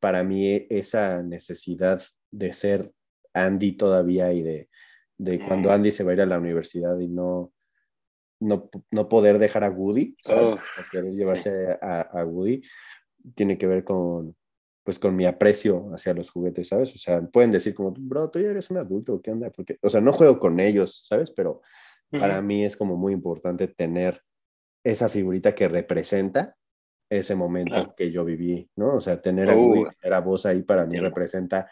para 0.00 0.24
mí 0.24 0.66
esa 0.70 1.22
necesidad 1.22 2.00
de 2.36 2.52
ser 2.52 2.92
Andy 3.32 3.72
todavía 3.72 4.32
y 4.32 4.42
de, 4.42 4.68
de 5.18 5.38
cuando 5.38 5.68
Mm. 5.70 5.72
Andy 5.72 5.90
se 5.90 6.04
va 6.04 6.10
a 6.12 6.14
ir 6.14 6.20
a 6.20 6.26
la 6.26 6.38
universidad 6.38 6.98
y 6.98 7.08
no, 7.08 7.52
no, 8.40 8.68
no 8.90 9.08
poder 9.08 9.38
dejar 9.38 9.64
a 9.64 9.70
Woody, 9.70 10.16
¿sabes? 10.22 10.54
Uf, 10.54 10.60
O 10.78 10.90
querer 10.90 11.12
llevarse 11.12 11.78
a, 11.80 12.00
a 12.02 12.24
Woody, 12.24 12.60
tiene 13.34 13.56
que 13.56 13.66
ver 13.66 13.84
con, 13.84 14.36
pues, 14.84 14.98
con 14.98 15.16
mi 15.16 15.24
aprecio 15.26 15.90
hacia 15.94 16.14
los 16.14 16.30
juguetes, 16.30 16.68
¿sabes? 16.68 16.94
O 16.94 16.98
sea, 16.98 17.22
pueden 17.22 17.50
decir 17.50 17.74
como, 17.74 17.92
bro, 17.96 18.30
tú 18.30 18.38
ya 18.38 18.50
eres 18.50 18.70
un 18.70 18.76
adulto, 18.76 19.20
¿qué 19.22 19.30
onda? 19.32 19.50
Porque, 19.50 19.78
o 19.82 19.88
sea, 19.88 20.00
no 20.00 20.12
juego 20.12 20.38
con 20.38 20.60
ellos, 20.60 21.06
¿sabes? 21.06 21.30
Pero 21.30 21.62
para 22.10 22.38
Ujú. 22.38 22.46
mí 22.46 22.64
es 22.64 22.76
como 22.76 22.96
muy 22.96 23.12
importante 23.12 23.66
tener 23.68 24.20
esa 24.84 25.08
figurita 25.08 25.54
que 25.54 25.66
representa 25.68 26.56
ese 27.10 27.34
momento 27.34 27.70
Claro. 27.74 27.94
que 27.96 28.10
yo 28.10 28.24
viví, 28.24 28.70
¿no? 28.76 28.96
O 28.96 29.00
sea, 29.00 29.20
tener 29.20 29.50
a 29.50 29.54
Uh, 29.56 29.60
Woody, 29.66 29.84
tener 30.00 30.14
a 30.14 30.20
vos 30.20 30.44
ahí 30.46 30.62
para 30.62 30.86
mí 30.86 30.98
representa, 30.98 31.68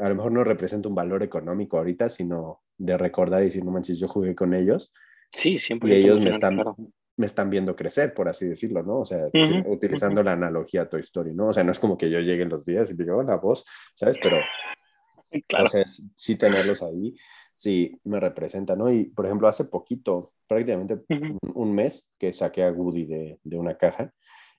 a 0.00 0.08
lo 0.08 0.14
mejor 0.14 0.32
no 0.32 0.44
representa 0.44 0.88
un 0.88 0.94
valor 0.94 1.22
económico 1.22 1.78
ahorita, 1.78 2.08
sino 2.08 2.62
de 2.78 2.96
recordar 2.96 3.42
y 3.42 3.46
decir, 3.46 3.64
no 3.64 3.70
manches, 3.70 3.98
yo 3.98 4.08
jugué 4.08 4.34
con 4.34 4.54
ellos 4.54 4.92
Sí, 5.32 5.58
100% 5.58 5.86
y 5.88 5.92
ellos 5.92 6.20
me 6.20 6.30
están, 6.30 6.54
claro. 6.54 6.76
me 7.16 7.26
están 7.26 7.50
viendo 7.50 7.74
crecer, 7.74 8.14
por 8.14 8.28
así 8.28 8.46
decirlo, 8.46 8.82
¿no? 8.82 9.00
O 9.00 9.06
sea, 9.06 9.26
Ujú, 9.26 9.46
sí, 9.46 9.62
utilizando 9.66 10.22
la 10.22 10.32
analogía 10.32 10.82
a 10.82 10.88
Toy 10.88 11.00
Story, 11.00 11.34
¿no? 11.34 11.48
O 11.48 11.52
sea, 11.52 11.64
no 11.64 11.72
es 11.72 11.78
como 11.78 11.96
que 11.96 12.10
yo 12.10 12.20
llegue 12.20 12.42
en 12.42 12.48
los 12.50 12.64
días 12.64 12.90
y 12.90 12.94
diga, 12.94 13.16
hola, 13.16 13.36
vos, 13.36 13.64
¿sabes? 13.94 14.18
Pero 14.22 14.38
Claro. 15.48 15.66
o 15.66 15.68
sea, 15.68 15.84
sí 16.14 16.36
tenerlos 16.36 16.82
ahí, 16.82 17.14
sí 17.54 17.98
me 18.04 18.20
representa, 18.20 18.76
¿no? 18.76 18.90
Y, 18.92 19.06
por 19.06 19.26
ejemplo, 19.26 19.48
hace 19.48 19.64
poquito, 19.64 20.32
prácticamente 20.46 21.00
un, 21.08 21.38
un 21.54 21.74
mes, 21.74 22.10
que 22.18 22.32
saqué 22.32 22.64
a 22.64 22.72
Woody 22.72 23.04
de, 23.04 23.40
de 23.42 23.58
una 23.58 23.76
caja 23.76 24.12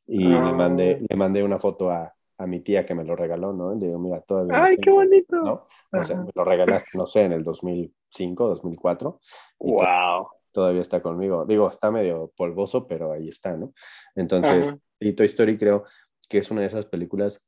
y 0.05 0.23
Ah. 0.25 0.43
le, 0.45 0.53
mandé, 0.53 1.05
le 1.07 1.15
mandé 1.15 1.43
una 1.43 1.59
foto 1.59 1.89
a, 1.89 2.13
a 2.37 2.47
mi 2.47 2.59
tía 2.59 2.85
que 2.85 2.93
me 2.95 3.03
lo 3.03 3.15
regaló, 3.15 3.53
¿no? 3.53 3.73
Le 3.73 3.87
digo, 3.87 3.99
mira, 3.99 4.21
todavía 4.21 4.63
¡Ay, 4.63 4.75
qué 4.77 4.83
tengo", 4.83 4.97
bonito! 4.97 5.35
¿no? 5.37 5.67
O 5.99 6.05
sea, 6.05 6.17
me 6.17 6.31
lo 6.33 6.43
regalaste, 6.43 6.89
no 6.97 7.07
sé, 7.07 7.23
en 7.23 7.31
el 7.33 7.43
2005, 7.43 8.47
2004, 8.47 9.19
y 9.61 9.71
to- 9.71 9.83
¡Wow! 9.83 10.27
todavía 10.51 10.81
está 10.81 11.01
conmigo. 11.01 11.45
Digo, 11.45 11.69
está 11.69 11.91
medio 11.91 12.31
polvoso, 12.35 12.87
pero 12.87 13.11
ahí 13.11 13.27
está, 13.29 13.55
¿no? 13.57 13.73
Entonces, 14.15 14.67
Ajá. 14.67 14.77
y 14.99 15.13
Toy 15.13 15.25
Story 15.27 15.57
creo 15.57 15.83
que 16.29 16.39
es 16.39 16.51
una 16.51 16.61
de 16.61 16.67
esas 16.67 16.85
películas 16.85 17.47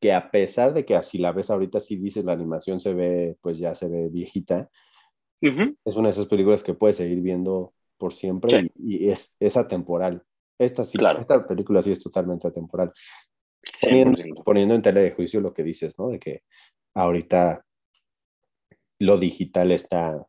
que 0.00 0.12
a 0.12 0.30
pesar 0.30 0.74
de 0.74 0.84
que 0.84 0.94
así 0.94 1.18
la 1.18 1.32
ves 1.32 1.50
ahorita, 1.50 1.80
si 1.80 1.96
dices 1.96 2.24
la 2.24 2.32
animación 2.32 2.78
se 2.78 2.94
ve, 2.94 3.36
pues 3.40 3.58
ya 3.58 3.74
se 3.74 3.88
ve 3.88 4.08
viejita, 4.10 4.70
Ujú. 5.42 5.74
es 5.84 5.96
una 5.96 6.08
de 6.08 6.12
esas 6.12 6.26
películas 6.26 6.62
que 6.62 6.74
puedes 6.74 6.96
seguir 6.96 7.20
viendo 7.20 7.72
por 7.96 8.12
siempre 8.12 8.60
Sí. 8.60 8.70
y, 8.76 9.06
y 9.06 9.10
es, 9.10 9.36
es 9.40 9.56
atemporal. 9.56 10.22
Esta, 10.56 10.84
sí, 10.84 10.98
Claro. 10.98 11.18
esta 11.18 11.44
película 11.46 11.82
sí 11.82 11.90
es 11.92 12.00
totalmente 12.00 12.46
atemporal. 12.46 12.92
Poniendo, 13.82 14.18
100%. 14.18 14.44
poniendo 14.44 14.74
en 14.74 14.82
tela 14.82 15.00
de 15.00 15.12
juicio 15.12 15.40
lo 15.40 15.52
que 15.52 15.62
dices, 15.62 15.98
¿no? 15.98 16.08
De 16.08 16.18
que 16.18 16.42
ahorita 16.94 17.64
lo 18.98 19.18
digital 19.18 19.72
está, 19.72 20.26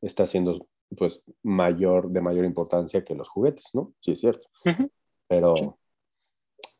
está 0.00 0.26
siendo 0.26 0.66
pues 0.96 1.24
mayor, 1.42 2.10
de 2.10 2.20
mayor 2.20 2.44
importancia 2.44 3.04
que 3.04 3.14
los 3.14 3.28
juguetes, 3.28 3.70
¿no? 3.74 3.94
Sí, 4.00 4.12
es 4.12 4.20
cierto. 4.20 4.48
Pero 5.28 5.56
Sí. 5.56 5.70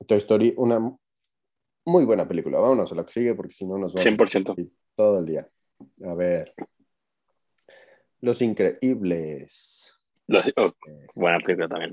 Toy 0.07 0.19
Story, 0.19 0.55
una 0.57 0.81
muy 1.87 2.05
buena 2.05 2.27
película. 2.27 2.59
Vámonos 2.59 2.93
a 2.93 2.95
la 2.95 3.05
que 3.05 3.13
sigue 3.13 3.35
porque 3.35 3.55
si 3.55 3.67
no 3.67 3.79
nos 3.79 3.95
vamos 3.95 4.05
100%. 4.05 4.53
aquí 4.53 4.73
todo 4.95 5.19
el 5.21 5.27
día. 5.27 5.49
A 6.05 6.15
ver. 6.15 6.55
Los 8.21 8.41
Increíbles. 8.43 9.93
Oh, 10.57 10.73
buena 11.15 11.39
película 11.41 11.69
también. 11.69 11.93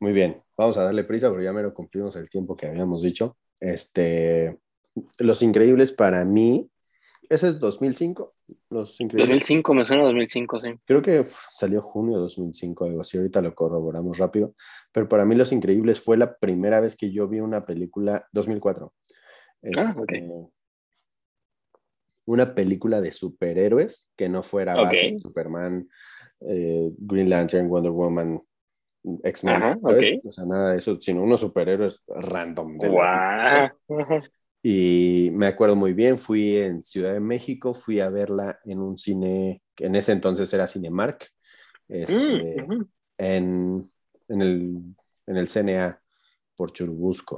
Muy 0.00 0.12
bien, 0.12 0.42
vamos 0.56 0.76
a 0.76 0.84
darle 0.84 1.04
prisa 1.04 1.28
porque 1.28 1.44
ya 1.44 1.52
me 1.52 1.62
lo 1.62 1.72
cumplimos 1.72 2.16
el 2.16 2.28
tiempo 2.28 2.56
que 2.56 2.66
habíamos 2.66 3.02
dicho. 3.02 3.36
Este, 3.60 4.58
Los 5.18 5.42
Increíbles 5.42 5.92
para 5.92 6.24
mí 6.24 6.70
ese 7.28 7.48
es 7.48 7.58
2005, 7.60 8.34
Los 8.70 9.00
Increíbles. 9.00 9.28
2005, 9.28 9.74
me 9.74 9.84
suena 9.84 10.04
2005, 10.04 10.60
sí. 10.60 10.68
Creo 10.84 11.02
que 11.02 11.24
salió 11.52 11.80
junio 11.82 12.16
de 12.16 12.20
2005, 12.22 12.84
algo 12.84 13.00
así, 13.00 13.16
ahorita 13.16 13.40
lo 13.42 13.54
corroboramos 13.54 14.18
rápido, 14.18 14.54
pero 14.92 15.08
para 15.08 15.24
mí 15.24 15.34
Los 15.34 15.52
Increíbles 15.52 16.00
fue 16.00 16.16
la 16.16 16.36
primera 16.36 16.80
vez 16.80 16.96
que 16.96 17.10
yo 17.10 17.26
vi 17.28 17.40
una 17.40 17.64
película, 17.64 18.26
2004, 18.32 18.92
Ah, 19.76 19.96
Este, 19.98 20.28
una 22.26 22.54
película 22.54 23.00
de 23.00 23.10
superhéroes 23.10 24.08
que 24.16 24.28
no 24.28 24.42
fuera. 24.42 24.76
Batman, 24.76 25.18
Superman, 25.18 25.88
eh, 26.40 26.90
Green 26.98 27.30
Lantern, 27.30 27.68
Wonder 27.68 27.90
Woman, 27.90 28.40
X-Men, 29.22 29.54
Ajá, 29.54 29.78
¿sabes? 29.82 30.14
ok. 30.18 30.26
o 30.26 30.32
sea, 30.32 30.44
nada 30.44 30.72
de 30.72 30.78
eso, 30.78 30.96
sino 30.96 31.22
unos 31.22 31.40
superhéroes 31.40 32.02
random. 32.08 32.78
de. 32.78 32.88
Guau. 32.88 33.70
Y 34.62 35.30
me 35.32 35.46
acuerdo 35.46 35.76
muy 35.76 35.92
bien, 35.92 36.18
fui 36.18 36.56
en 36.56 36.82
Ciudad 36.82 37.12
de 37.12 37.20
México, 37.20 37.72
fui 37.72 38.00
a 38.00 38.08
verla 38.08 38.58
en 38.64 38.80
un 38.80 38.98
cine 38.98 39.62
que 39.76 39.86
en 39.86 39.94
ese 39.94 40.10
entonces 40.12 40.52
era 40.52 40.66
Cinemark, 40.66 41.28
este, 41.88 42.66
Mm, 42.66 42.84
en, 43.18 43.90
en 44.28 44.42
el, 44.42 44.76
en 45.26 45.36
el 45.36 45.48
CNA 45.48 46.02
por 46.56 46.72
Churubusco. 46.72 47.36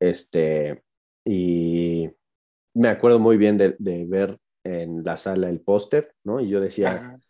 Este, 0.00 0.82
y 1.24 2.08
me 2.72 2.88
acuerdo 2.88 3.18
muy 3.18 3.36
bien 3.36 3.56
de, 3.58 3.76
de 3.78 4.06
ver 4.06 4.38
en 4.64 5.04
la 5.04 5.18
sala 5.18 5.50
el 5.50 5.60
póster, 5.60 6.14
¿no? 6.24 6.40
Y 6.40 6.48
yo 6.48 6.60
decía, 6.60 6.92
Ajá. 6.94 7.20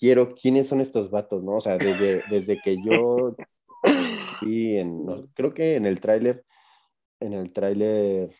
Quiero, 0.00 0.30
¿quiénes 0.34 0.66
son 0.66 0.80
estos 0.80 1.10
vatos, 1.10 1.44
no? 1.44 1.56
O 1.56 1.60
sea, 1.60 1.76
desde, 1.78 2.24
desde 2.30 2.58
que 2.60 2.80
yo 2.82 3.36
vi 4.40 4.78
en, 4.78 5.04
no, 5.04 5.28
creo 5.34 5.52
que 5.52 5.74
en 5.74 5.84
el 5.84 6.00
tráiler, 6.00 6.44
en 7.20 7.34
el 7.34 7.52
tráiler 7.52 8.30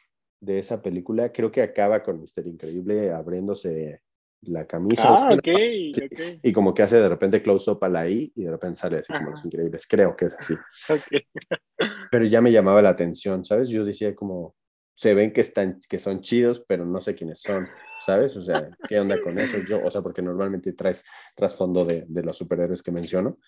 de 0.41 0.59
esa 0.59 0.81
película, 0.81 1.31
creo 1.31 1.53
que 1.53 1.63
acaba 1.63 2.03
con 2.03 2.19
Mister 2.21 2.47
Increíble 2.47 3.13
abriéndose 3.13 4.01
la 4.43 4.67
camisa. 4.67 5.09
Ah, 5.11 5.29
ok, 5.35 5.49
Sí. 5.93 6.05
ok, 6.05 6.21
Y 6.43 6.53
como 6.53 6.73
que 6.73 6.83
hace 6.83 7.01
de 7.01 7.09
repente 7.09 7.43
close 7.43 7.71
up 7.71 7.79
a 7.83 7.89
la 7.89 8.09
I 8.09 8.33
y 8.35 8.45
de 8.45 8.51
repente 8.51 8.79
sale 8.79 8.99
así 8.99 9.13
como 9.13 9.25
Ajá. 9.25 9.31
los 9.33 9.45
increíbles. 9.45 9.87
Creo 9.87 10.17
que 10.17 10.27
es 10.27 10.37
así. 10.37 10.55
ok. 10.89 11.89
Pero 12.11 12.25
ya 12.25 12.41
me 12.41 12.53
llamaba 12.53 12.81
la 12.81 12.91
atención, 12.91 13.45
¿sabes? 13.45 13.69
Yo 13.69 13.85
decía 13.85 14.15
como, 14.15 14.55
se 15.01 15.15
ven 15.15 15.33
que 15.33 15.41
están, 15.41 15.81
que 15.89 15.99
son 15.99 16.21
chidos, 16.21 16.63
pero 16.69 16.85
no 16.85 17.01
sé 17.01 17.15
quiénes 17.15 17.41
son, 17.41 17.67
¿sabes? 18.05 18.37
O 18.37 18.43
sea, 18.43 18.69
¿qué 18.87 19.01
onda 19.01 19.19
con 19.23 19.39
eso? 19.39 19.57
Yo, 19.67 19.83
o 19.83 19.91
sea, 19.91 20.03
porque 20.03 20.21
normalmente 20.21 20.75
traes 20.75 21.07
trasfondo 21.35 21.87
de, 21.87 22.05
de 22.07 22.23
los 22.23 22.37
superhéroes 22.37 22.83
que 22.83 22.93
menciono. 22.93 23.39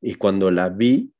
Y 0.00 0.14
cuando 0.14 0.52
la 0.52 0.68
vi, 0.68 1.12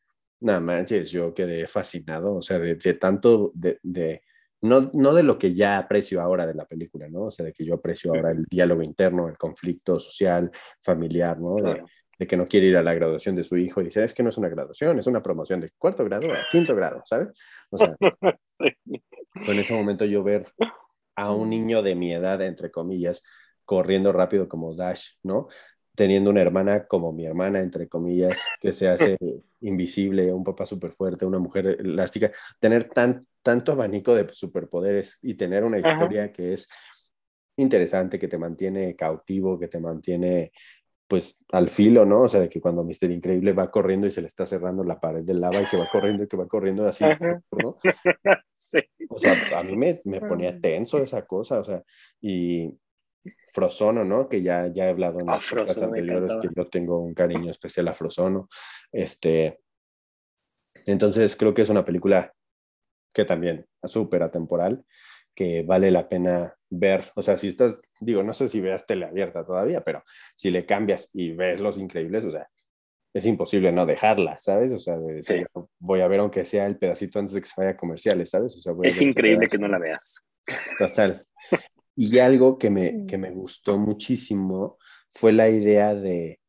nada 0.42 0.60
manches, 0.60 1.10
yo 1.10 1.34
quedé 1.34 1.66
fascinado, 1.66 2.36
o 2.36 2.40
sea, 2.40 2.60
de, 2.60 2.76
de 2.76 2.94
tanto, 2.94 3.50
de, 3.52 3.80
de- 3.82 4.22
no, 4.62 4.92
no 4.94 5.12
de 5.12 5.24
lo 5.24 5.36
que 5.40 5.54
ya 5.54 5.76
aprecio 5.78 6.20
ahora 6.20 6.46
de 6.46 6.54
la 6.54 6.66
película, 6.66 7.08
¿no? 7.08 7.22
O 7.24 7.30
sea, 7.32 7.44
de 7.46 7.52
que 7.52 7.64
yo 7.64 7.74
aprecio 7.74 8.14
ahora 8.14 8.30
el 8.30 8.44
diálogo 8.48 8.84
interno, 8.84 9.26
el 9.28 9.36
conflicto 9.38 9.98
social, 9.98 10.52
familiar, 10.80 11.40
¿no? 11.40 11.56
De, 11.56 11.62
Claro. 11.62 11.86
de 12.16 12.26
que 12.28 12.36
no 12.36 12.46
quiere 12.46 12.66
ir 12.68 12.76
a 12.76 12.82
la 12.84 12.94
graduación 12.94 13.34
de 13.34 13.42
su 13.42 13.56
hijo 13.56 13.80
y 13.80 13.86
dice, 13.86 14.04
es 14.04 14.14
que 14.14 14.22
no 14.22 14.28
es 14.28 14.38
una 14.38 14.48
graduación, 14.50 15.00
es 15.00 15.08
una 15.08 15.20
promoción 15.20 15.60
de 15.60 15.70
cuarto 15.76 16.04
grado 16.04 16.30
a 16.32 16.46
quinto 16.48 16.76
grado, 16.76 17.02
¿sabes? 17.04 17.30
O 17.70 17.76
sea, 17.76 17.96
Sí. 18.60 19.02
En 19.34 19.58
ese 19.58 19.72
momento 19.72 20.04
yo 20.04 20.22
ver 20.22 20.46
a 21.16 21.32
un 21.32 21.50
niño 21.50 21.82
de 21.82 21.94
mi 21.94 22.12
edad, 22.12 22.40
entre 22.42 22.70
comillas, 22.70 23.22
corriendo 23.64 24.12
rápido 24.12 24.48
como 24.48 24.74
Dash, 24.74 25.10
¿no? 25.22 25.48
Teniendo 25.94 26.30
una 26.30 26.40
hermana 26.40 26.86
como 26.86 27.12
mi 27.12 27.26
hermana, 27.26 27.60
entre 27.60 27.88
comillas, 27.88 28.36
que 28.60 28.72
se 28.72 28.88
hace 28.88 29.16
invisible, 29.60 30.32
un 30.32 30.44
papá 30.44 30.66
súper 30.66 30.92
fuerte, 30.92 31.26
una 31.26 31.38
mujer 31.38 31.76
elástica, 31.80 32.30
tener 32.58 32.84
tan, 32.88 33.26
tanto 33.42 33.72
abanico 33.72 34.14
de 34.14 34.28
superpoderes 34.32 35.18
y 35.22 35.34
tener 35.34 35.64
una 35.64 35.78
Ajá. 35.78 35.92
historia 35.92 36.32
que 36.32 36.52
es 36.52 36.68
interesante, 37.56 38.18
que 38.18 38.28
te 38.28 38.38
mantiene 38.38 38.96
cautivo, 38.96 39.58
que 39.58 39.68
te 39.68 39.80
mantiene 39.80 40.52
pues 41.10 41.44
al 41.50 41.68
filo, 41.68 42.06
¿no? 42.06 42.22
O 42.22 42.28
sea, 42.28 42.40
de 42.40 42.48
que 42.48 42.60
cuando 42.60 42.84
Mister 42.84 43.10
Increíble 43.10 43.52
va 43.52 43.68
corriendo 43.68 44.06
y 44.06 44.12
se 44.12 44.20
le 44.20 44.28
está 44.28 44.46
cerrando 44.46 44.84
la 44.84 45.00
pared 45.00 45.24
del 45.24 45.40
lava 45.40 45.60
y 45.60 45.66
que 45.66 45.76
va 45.76 45.88
corriendo 45.90 46.22
y 46.22 46.28
que 46.28 46.36
va 46.36 46.46
corriendo 46.46 46.86
así. 46.86 47.04
Sí. 48.62 48.78
O 49.08 49.18
sea, 49.18 49.58
a 49.58 49.64
mí 49.64 49.74
me, 49.74 50.02
me 50.04 50.20
ponía 50.20 50.60
tenso 50.60 50.98
esa 50.98 51.26
cosa, 51.26 51.60
o 51.60 51.64
sea, 51.64 51.82
y 52.20 52.70
Frozono, 53.48 54.04
¿no? 54.04 54.28
Que 54.28 54.42
ya, 54.42 54.68
ya 54.68 54.84
he 54.84 54.90
hablado 54.90 55.18
en 55.18 55.30
Ah, 55.30 55.32
podcasts 55.32 55.48
Frozono 55.48 55.92
me 55.92 56.00
anteriores 56.00 56.36
que 56.40 56.48
yo 56.54 56.68
tengo 56.68 56.98
un 56.98 57.14
cariño 57.14 57.50
especial 57.50 57.88
a 57.88 57.94
Frozono. 57.94 58.48
Este, 58.92 59.60
entonces 60.84 61.34
creo 61.34 61.54
que 61.54 61.62
es 61.62 61.70
una 61.70 61.84
película 61.84 62.32
que 63.14 63.24
también 63.24 63.66
es 63.82 63.90
súper 63.90 64.22
atemporal, 64.22 64.84
que 65.34 65.62
vale 65.62 65.90
la 65.90 66.06
pena 66.06 66.54
ver. 66.68 67.02
O 67.16 67.22
sea, 67.22 67.36
si 67.36 67.48
estás, 67.48 67.80
digo, 68.00 68.22
no 68.22 68.32
sé 68.32 68.48
si 68.48 68.60
veas 68.60 68.86
tele 68.86 69.06
abierta 69.06 69.44
todavía, 69.44 69.82
pero 69.82 70.02
si 70.34 70.50
le 70.50 70.66
cambias 70.66 71.10
y 71.12 71.32
ves 71.32 71.60
Los 71.60 71.78
Increíbles, 71.78 72.24
o 72.24 72.30
sea, 72.30 72.48
es 73.12 73.26
imposible 73.26 73.72
no 73.72 73.86
dejarla, 73.86 74.38
¿sabes? 74.38 74.72
O 74.72 74.78
sea, 74.78 74.96
de 74.96 75.14
decir, 75.14 75.46
voy 75.78 76.00
a 76.00 76.08
ver 76.08 76.20
aunque 76.20 76.44
sea 76.44 76.66
el 76.66 76.78
pedacito 76.78 77.18
antes 77.18 77.34
de 77.34 77.40
que 77.40 77.48
se 77.48 77.54
vaya 77.56 77.70
a 77.70 77.76
comerciales, 77.76 78.30
¿sabes? 78.30 78.56
O 78.56 78.60
sea, 78.60 78.72
voy 78.72 78.86
a 78.86 78.90
Es 78.90 78.98
ver 79.00 79.08
increíble 79.08 79.46
que 79.48 79.58
no 79.58 79.68
la 79.68 79.78
veas. 79.78 80.24
Total. 80.78 81.26
Y 81.96 82.18
algo 82.18 82.56
que 82.56 82.70
me, 82.70 83.06
que 83.06 83.18
me 83.18 83.30
gustó 83.30 83.78
muchísimo 83.78 84.78
fue 85.10 85.32
la 85.32 85.48
idea 85.48 85.94
de, 85.94 86.40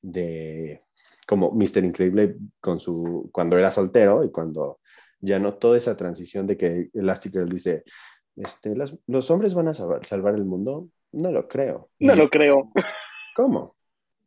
de 0.00 0.82
como 1.26 1.50
Mr. 1.50 1.84
Increíble 1.84 2.36
con 2.60 2.78
su, 2.78 3.28
cuando 3.32 3.58
era 3.58 3.70
soltero 3.70 4.24
y 4.24 4.30
cuando 4.30 4.80
ya 5.20 5.38
no 5.38 5.54
toda 5.54 5.76
esa 5.76 5.96
transición 5.96 6.46
de 6.46 6.56
que 6.56 6.90
Elastigirl 6.94 7.48
dice, 7.48 7.82
este, 8.36 8.74
las- 8.76 8.98
los 9.06 9.30
hombres 9.30 9.54
van 9.54 9.68
a 9.68 9.74
salvar, 9.74 10.04
salvar 10.06 10.34
el 10.34 10.44
mundo, 10.44 10.88
no 11.12 11.30
lo 11.32 11.48
creo. 11.48 11.90
Y 11.98 12.06
No 12.08 12.14
yo, 12.14 12.24
lo 12.24 12.30
creo. 12.30 12.70
¿Cómo? 13.34 13.76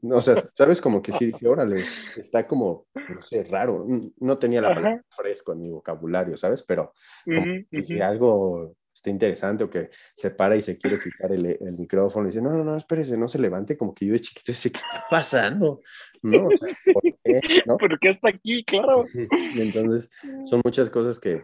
No, 0.01 0.18
O 0.18 0.22
sea, 0.22 0.36
sabes 0.55 0.82
como 0.82 1.01
que 1.01 1.12
sí 1.12 1.28
dije, 1.28 1.47
órale, 1.47 1.84
está 2.18 2.47
como, 2.47 2.88
no 3.07 3.22
sé, 3.22 3.43
raro. 3.43 3.86
No 4.18 4.38
tenía 4.38 4.62
la 4.62 4.70
Ajá. 4.70 4.76
palabra 4.76 5.03
fresco 5.10 5.53
en 5.53 5.62
mi 5.62 5.70
vocabulario, 5.72 6.38
¿sabes? 6.38 6.64
Pero 6.64 6.93
como 7.26 7.41
Ujú, 7.41 7.66
dije 7.72 7.95
ujú. 7.95 8.03
algo 8.03 8.76
está 8.93 9.10
interesante 9.12 9.64
o 9.64 9.70
que 9.70 9.89
se 10.16 10.32
para 10.32 10.57
y 10.57 10.62
se 10.62 10.78
quiere 10.78 10.99
quitar 10.99 11.32
el, 11.32 11.45
el 11.45 11.72
micrófono 11.78 12.26
y 12.28 12.32
dice, 12.32 12.41
no, 12.41 12.49
no, 12.51 12.64
no, 12.66 12.76
espérese, 12.76 13.16
no 13.16 13.30
se 13.30 13.39
levante, 13.39 13.78
como 13.78 13.93
que 13.93 14.05
yo 14.05 14.14
de 14.14 14.20
chiquito 14.20 14.51
decía, 14.51 14.72
¿qué 14.72 14.78
está 14.80 15.05
pasando? 15.10 15.82
¿No? 16.22 16.47
O 16.47 16.51
sea. 16.51 16.68
¿por 16.93 17.03
qué? 17.24 17.41
¿No? 17.66 17.78
¿Por 17.78 17.97
qué 17.99 18.10
está 18.10 18.30
aquí? 18.30 18.64
Claro. 18.66 19.05
Y 19.14 19.62
entonces 19.62 20.10
son 20.45 20.62
muchas 20.66 20.89
cosas 20.89 21.20
que, 21.20 21.41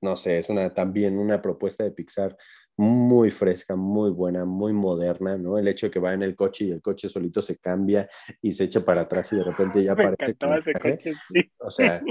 no 0.00 0.16
sé, 0.16 0.38
es 0.38 0.48
una 0.48 0.72
también 0.72 1.18
una 1.18 1.40
propuesta 1.40 1.84
de 1.84 1.90
Pixar 1.90 2.36
muy 2.76 3.30
fresca, 3.30 3.76
muy 3.76 4.10
buena, 4.10 4.44
muy 4.44 4.72
moderna, 4.72 5.36
¿no? 5.38 5.58
El 5.58 5.68
hecho 5.68 5.86
de 5.86 5.90
que 5.90 6.00
va 6.00 6.12
en 6.12 6.22
el 6.22 6.34
coche 6.34 6.64
y 6.64 6.70
el 6.72 6.82
coche 6.82 7.08
solito 7.08 7.40
se 7.40 7.58
cambia 7.58 8.08
y 8.42 8.52
se 8.52 8.64
echa 8.64 8.84
para 8.84 9.02
atrás 9.02 9.32
y 9.32 9.36
de 9.36 9.44
repente 9.44 9.82
ya 9.82 9.94
Me 9.94 10.14
ese 10.18 10.34
traje. 10.34 10.96
coche, 10.96 11.12
sí. 11.32 11.52
O 11.58 11.70
sea, 11.70 12.02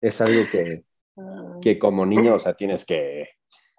es 0.00 0.20
algo 0.20 0.42
que, 0.50 0.84
que 1.60 1.78
como 1.78 2.06
niño, 2.06 2.34
o 2.34 2.38
sea, 2.38 2.54
tienes 2.54 2.84
que, 2.84 3.28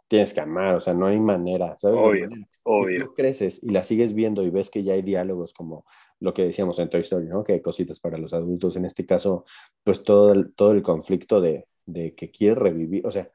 tienes 0.07 0.33
que 0.33 0.41
amar, 0.41 0.75
o 0.75 0.81
sea, 0.81 0.93
no 0.93 1.07
hay 1.07 1.19
manera, 1.19 1.75
¿sabes? 1.77 1.97
Obvio, 1.97 2.29
manera. 2.29 2.47
Y 2.47 2.59
obvio. 2.63 3.05
tú 3.05 3.13
creces 3.13 3.63
y 3.63 3.69
la 3.69 3.83
sigues 3.83 4.13
viendo 4.13 4.43
y 4.43 4.49
ves 4.49 4.69
que 4.69 4.83
ya 4.83 4.93
hay 4.93 5.01
diálogos 5.01 5.53
como 5.53 5.85
lo 6.19 6.33
que 6.33 6.43
decíamos 6.43 6.79
en 6.79 6.89
Toy 6.89 7.01
Story, 7.01 7.27
¿no? 7.27 7.43
Que 7.43 7.53
hay 7.53 7.61
cositas 7.61 7.99
para 7.99 8.17
los 8.17 8.33
adultos. 8.33 8.75
En 8.77 8.85
este 8.85 9.05
caso, 9.05 9.45
pues 9.83 10.03
todo 10.03 10.31
el, 10.31 10.53
todo 10.53 10.71
el 10.71 10.81
conflicto 10.81 11.41
de, 11.41 11.67
de 11.85 12.15
que 12.15 12.31
quiere 12.31 12.55
revivir, 12.55 13.05
o 13.05 13.11
sea, 13.11 13.29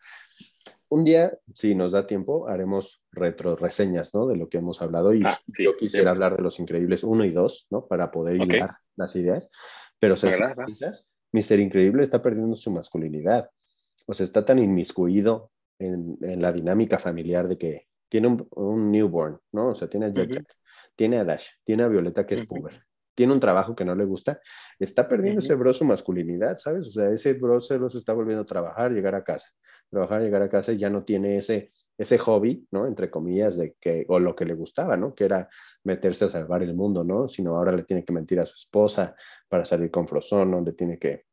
un 0.91 1.05
día, 1.05 1.39
si 1.55 1.75
nos 1.75 1.93
da 1.93 2.07
tiempo, 2.07 2.49
haremos 2.49 3.03
retro 3.13 3.57
reseñas, 3.57 4.15
¿no? 4.15 4.27
De 4.27 4.37
lo 4.37 4.49
que 4.49 4.59
hemos 4.59 4.81
hablado 4.81 5.13
y 5.13 5.23
Ah, 5.25 5.37
sí, 5.53 5.65
yo 5.65 5.77
quisiera 5.77 6.11
sí. 6.11 6.15
hablar 6.15 6.37
de 6.37 6.43
Los 6.43 6.59
Increíbles 6.61 7.05
1 7.05 7.25
y 7.27 7.31
2, 7.31 7.67
¿no? 7.71 7.87
Para 7.87 8.11
poder 8.11 8.41
Ok. 8.41 8.55
hilar 8.55 8.71
las 8.97 9.15
ideas. 9.15 9.51
Pero, 9.99 10.15
o 10.15 10.17
sea, 10.17 10.31
si 10.31 10.43
piensas, 10.65 11.07
Mr. 11.33 11.61
Increíble 11.61 12.03
está 12.03 12.23
perdiendo 12.23 12.57
su 12.57 12.71
masculinidad. 12.71 13.51
O 14.07 14.15
sea, 14.15 14.25
está 14.25 14.47
tan 14.47 14.59
inmiscuido 14.59 15.51
en, 15.79 16.17
en 16.23 16.41
la 16.41 16.53
dinámica 16.53 16.99
familiar 16.99 17.49
de 17.49 17.59
que 17.59 17.87
tiene 18.09 18.29
un, 18.29 18.49
un 18.53 18.91
newborn, 18.91 19.39
¿no? 19.53 19.69
O 19.69 19.75
sea, 19.75 19.89
tiene 19.89 20.07
a 20.07 20.09
Jack 20.09 20.31
Ujú. 20.31 20.35
Jack, 20.37 20.57
tiene 20.97 21.19
a 21.19 21.25
Dash, 21.25 21.49
tiene 21.65 21.83
a 21.83 21.89
Violeta 21.89 22.25
que 22.25 22.35
es 22.35 22.43
Ujú. 22.43 22.55
puber, 22.55 22.83
tiene 23.19 23.33
un 23.33 23.41
trabajo 23.41 23.75
que 23.75 23.85
no 23.85 23.97
le 23.97 24.05
gusta, 24.05 24.41
está 24.79 25.09
perdiendo 25.09 25.41
ese 25.41 25.57
bro 25.57 25.75
su 25.75 25.85
masculinidad, 25.85 26.57
¿sabes? 26.57 26.87
O 26.87 26.93
sea, 26.93 27.11
ese 27.11 27.33
bro 27.33 27.61
se 27.61 27.77
los 27.77 27.97
está 27.97 28.13
volviendo 28.13 28.43
a 28.43 28.47
trabajar, 28.47 28.93
llegar 28.93 29.17
a 29.17 29.25
casa, 29.25 29.49
trabajar, 29.91 30.23
llegar 30.23 30.41
a 30.41 30.49
casa 30.49 30.71
y 30.71 30.77
ya 30.79 30.89
no 30.89 31.03
tiene 31.03 31.37
ese, 31.37 31.69
ese 31.99 32.17
hobby, 32.19 32.65
¿no? 32.71 32.87
Entre 32.87 33.11
comillas, 33.11 33.57
de 33.57 33.75
que, 33.81 34.07
o 34.07 34.21
lo 34.21 34.37
que 34.37 34.45
le 34.45 34.55
gustaba, 34.55 34.97
¿no? 34.97 35.17
Que 35.17 35.25
era 35.25 35.49
meterse 35.83 36.27
a 36.27 36.29
salvar 36.29 36.63
el 36.63 36.77
mundo, 36.77 37.03
¿no? 37.03 37.27
Sino 37.27 37.57
ahora 37.57 37.73
le 37.73 37.83
tiene 37.83 38.05
que 38.05 38.13
mentir 38.13 38.39
a 38.39 38.47
su 38.47 38.55
esposa 38.55 39.17
para 39.49 39.65
salir 39.65 39.91
con 39.91 40.07
Frozono, 40.07 40.61
le 40.61 40.75
tiene 40.75 40.97
que, 40.97 41.25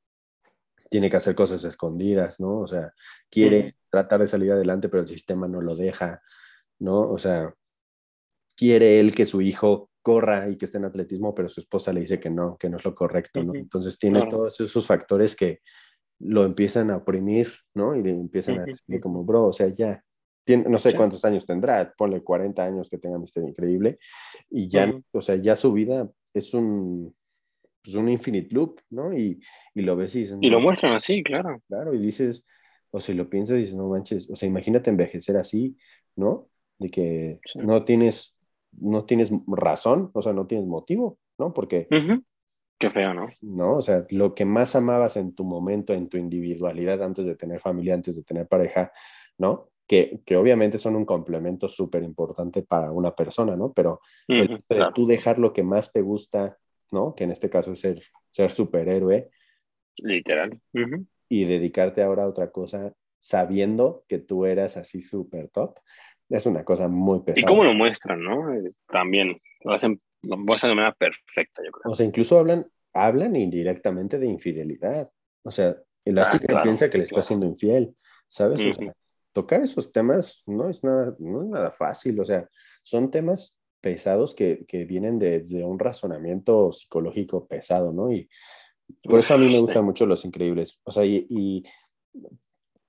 tiene 0.90 1.08
que 1.08 1.18
hacer 1.18 1.36
cosas 1.36 1.64
escondidas, 1.66 2.40
¿no? 2.40 2.62
O 2.62 2.68
sea, 2.68 2.92
quiere 3.30 3.76
tratar 3.92 4.22
de 4.22 4.28
salir 4.28 4.52
adelante, 4.52 4.90
pero 4.90 5.02
el 5.02 5.08
sistema 5.08 5.48
no 5.48 5.62
lo 5.62 5.76
deja, 5.76 6.20
¿no? 6.80 7.12
O 7.12 7.20
sea, 7.20 7.54
quiere 8.58 9.00
él 9.00 9.14
que 9.14 9.28
su 9.28 9.42
hijo 9.42 9.92
corra 10.06 10.47
y 10.47 10.56
que 10.56 10.66
esté 10.66 10.78
en 10.78 10.86
atletismo, 10.86 11.34
pero 11.34 11.49
su 11.49 11.60
esposa 11.62 11.91
le 11.91 12.01
dice 12.01 12.20
que 12.20 12.30
no, 12.30 12.58
que 12.60 12.70
no 12.70 12.78
es 12.78 12.86
lo 12.86 12.93
correcto, 12.93 13.43
¿no? 13.43 13.56
Entonces 13.56 13.97
tiene 13.97 14.20
Claro. 14.20 14.30
todos 14.38 14.62
esos 14.62 14.86
factores 14.86 15.36
que 15.36 15.62
lo 16.20 16.45
empiezan 16.45 16.91
a 16.91 16.97
oprimir, 16.97 17.47
¿no? 17.74 17.95
Y 17.95 18.03
le 18.03 18.12
empiezan 18.12 18.60
a 18.60 18.66
decir 18.68 19.01
como, 19.01 19.24
bro, 19.24 19.47
o 19.47 19.51
sea, 19.53 19.68
ya, 19.70 20.03
tiene, 20.45 20.70
no 20.70 20.78
sé 20.78 20.91
Sí. 20.91 20.97
cuántos 20.97 21.26
años 21.26 21.47
tendrá, 21.47 21.91
ponle 21.97 22.22
40 22.24 22.64
años 22.64 22.88
que 22.88 22.99
tenga 22.99 23.18
Mister 23.18 23.43
Increíble, 23.43 23.97
y 24.51 24.70
ya, 24.70 24.86
Ujú. 24.89 25.01
o 25.14 25.22
sea, 25.22 25.38
ya 25.38 25.56
su 25.56 25.74
vida 25.74 26.08
es 26.36 26.53
un, 26.53 27.16
pues 27.84 27.95
un 27.95 28.08
infinite 28.10 28.53
loop, 28.53 28.80
¿no? 28.91 29.12
Y, 29.12 29.39
y 29.74 29.82
lo 29.82 29.95
ves 29.95 30.14
y 30.16 30.20
dices, 30.22 30.38
Y 30.39 30.49
lo 30.51 30.60
"No, 30.60 30.66
muestran 30.66 30.93
así, 30.93 31.24
claro. 31.24 31.64
claro, 31.68 31.95
y 31.95 31.97
dices, 31.99 32.45
o 32.91 33.01
si 33.01 33.14
lo 33.16 33.28
piensas, 33.28 33.58
dices, 33.58 33.76
no 33.76 33.88
manches, 33.89 34.30
o 34.30 34.36
sea, 34.36 34.47
imagínate 34.47 34.91
envejecer 34.91 35.36
así, 35.38 35.76
¿no? 36.16 36.47
De 36.80 36.89
que 36.89 37.39
Sí. 37.51 37.60
no 37.60 37.84
tienes, 37.86 38.35
no 38.80 39.06
tienes 39.06 39.32
razón, 39.48 40.12
o 40.14 40.22
sea, 40.22 40.34
no 40.34 40.48
tienes 40.48 40.68
motivo, 40.68 41.20
¿no? 41.38 41.54
Porque, 41.54 41.88
Ujú. 41.92 42.24
Qué 42.78 42.92
feo, 42.92 43.14
¿no? 43.14 43.30
¿no? 43.42 43.78
O 43.78 43.82
sea, 43.82 44.06
lo 44.10 44.36
que 44.36 44.44
más 44.44 44.76
amabas 44.76 45.16
en 45.16 45.34
tu 45.34 45.46
momento, 45.46 45.94
en 45.94 46.10
tu 46.10 46.18
individualidad, 46.18 47.02
antes 47.02 47.26
de 47.26 47.36
tener 47.36 47.60
familia, 47.62 47.94
antes 47.94 48.18
de 48.18 48.24
tener 48.24 48.48
pareja, 48.48 48.92
¿no? 49.38 49.70
Que, 49.88 50.20
que 50.26 50.36
obviamente 50.36 50.78
son 50.78 50.96
un 50.96 51.06
complemento 51.06 51.68
súper 51.68 52.04
importante 52.04 52.64
para 52.64 52.92
una 52.92 53.16
persona, 53.16 53.56
¿no? 53.56 53.72
Pero 53.72 54.02
hecho 54.28 54.56
de 54.56 54.62
claro. 54.68 54.94
tú 54.94 55.08
dejar 55.08 55.40
lo 55.40 55.54
que 55.54 55.64
más 55.64 55.94
te 55.94 56.02
gusta, 56.02 56.58
¿no? 56.92 57.16
Que 57.16 57.24
en 57.24 57.32
este 57.32 57.50
caso 57.50 57.72
es 57.72 57.80
ser, 57.80 58.02
ser 58.30 58.52
superhéroe 58.52 59.30
Literal. 59.98 60.60
Ujú. 60.74 61.06
y 61.30 61.46
dedicarte 61.46 62.04
ahora 62.04 62.24
a 62.24 62.28
otra 62.28 62.52
cosa 62.52 62.94
sabiendo 63.20 64.04
que 64.08 64.20
tú 64.20 64.46
eras 64.46 64.76
así 64.78 65.02
súper 65.02 65.50
top, 65.50 65.80
es 66.30 66.46
una 66.46 66.64
cosa 66.64 66.88
muy 66.88 67.22
pesada. 67.22 67.42
Y 67.42 67.44
cómo 67.44 67.64
lo 67.64 67.74
muestran, 67.74 68.22
¿no? 68.22 68.54
Eh, 68.54 68.72
También 68.88 69.40
lo 69.62 69.74
hacen, 69.74 70.02
lo 70.24 70.38
muestran 70.38 70.72
de 70.72 70.76
manera 70.76 70.96
perfecta, 70.96 71.62
yo 71.64 71.72
creo. 71.72 71.92
O 71.92 71.96
sea, 71.96 72.06
incluso 72.06 72.40
hablan, 72.40 72.66
hablan 72.94 73.36
indirectamente 73.36 74.20
de 74.20 74.28
infidelidad. 74.28 75.10
O 75.44 75.52
sea, 75.52 75.76
Elastigirl 76.04 76.46
Ah, 76.46 76.48
claro, 76.48 76.64
piensa 76.64 76.90
que 76.90 76.98
le 76.98 77.04
está 77.04 77.16
claro. 77.16 77.28
siendo 77.28 77.46
infiel, 77.46 77.96
¿sabes? 78.28 78.60
O 78.60 78.74
sea, 78.74 78.94
tocar 79.34 79.62
esos 79.62 79.92
temas 79.92 80.44
no 80.46 80.70
es 80.70 80.84
nada, 80.84 81.16
no 81.20 81.42
es 81.42 81.48
nada 81.50 81.72
fácil. 81.72 82.20
O 82.20 82.26
sea, 82.26 82.48
son 82.84 83.12
temas 83.12 83.60
pesados 83.82 84.34
que, 84.34 84.66
que 84.68 84.86
vienen 84.86 85.20
desde 85.20 85.64
un 85.64 85.78
razonamiento 85.78 86.72
psicológico 86.72 87.48
pesado, 87.48 87.92
¿no? 87.92 88.12
Y 88.12 88.30
por 89.04 89.20
eso 89.20 89.34
a 89.34 89.38
mí 89.38 89.50
me 89.50 89.60
gustan 89.60 89.86
mucho 89.86 90.06
los 90.06 90.26
increíbles. 90.26 90.80
O 90.84 90.92
sea, 90.92 91.06
y, 91.06 91.26
y, 91.30 91.64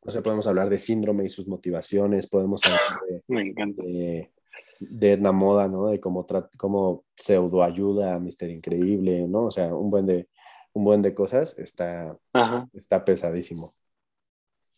o 0.06 0.10
sea, 0.10 0.22
podemos 0.22 0.46
hablar 0.46 0.68
de 0.70 0.78
síndrome 0.78 1.24
y 1.24 1.28
sus 1.30 1.48
motivaciones, 1.48 2.26
podemos 2.28 2.62
hablar 2.64 3.00
de, 3.08 3.22
Me 3.28 3.42
encanta. 3.42 3.82
de, 3.82 4.32
de 4.80 5.12
Edna 5.12 5.32
Moda, 5.32 5.68
¿no? 5.68 5.88
De 5.88 6.00
cómo, 6.00 6.26
cómo 6.56 7.04
pseudo 7.16 7.62
ayuda 7.62 8.14
a 8.14 8.20
Mister 8.20 8.48
Increíble, 8.50 9.26
¿no? 9.28 9.46
O 9.46 9.50
sea, 9.50 9.74
un 9.74 9.90
buen 9.90 10.06
de, 10.06 10.28
un 10.72 10.84
buen 10.84 11.02
de 11.02 11.14
cosas 11.14 11.58
está, 11.58 12.16
Ajá. 12.32 12.68
está 12.72 13.04
pesadísimo. 13.04 13.74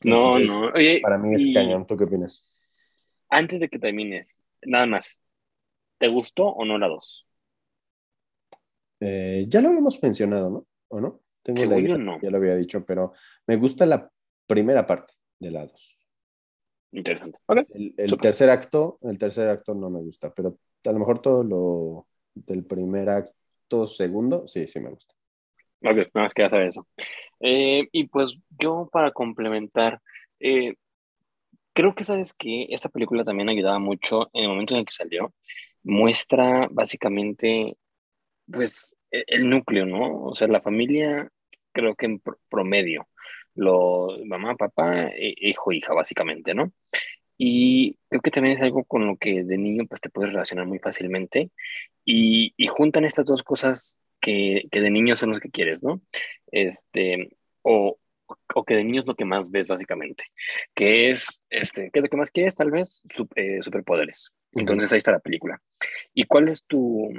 No, 0.05 0.39
Entonces, 0.39 0.49
no. 0.49 0.73
Oye, 0.75 1.01
Para 1.03 1.19
mí 1.19 1.35
es 1.35 1.43
y 1.43 1.53
cañón. 1.53 1.87
¿Tú 1.87 1.97
qué 1.97 2.05
opinas? 2.05 2.55
antes 3.31 3.61
de 3.61 3.69
que 3.69 3.79
termines, 3.79 4.43
nada 4.63 4.87
más, 4.87 5.23
¿te 5.99 6.09
gustó 6.09 6.47
o 6.47 6.65
no 6.65 6.79
la 6.79 6.89
2? 6.89 7.29
Eh, 9.01 9.45
ya 9.49 9.61
lo 9.61 9.69
habíamos 9.69 10.03
mencionado, 10.03 10.51
¿no? 10.51 10.67
¿O 10.89 11.01
no? 11.01 11.21
Tengo 11.43 11.65
la 11.67 11.79
idea, 11.79 11.99
no. 11.99 12.19
ya 12.21 12.31
lo 12.31 12.39
había 12.39 12.57
dicho, 12.57 12.85
pero 12.85 13.13
me 13.47 13.57
gusta 13.57 13.87
la 13.87 14.11
primera 14.47 14.87
parte 14.87 15.13
de 15.39 15.51
la 15.51 15.67
dos. 15.67 15.99
Interesante. 16.93 17.39
El, 17.97 18.19
tercer 18.19 18.51
acto, 18.51 18.99
el 19.03 19.19
tercer 19.19 19.49
acto 19.49 19.75
no 19.75 19.91
me 19.91 20.01
gusta, 20.01 20.33
pero 20.33 20.59
a 20.85 20.93
lo 20.93 20.99
mejor 20.99 21.21
todo 21.21 21.45
lo 21.45 22.07
del 22.35 22.65
primer 22.65 23.11
acto, 23.11 23.87
segundo, 23.87 24.47
sí, 24.47 24.67
sí 24.67 24.81
me 24.81 24.91
gusta. 24.91 25.15
Ok, 25.83 25.97
nada 25.97 26.11
más 26.15 26.35
quería 26.35 26.51
saber 26.51 26.69
eso. 26.69 26.87
Eh, 27.41 27.89
y 27.93 28.09
pues 28.09 28.37
yo 28.59 28.89
para 28.93 29.13
complementar, 29.13 30.01
eh, 30.41 30.75
creo 31.73 31.95
que 31.95 32.05
sabes 32.05 32.35
que 32.35 32.67
esta 32.71 32.89
película 32.89 33.25
también 33.25 33.49
ayudaba 33.49 33.79
mucho 33.79 34.29
en 34.33 34.45
el 34.45 34.49
momento 34.49 34.75
en 34.75 34.81
el 34.81 34.87
que 34.87 34.93
salió. 34.93 35.33
Muestra 35.83 36.69
básicamente, 36.71 37.77
pues, 38.53 38.97
e- 39.13 39.25
el 39.29 39.51
núcleo, 39.51 39.87
¿no? 39.87 40.23
O 40.25 40.35
sea, 40.37 40.49
la 40.49 40.61
familia, 40.63 41.31
creo 41.73 41.95
que 41.97 42.07
en 42.07 42.23
pr- 42.23 42.39
promedio, 42.51 43.09
lo, 43.59 44.17
mamá, 44.27 44.57
papá, 44.57 45.09
e- 45.09 45.35
hijo, 45.39 45.73
hija, 45.73 45.95
básicamente, 45.95 46.55
¿no? 46.55 46.73
Y 47.39 47.97
creo 48.11 48.23
que 48.23 48.31
también 48.31 48.57
es 48.57 48.63
algo 48.63 48.85
con 48.85 49.07
lo 49.07 49.17
que 49.17 49.45
de 49.45 49.59
niño 49.59 49.87
pues 49.89 50.01
te 50.01 50.11
puedes 50.11 50.33
relacionar 50.33 50.67
muy 50.67 50.79
fácilmente 50.81 51.51
y, 52.05 52.55
y 52.57 52.67
juntan 52.69 53.05
estas 53.05 53.27
dos 53.27 53.43
cosas 53.45 54.01
que, 54.21 54.65
que 54.73 54.81
de 54.81 54.91
niño 54.91 55.17
son 55.17 55.31
los 55.31 55.41
que 55.41 55.51
quieres, 55.51 55.83
¿no? 55.83 56.01
Este, 56.53 57.31
o, 57.63 57.99
o 58.55 58.65
que 58.65 58.75
de 58.77 58.85
niño 58.85 59.03
es 59.03 59.07
lo 59.07 59.15
que 59.15 59.25
más 59.25 59.51
ves 59.51 59.69
básicamente, 59.69 60.25
que 60.75 61.11
es, 61.11 61.45
este, 61.51 61.91
¿qué 61.93 62.01
es 62.01 62.03
lo 62.03 62.09
que 62.11 62.17
más 62.17 62.31
quieres? 62.33 62.57
Tal 62.57 62.71
vez 62.71 63.03
Sup- 63.09 63.33
eh, 63.37 63.63
superpoderes. 63.63 64.33
Entonces 64.53 64.93
ahí 64.93 64.99
está 64.99 65.13
la 65.13 65.21
película. 65.21 65.61
¿Y 66.15 66.25
cuál 66.25 66.49
es 66.49 66.65
tu, 66.67 67.11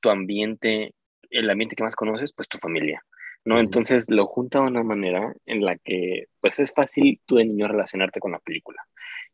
tu 0.00 0.10
ambiente, 0.10 0.94
el 1.30 1.48
ambiente 1.50 1.76
que 1.76 1.84
más 1.84 1.96
conoces? 1.96 2.32
Pues 2.34 2.48
tu 2.48 2.58
familia. 2.58 3.02
¿No? 3.44 3.60
Entonces 3.60 4.06
lo 4.08 4.26
junta 4.26 4.60
de 4.60 4.66
una 4.66 4.82
manera 4.82 5.34
en 5.46 5.64
la 5.64 5.76
que 5.78 6.26
pues 6.40 6.60
es 6.60 6.72
fácil 6.72 7.20
tú 7.26 7.36
de 7.36 7.44
niño 7.44 7.68
relacionarte 7.68 8.20
con 8.20 8.32
la 8.32 8.38
película. 8.40 8.82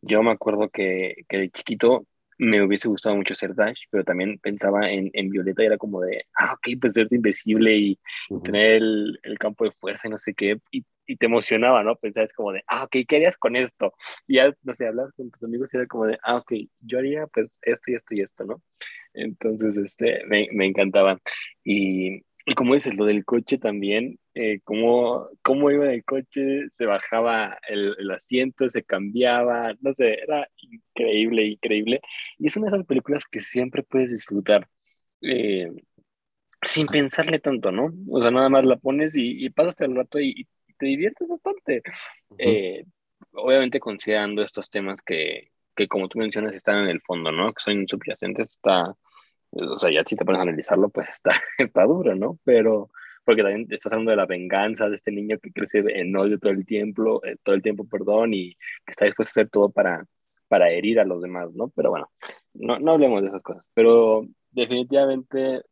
Yo 0.03 0.23
me 0.23 0.31
acuerdo 0.33 0.69
que, 0.71 1.15
que 1.29 1.39
de 1.39 1.51
chiquito 1.51 2.07
me 2.39 2.63
hubiese 2.63 2.89
gustado 2.89 3.17
mucho 3.17 3.35
ser 3.35 3.55
Dash, 3.55 3.83
pero 3.91 4.03
también 4.03 4.39
pensaba 4.39 4.91
en, 4.91 5.11
en 5.13 5.29
Violeta 5.29 5.63
y 5.63 5.67
era 5.67 5.77
como 5.77 6.01
de, 6.01 6.25
ah, 6.39 6.55
ok, 6.55 6.69
pues 6.81 6.95
ser 6.95 7.07
invisible 7.11 7.77
y, 7.77 8.01
y 8.35 8.35
Ujú. 8.35 8.43
tener 8.43 8.73
el, 8.77 9.19
el 9.23 9.39
campo 9.39 9.65
de 9.65 9.73
fuerza 9.73 10.09
y 10.09 10.11
no 10.11 10.17
sé 10.19 10.33
qué, 10.35 10.59
y, 10.71 10.85
y 11.07 11.17
te 11.17 11.27
emocionaba, 11.27 11.83
¿no? 11.85 11.97
Pensabas 11.97 12.33
como 12.33 12.53
de, 12.53 12.63
ah, 12.67 12.85
ok, 12.85 12.97
¿qué 13.07 13.17
harías 13.17 13.37
con 13.37 13.57
esto? 13.57 13.93
Y 14.27 14.37
ya, 14.37 14.55
no 14.63 14.73
sé, 14.73 14.87
hablas 14.87 15.13
con 15.13 15.31
tus 15.31 15.43
amigos 15.43 15.69
y 15.73 15.77
era 15.77 15.87
como 15.87 16.07
de, 16.07 16.19
ah, 16.23 16.37
ok, 16.39 16.53
yo 16.81 16.99
haría 16.99 17.27
pues 17.27 17.59
esto 17.63 17.91
y 17.91 17.95
esto 17.95 18.15
y 18.15 18.23
esto, 18.23 18.45
¿no? 18.45 18.63
Entonces, 19.15 19.77
este, 19.77 20.25
me, 20.27 20.49
me 20.53 20.67
encantaba. 20.67 21.19
Y, 21.65 22.23
y 22.51 22.55
como 22.55 22.75
dices, 22.75 22.97
lo 22.97 23.05
del 23.05 23.25
coche 23.25 23.59
también, 23.59 24.19
eh, 24.35 24.59
cómo, 24.65 25.29
cómo 25.41 25.71
iba 25.71 25.85
en 25.85 25.93
el 25.93 26.05
coche, 26.05 26.69
se 26.73 26.85
bajaba 26.85 27.57
el, 27.69 27.95
el 27.97 28.11
asiento, 28.11 28.69
se 28.69 28.83
cambiaba, 28.83 29.75
no 29.81 29.95
sé, 29.95 30.15
era 30.21 30.49
increíble, 30.57 31.45
increíble. 31.45 32.01
Y 32.39 32.49
es 32.49 32.57
una 32.57 32.69
de 32.69 32.77
esas 32.79 32.87
películas 32.89 33.25
que 33.31 33.41
siempre 33.41 33.85
puedes 33.85 34.11
disfrutar 34.11 34.67
eh, 35.23 35.71
sin 36.63 36.87
pensarle 36.87 37.39
tanto, 37.39 37.71
¿no? 37.71 37.93
O 38.11 38.21
sea, 38.21 38.33
nada 38.33 38.49
más 38.49 38.65
la 38.65 38.79
pones 38.79 39.15
y, 39.15 39.45
y 39.47 39.51
pasas 39.51 39.81
el 39.83 39.95
rato 39.95 40.19
y, 40.19 40.49
y 40.67 40.75
te 40.75 40.87
diviertes 40.87 41.29
bastante. 41.29 41.83
Eh, 42.37 42.85
obviamente 43.31 43.79
considerando 43.79 44.43
estos 44.43 44.71
temas 44.71 45.03
que, 45.03 45.53
que, 45.77 45.87
como 45.87 46.09
tú 46.09 46.19
mencionas, 46.19 46.53
están 46.53 46.83
en 46.83 46.91
el 46.91 47.01
fondo, 47.01 47.31
¿no? 47.31 47.53
Que 47.53 47.63
son 47.63 47.87
subyacentes, 47.87 48.51
está, 48.55 48.93
o 49.53 49.79
sea, 49.79 49.93
ya 49.93 50.03
si 50.07 50.17
te 50.17 50.25
pones 50.25 50.39
a 50.41 50.43
analizarlo, 50.43 50.89
pues 50.91 51.09
está, 51.13 51.31
está 51.59 51.85
duro, 51.85 52.15
¿no? 52.15 52.39
Pero, 52.45 52.91
porque 53.25 53.43
también 53.43 53.67
estás 53.71 53.93
hablando 53.93 54.11
de 54.11 54.17
la 54.17 54.27
venganza 54.27 54.89
de 54.89 54.97
este 54.97 55.13
niño 55.13 55.39
que 55.39 55.53
crece 55.53 55.83
en 55.87 56.17
odio 56.17 56.39
todo 56.39 56.53
el 56.53 56.65
tiempo, 56.67 57.25
eh, 57.25 57.37
todo 57.43 57.55
el 57.55 57.63
tiempo, 57.63 57.87
perdón, 57.87 58.35
y 58.35 58.55
que 58.85 58.93
está 58.93 59.05
dispuesto 59.05 59.31
a 59.31 59.43
hacer 59.43 59.51
todo 59.51 59.71
para, 59.71 60.07
para 60.49 60.71
herir 60.71 61.01
a 61.01 61.05
los 61.05 61.23
demás, 61.23 61.53
¿no? 61.55 61.69
Pero 61.71 61.91
bueno, 61.91 62.11
no, 62.55 62.79
no 62.79 62.93
hablemos 62.93 63.23
de 63.23 63.29
esas 63.29 63.43
cosas, 63.43 63.71
pero 63.75 64.27
definitivamente 64.51 65.63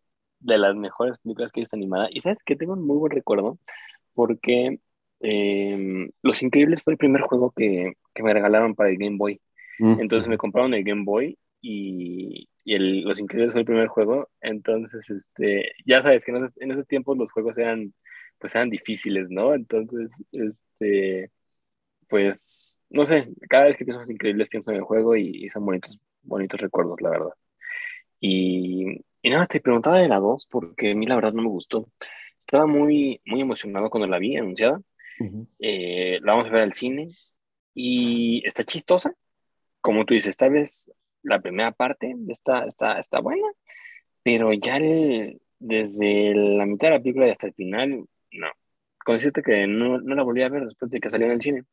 de 0.40 0.58
las 0.58 0.76
mejores 0.76 1.18
películas 1.18 1.50
que 1.52 1.60
he 1.60 1.62
visto 1.62 1.76
animada, 1.76 2.08
y 2.10 2.20
sabes 2.20 2.38
que 2.44 2.56
tengo 2.56 2.74
un 2.74 2.86
muy 2.86 2.96
buen 2.98 3.10
recuerdo, 3.12 3.58
porque 4.14 4.78
eh, 5.20 6.08
Los 6.22 6.42
Increíbles 6.42 6.82
fue 6.82 6.94
el 6.94 6.98
primer 6.98 7.22
juego 7.22 7.52
que, 7.56 7.94
que 8.14 8.22
me 8.22 8.32
regalaron 8.32 8.74
para 8.74 8.90
el 8.90 8.98
Game 8.98 9.16
Boy. 9.16 9.40
Ujú. 9.80 10.00
Entonces 10.00 10.28
me 10.28 10.38
compraron 10.38 10.74
el 10.74 10.84
Game 10.84 11.04
Boy 11.04 11.38
y, 11.60 12.48
y 12.68 12.74
el, 12.74 13.00
Los 13.00 13.18
Increíbles 13.18 13.52
fue 13.52 13.62
el 13.62 13.66
primer 13.66 13.88
juego. 13.88 14.28
Entonces, 14.42 15.08
este, 15.08 15.72
ya 15.86 16.02
sabes 16.02 16.22
que 16.22 16.32
en 16.32 16.36
esos, 16.44 16.52
en 16.60 16.70
esos 16.72 16.86
tiempos 16.86 17.16
los 17.16 17.32
juegos 17.32 17.56
eran, 17.56 17.94
pues 18.38 18.54
eran 18.54 18.68
difíciles, 18.68 19.30
¿no? 19.30 19.54
Entonces, 19.54 20.10
este, 20.32 21.30
pues, 22.10 22.78
no 22.90 23.06
sé, 23.06 23.28
cada 23.48 23.64
vez 23.64 23.76
que 23.78 23.86
pienso 23.86 24.00
en 24.00 24.02
Los 24.02 24.10
Increíbles 24.10 24.50
pienso 24.50 24.70
en 24.70 24.76
el 24.76 24.82
juego 24.82 25.16
y, 25.16 25.46
y 25.46 25.48
son 25.48 25.64
bonitos, 25.64 25.98
bonitos 26.20 26.60
recuerdos, 26.60 27.00
la 27.00 27.08
verdad. 27.08 27.32
Y, 28.20 29.00
y 29.22 29.30
nada, 29.30 29.46
te 29.46 29.60
preguntaba 29.62 29.98
de 30.00 30.08
la 30.08 30.18
2 30.18 30.46
porque 30.50 30.90
a 30.90 30.94
mí 30.94 31.06
la 31.06 31.14
verdad 31.14 31.32
no 31.32 31.44
me 31.44 31.48
gustó. 31.48 31.88
Estaba 32.38 32.66
muy, 32.66 33.22
muy 33.24 33.40
emocionado 33.40 33.88
cuando 33.88 34.08
la 34.08 34.18
vi 34.18 34.36
anunciada. 34.36 34.78
Ujú. 35.20 35.48
Eh, 35.58 36.18
la 36.20 36.32
vamos 36.32 36.48
a 36.48 36.50
ver 36.50 36.64
al 36.64 36.74
cine 36.74 37.08
y 37.72 38.46
está 38.46 38.62
chistosa. 38.62 39.14
Como 39.80 40.04
tú 40.04 40.12
dices, 40.12 40.36
tal 40.36 40.50
vez 40.50 40.90
la 41.22 41.40
primera 41.40 41.72
parte 41.72 42.14
está, 42.28 42.64
está, 42.64 42.98
está 42.98 43.20
buena, 43.20 43.46
pero 44.22 44.52
ya 44.52 44.76
el- 44.76 45.40
desde 45.58 46.34
la 46.34 46.66
mitad 46.66 46.88
de 46.88 46.94
la 46.94 47.00
película 47.02 47.26
y 47.26 47.30
hasta 47.30 47.48
el 47.48 47.54
final, 47.54 48.04
no. 48.32 48.46
Con 49.04 49.16
decirte 49.16 49.42
que 49.42 49.66
no, 49.66 50.00
no 50.00 50.14
la 50.14 50.22
volví 50.22 50.42
a 50.42 50.48
ver 50.48 50.64
después 50.64 50.90
de 50.90 51.00
que 51.00 51.10
salió 51.10 51.26
en 51.26 51.32
el 51.32 51.42
cine. 51.42 51.64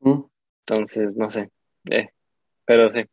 Ujú. 0.00 0.30
Entonces, 0.66 1.16
no 1.16 1.28
sé. 1.28 1.50
Eh, 1.90 2.08
pero 2.64 2.90
sí. 2.90 3.04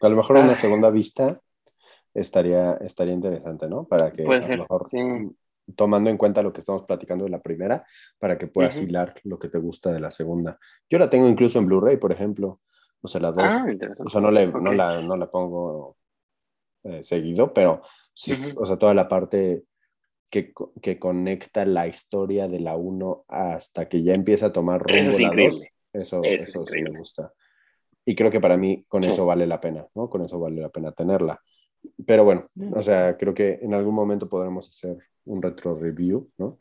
A 0.00 0.08
lo 0.08 0.16
mejor 0.16 0.36
Ah. 0.38 0.40
una 0.40 0.56
segunda 0.56 0.90
vista 0.90 1.40
estaría, 2.12 2.74
estaría 2.74 3.14
interesante, 3.14 3.68
¿no? 3.68 3.84
Para 3.86 4.12
que 4.12 4.24
Puede 4.24 4.40
a 4.40 4.42
ser, 4.42 4.58
lo 4.58 4.64
mejor, 4.64 4.88
sí. 4.88 4.98
mm, 4.98 5.34
tomando 5.76 6.10
en 6.10 6.16
cuenta 6.16 6.42
lo 6.42 6.52
que 6.52 6.60
estamos 6.60 6.82
platicando 6.82 7.24
de 7.24 7.30
la 7.30 7.40
primera, 7.40 7.86
para 8.18 8.36
que 8.36 8.48
puedas 8.48 8.76
Ujú. 8.76 8.86
hilar 8.86 9.14
lo 9.24 9.38
que 9.38 9.48
te 9.48 9.58
gusta 9.58 9.92
de 9.92 10.00
la 10.00 10.10
segunda. 10.10 10.58
Yo 10.90 10.98
la 10.98 11.08
tengo 11.08 11.28
incluso 11.28 11.58
en 11.58 11.66
Blu-ray, 11.66 11.96
por 11.96 12.12
ejemplo. 12.12 12.60
O 13.02 13.08
sea, 13.08 13.20
la 13.20 13.32
dos. 13.32 13.44
Ah, 13.46 13.66
o 13.98 14.08
sea, 14.08 14.20
no, 14.20 14.30
le, 14.30 14.46
no, 14.46 14.70
Ok. 14.70 14.76
la, 14.76 15.02
no 15.02 15.16
la 15.16 15.30
pongo 15.30 15.96
eh, 16.84 17.02
seguido, 17.02 17.52
pero 17.52 17.82
sí, 18.14 18.32
Ujú. 18.32 18.62
o 18.62 18.66
sea, 18.66 18.76
toda 18.78 18.94
la 18.94 19.08
parte 19.08 19.64
que, 20.30 20.52
que 20.80 20.98
conecta 20.98 21.64
la 21.64 21.86
historia 21.88 22.48
de 22.48 22.60
la 22.60 22.76
1 22.76 23.24
hasta 23.28 23.88
que 23.88 24.02
ya 24.02 24.14
empieza 24.14 24.46
a 24.46 24.52
tomar 24.52 24.80
Eso 24.80 24.88
rumbo 24.88 25.10
es 25.10 25.20
la 25.20 25.28
2, 25.28 25.34
increíble. 25.34 25.72
eso, 25.92 26.20
Eso 26.22 26.24
es 26.24 26.48
eso 26.48 26.66
sí 26.66 26.82
me 26.82 26.90
gusta. 26.98 27.32
Y 28.04 28.14
creo 28.16 28.30
que 28.30 28.40
para 28.40 28.56
mí 28.56 28.84
con 28.88 29.02
Sí. 29.02 29.10
eso 29.10 29.26
vale 29.26 29.46
la 29.46 29.60
pena, 29.60 29.86
¿no? 29.94 30.08
Con 30.08 30.22
eso 30.22 30.38
vale 30.40 30.60
la 30.60 30.70
pena 30.70 30.92
tenerla. 30.92 31.40
Pero 32.06 32.24
bueno, 32.24 32.46
o 32.74 32.82
sea, 32.82 33.16
creo 33.16 33.34
que 33.34 33.58
en 33.60 33.74
algún 33.74 33.94
momento 33.94 34.28
podremos 34.28 34.68
hacer 34.68 34.96
un 35.24 35.42
retro 35.42 35.74
review, 35.74 36.30
¿no? 36.38 36.58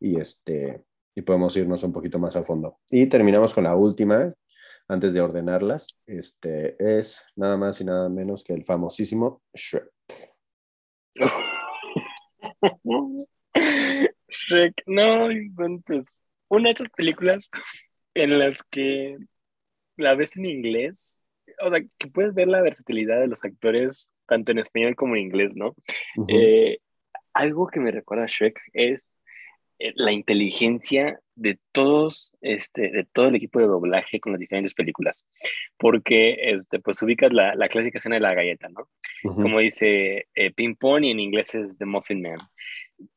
Y 0.00 0.20
este, 0.20 0.84
y 1.14 1.22
podemos 1.22 1.56
irnos 1.56 1.82
un 1.84 1.92
poquito 1.92 2.18
más 2.18 2.36
a 2.36 2.42
fondo. 2.44 2.78
Y 2.90 3.06
terminamos 3.06 3.54
con 3.54 3.64
la 3.64 3.74
última, 3.76 4.32
antes 4.88 5.14
de 5.14 5.20
ordenarlas, 5.20 5.98
este 6.06 6.76
es 6.78 7.22
nada 7.36 7.56
más 7.56 7.80
y 7.80 7.84
nada 7.84 8.08
menos 8.08 8.44
que 8.44 8.52
el 8.52 8.64
famosísimo 8.64 9.42
Shrek. 9.54 9.90
Shrek, 14.28 14.82
no 14.86 15.30
inventes. 15.30 16.04
Una 16.48 16.68
de 16.68 16.74
esas 16.74 16.90
películas 16.90 17.50
en 18.14 18.38
las 18.38 18.62
que 18.64 19.16
la 19.96 20.14
ves 20.14 20.36
en 20.36 20.46
inglés, 20.46 21.20
o 21.60 21.70
sea, 21.70 21.80
que 21.98 22.08
puedes 22.08 22.34
ver 22.34 22.48
la 22.48 22.62
versatilidad 22.62 23.20
de 23.20 23.28
los 23.28 23.44
actores 23.44 24.12
tanto 24.26 24.52
en 24.52 24.58
español 24.58 24.96
como 24.96 25.16
en 25.16 25.22
inglés, 25.22 25.52
¿no? 25.54 25.74
Eh, 26.28 26.78
algo 27.32 27.66
que 27.66 27.80
me 27.80 27.90
recuerda 27.90 28.24
a 28.24 28.28
Shrek 28.28 28.60
es 28.72 29.13
la 29.78 30.12
inteligencia 30.12 31.20
de 31.36 31.58
todos, 31.72 32.34
este, 32.40 32.90
de 32.90 33.04
todo 33.04 33.28
el 33.28 33.34
equipo 33.34 33.58
de 33.58 33.66
doblaje 33.66 34.20
con 34.20 34.32
las 34.32 34.40
diferentes 34.40 34.74
películas, 34.74 35.26
porque, 35.78 36.36
este, 36.52 36.78
pues 36.78 37.02
ubicas 37.02 37.32
la, 37.32 37.54
la 37.54 37.68
clásica 37.68 37.98
escena 37.98 38.16
de 38.16 38.20
la 38.20 38.34
galleta, 38.34 38.68
¿no? 38.68 38.88
Como 39.22 39.58
dice 39.58 40.28
eh, 40.34 40.52
ping 40.52 40.76
pong 40.76 41.04
y 41.04 41.10
en 41.10 41.20
inglés 41.20 41.54
es 41.54 41.78
The 41.78 41.86
Muffin 41.86 42.22
Man. 42.22 42.38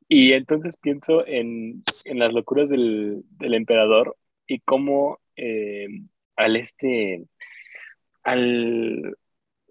Y 0.08 0.34
entonces 0.34 0.78
pienso 0.78 1.28
en, 1.28 1.84
en 2.06 2.20
las 2.20 2.34
locuras 2.34 2.70
del, 2.70 3.24
del 3.32 3.54
emperador 3.54 4.16
y 4.48 4.60
cómo 4.60 5.20
eh, 5.36 5.88
al 6.38 6.56
este, 6.56 7.26
al, 8.24 9.18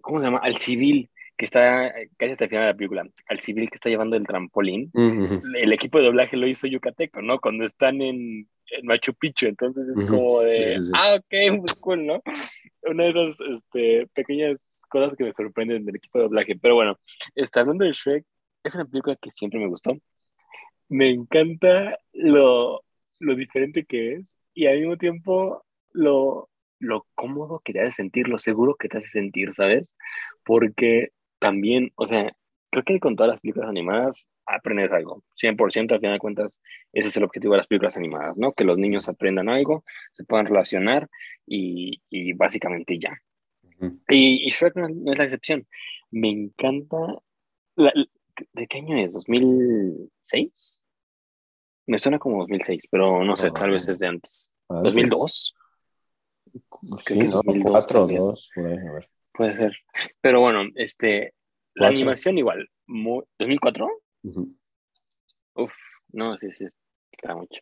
¿cómo 0.01 0.19
se 0.21 0.27
llama? 0.27 0.39
Al 0.39 0.57
civil 0.57 1.11
que 1.37 1.45
está 1.45 1.93
casi 2.17 2.33
hasta 2.33 2.45
el 2.45 2.51
final 2.51 2.65
de 2.65 2.73
la 2.73 2.77
película, 2.77 3.09
al 3.27 3.39
civil 3.41 3.69
que 3.69 3.75
está 3.77 3.91
llevando 3.91 4.17
el 4.17 4.27
trampolín, 4.27 4.91
Ujú. 4.95 5.43
el 5.55 5.73
equipo 5.73 5.99
de 5.99 6.05
doblaje 6.05 6.37
lo 6.37 6.47
hizo 6.47 6.67
Yucateco, 6.67 7.21
¿no? 7.21 7.39
Cuando 7.41 7.65
están 7.65 8.01
en, 8.01 8.49
en 8.71 8.87
Machu 8.87 9.13
Picchu, 9.15 9.47
entonces 9.47 9.89
es 9.89 9.97
Ujú. 9.97 10.07
como 10.17 10.41
de, 10.41 10.73
sí, 10.75 10.81
sí. 10.87 10.93
ah, 10.95 11.17
ok, 11.17 11.53
muy 11.59 11.71
cool, 11.81 12.07
¿no? 12.07 12.23
Una 12.83 13.05
de 13.05 13.11
esas 13.11 13.41
este, 13.41 14.07
pequeñas 14.15 14.57
cosas 14.89 15.17
que 15.17 15.25
me 15.25 15.33
sorprenden 15.33 15.85
del 15.85 15.97
equipo 15.97 16.19
de 16.19 16.25
doblaje. 16.25 16.57
Pero 16.57 16.77
bueno, 16.77 16.99
está 17.35 17.61
hablando 17.61 17.85
de 17.85 17.93
Shrek, 17.93 18.25
es 18.65 18.75
una 18.75 18.85
película 18.85 19.17
que 19.21 19.31
siempre 19.31 19.61
me 19.61 19.67
gustó. 19.67 19.97
Me 20.89 21.09
encanta 21.11 21.99
lo, 22.13 22.83
lo 23.19 23.35
diferente 23.35 23.85
que 23.85 24.15
es 24.15 24.39
y 24.55 24.67
al 24.67 24.79
mismo 24.79 24.97
tiempo 24.97 25.65
lo, 25.93 26.49
lo 26.79 27.07
cómodo 27.15 27.61
que 27.65 27.73
te 27.73 27.81
hace 27.81 27.91
sentir, 27.91 28.29
lo 28.29 28.39
seguro 28.39 28.77
que 28.77 28.89
te 28.89 28.99
hace 28.99 29.09
sentir, 29.09 29.53
¿sabes? 29.53 29.97
Porque 30.45 31.11
también, 31.39 31.93
o 31.97 32.07
sea, 32.07 32.35
creo 32.71 32.85
que 32.85 33.01
con 33.01 33.17
todas 33.17 33.31
las 33.31 33.41
películas 33.41 33.69
animadas 33.69 34.29
aprendes 34.47 34.93
algo. 34.93 35.23
100% 35.35 35.93
al 35.95 36.01
final 36.01 36.15
de 36.15 36.19
cuentas, 36.19 36.61
ese 36.93 37.09
es 37.09 37.17
el 37.17 37.25
objetivo 37.25 37.55
de 37.55 37.59
las 37.59 37.67
películas 37.67 37.97
animadas, 37.97 38.37
¿no? 38.37 38.53
Que 38.53 38.65
los 38.65 38.79
niños 38.79 39.09
aprendan 39.09 39.49
algo, 39.49 39.85
se 40.13 40.25
puedan 40.25 40.47
relacionar 40.47 41.09
y, 41.47 42.01
y 42.11 42.33
básicamente 42.33 42.99
ya. 42.99 43.21
Y, 44.09 44.47
y 44.47 44.51
Shrek 44.51 44.77
no, 44.77 44.89
no 44.89 45.13
es 45.13 45.19
la 45.19 45.25
excepción. 45.25 45.67
Me 46.11 46.31
encanta. 46.31 46.97
la- 47.77 47.93
¿De 48.53 48.67
qué 48.67 48.79
año 48.79 48.99
es? 48.99 49.13
¿2006? 49.15 50.81
Me 51.87 51.99
suena 51.99 52.19
como 52.19 52.39
2006, 52.41 52.85
pero 52.91 53.25
no 53.25 53.37
sé, 53.37 53.51
tal 53.51 53.71
vez 53.71 53.89
es 53.89 53.99
de 53.99 54.07
antes. 54.09 54.53
Antes. 54.69 54.95
¿2002? 54.95 55.55
Sí, 56.53 56.61
Creo 57.05 57.19
que 57.21 57.25
es 57.27 57.35
¿no? 57.35 57.43
2002, 57.45 57.71
Cuatro 57.73 58.03
o 58.03 58.07
tal 58.07 58.15
vez. 58.15 58.25
dos, 58.25 58.51
por 58.55 58.67
ahí, 58.67 58.79
a 58.79 58.93
ver. 58.93 59.09
Puede 59.37 59.57
ser. 59.57 59.73
Pero 60.21 60.41
bueno, 60.41 60.65
este, 60.75 61.33
la 61.75 61.87
Cuatro. 61.89 61.97
animación 61.97 62.39
igual. 62.39 62.69
muy- 62.87 63.25
¿2004? 63.39 63.89
Ujú. 64.23 64.57
Uf, 65.55 65.75
no, 66.13 66.37
sí, 66.39 66.53
sí, 66.53 66.67
está 67.13 67.35
mucho. 67.35 67.61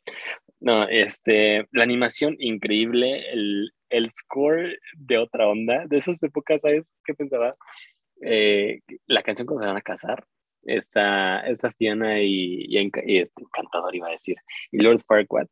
No, 0.60 0.86
este, 0.88 1.66
la 1.72 1.82
animación 1.84 2.36
increíble, 2.38 3.30
el, 3.32 3.72
el 3.88 4.10
score 4.12 4.78
de 4.96 5.18
otra 5.18 5.48
onda, 5.48 5.86
de 5.86 5.96
esas 5.96 6.22
épocas, 6.22 6.62
¿sabes 6.62 6.94
qué 7.04 7.14
pensaba? 7.14 7.56
Eh, 8.22 8.80
la 9.06 9.22
canción 9.22 9.46
cuando 9.46 9.62
se 9.64 9.68
van 9.68 9.76
a 9.76 9.82
casar, 9.82 10.24
esta, 10.62 11.40
esta 11.46 11.70
Fiona 11.72 12.20
y, 12.22 12.64
y, 12.68 12.90
y 13.06 13.18
este 13.18 13.42
Encantador 13.42 13.94
iba 13.94 14.08
a 14.08 14.12
decir, 14.12 14.36
y 14.72 14.78
Lord 14.78 15.00
Farquaad, 15.06 15.48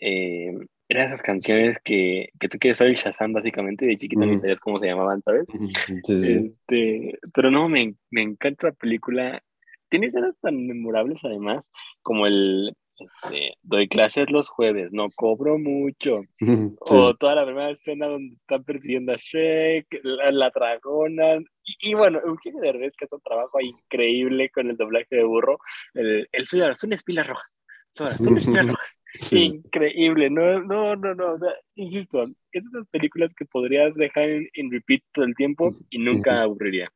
eh, 0.00 0.52
eran 0.90 1.06
esas 1.06 1.22
canciones 1.22 1.78
que, 1.84 2.30
que 2.40 2.48
tú 2.48 2.58
quieres 2.58 2.80
el 2.80 2.94
Shazam 2.94 3.32
básicamente, 3.32 3.86
de 3.86 3.96
chiquita 3.96 4.26
ni 4.26 4.38
sabías 4.38 4.58
cómo 4.58 4.80
se 4.80 4.88
llamaban, 4.88 5.22
¿sabes? 5.22 5.46
Sí, 5.48 5.58
sí, 6.02 6.16
sí. 6.16 6.52
Este, 6.52 7.18
pero 7.32 7.52
no, 7.52 7.68
me, 7.68 7.94
me 8.10 8.22
encanta 8.22 8.68
la 8.68 8.72
película. 8.72 9.40
Tiene 9.88 10.06
escenas 10.06 10.36
tan 10.40 10.66
memorables 10.66 11.20
además, 11.24 11.70
como 12.02 12.26
el, 12.26 12.74
este, 12.98 13.54
doy 13.62 13.88
clases 13.88 14.30
los 14.30 14.48
jueves, 14.48 14.92
no 14.92 15.08
cobro 15.14 15.58
mucho. 15.58 16.22
Sí, 16.86 16.96
O 16.96 17.14
toda 17.14 17.36
la 17.36 17.44
primera 17.44 17.70
escena 17.70 18.08
donde 18.08 18.34
están 18.34 18.64
persiguiendo 18.64 19.12
a 19.12 19.16
Shrek, 19.16 19.86
la, 20.02 20.32
la 20.32 20.50
dragona. 20.50 21.36
Y, 21.64 21.90
y 21.90 21.94
bueno, 21.94 22.20
Eugenio 22.24 22.60
Derbez 22.60 22.96
que 22.96 23.04
hace 23.04 23.14
un 23.14 23.20
trabajo 23.20 23.60
increíble 23.60 24.50
con 24.50 24.68
el 24.68 24.76
doblaje 24.76 25.14
de 25.14 25.22
burro. 25.22 25.58
El, 25.94 26.28
el 26.32 26.46
son 26.48 26.92
espilas 26.92 27.28
rojas. 27.28 27.54
Rojas. 27.96 28.20
Sí. 29.12 29.46
Increíble, 29.46 30.30
no, 30.30 30.60
no, 30.60 30.94
no, 30.94 31.14
no, 31.16 31.32
o 31.34 31.38
sea, 31.40 31.50
insisto, 31.74 32.22
es 32.22 32.32
esas 32.52 32.86
películas 32.92 33.34
que 33.34 33.44
podrías 33.44 33.92
dejar 33.94 34.22
en, 34.30 34.48
en 34.54 34.70
repeat 34.70 35.02
todo 35.12 35.24
el 35.24 35.34
tiempo 35.34 35.70
y 35.90 35.98
nunca 35.98 36.42
aburriría, 36.42 36.88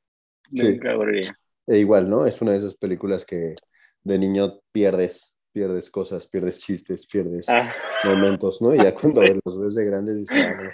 Sí. 0.54 0.68
nunca 0.74 0.92
aburriría. 0.92 1.32
E 1.66 1.78
igual, 1.80 2.08
¿no? 2.08 2.24
Es 2.24 2.40
una 2.40 2.52
de 2.52 2.58
esas 2.58 2.76
películas 2.76 3.26
que 3.26 3.56
de 4.04 4.18
niño 4.18 4.60
pierdes, 4.70 5.34
pierdes 5.52 5.90
cosas, 5.90 6.28
pierdes 6.28 6.60
chistes, 6.60 7.04
pierdes 7.08 7.48
Ah, 7.48 7.72
momentos, 8.04 8.62
¿no? 8.62 8.72
Y 8.72 8.78
ya 8.78 8.92
cuando 8.94 9.20
Sí. 9.22 9.40
los 9.44 9.60
ves 9.60 9.74
de 9.74 9.84
grandes 9.84 10.16
dices, 10.20 10.46
ah, 10.46 10.54
no, 10.62 10.70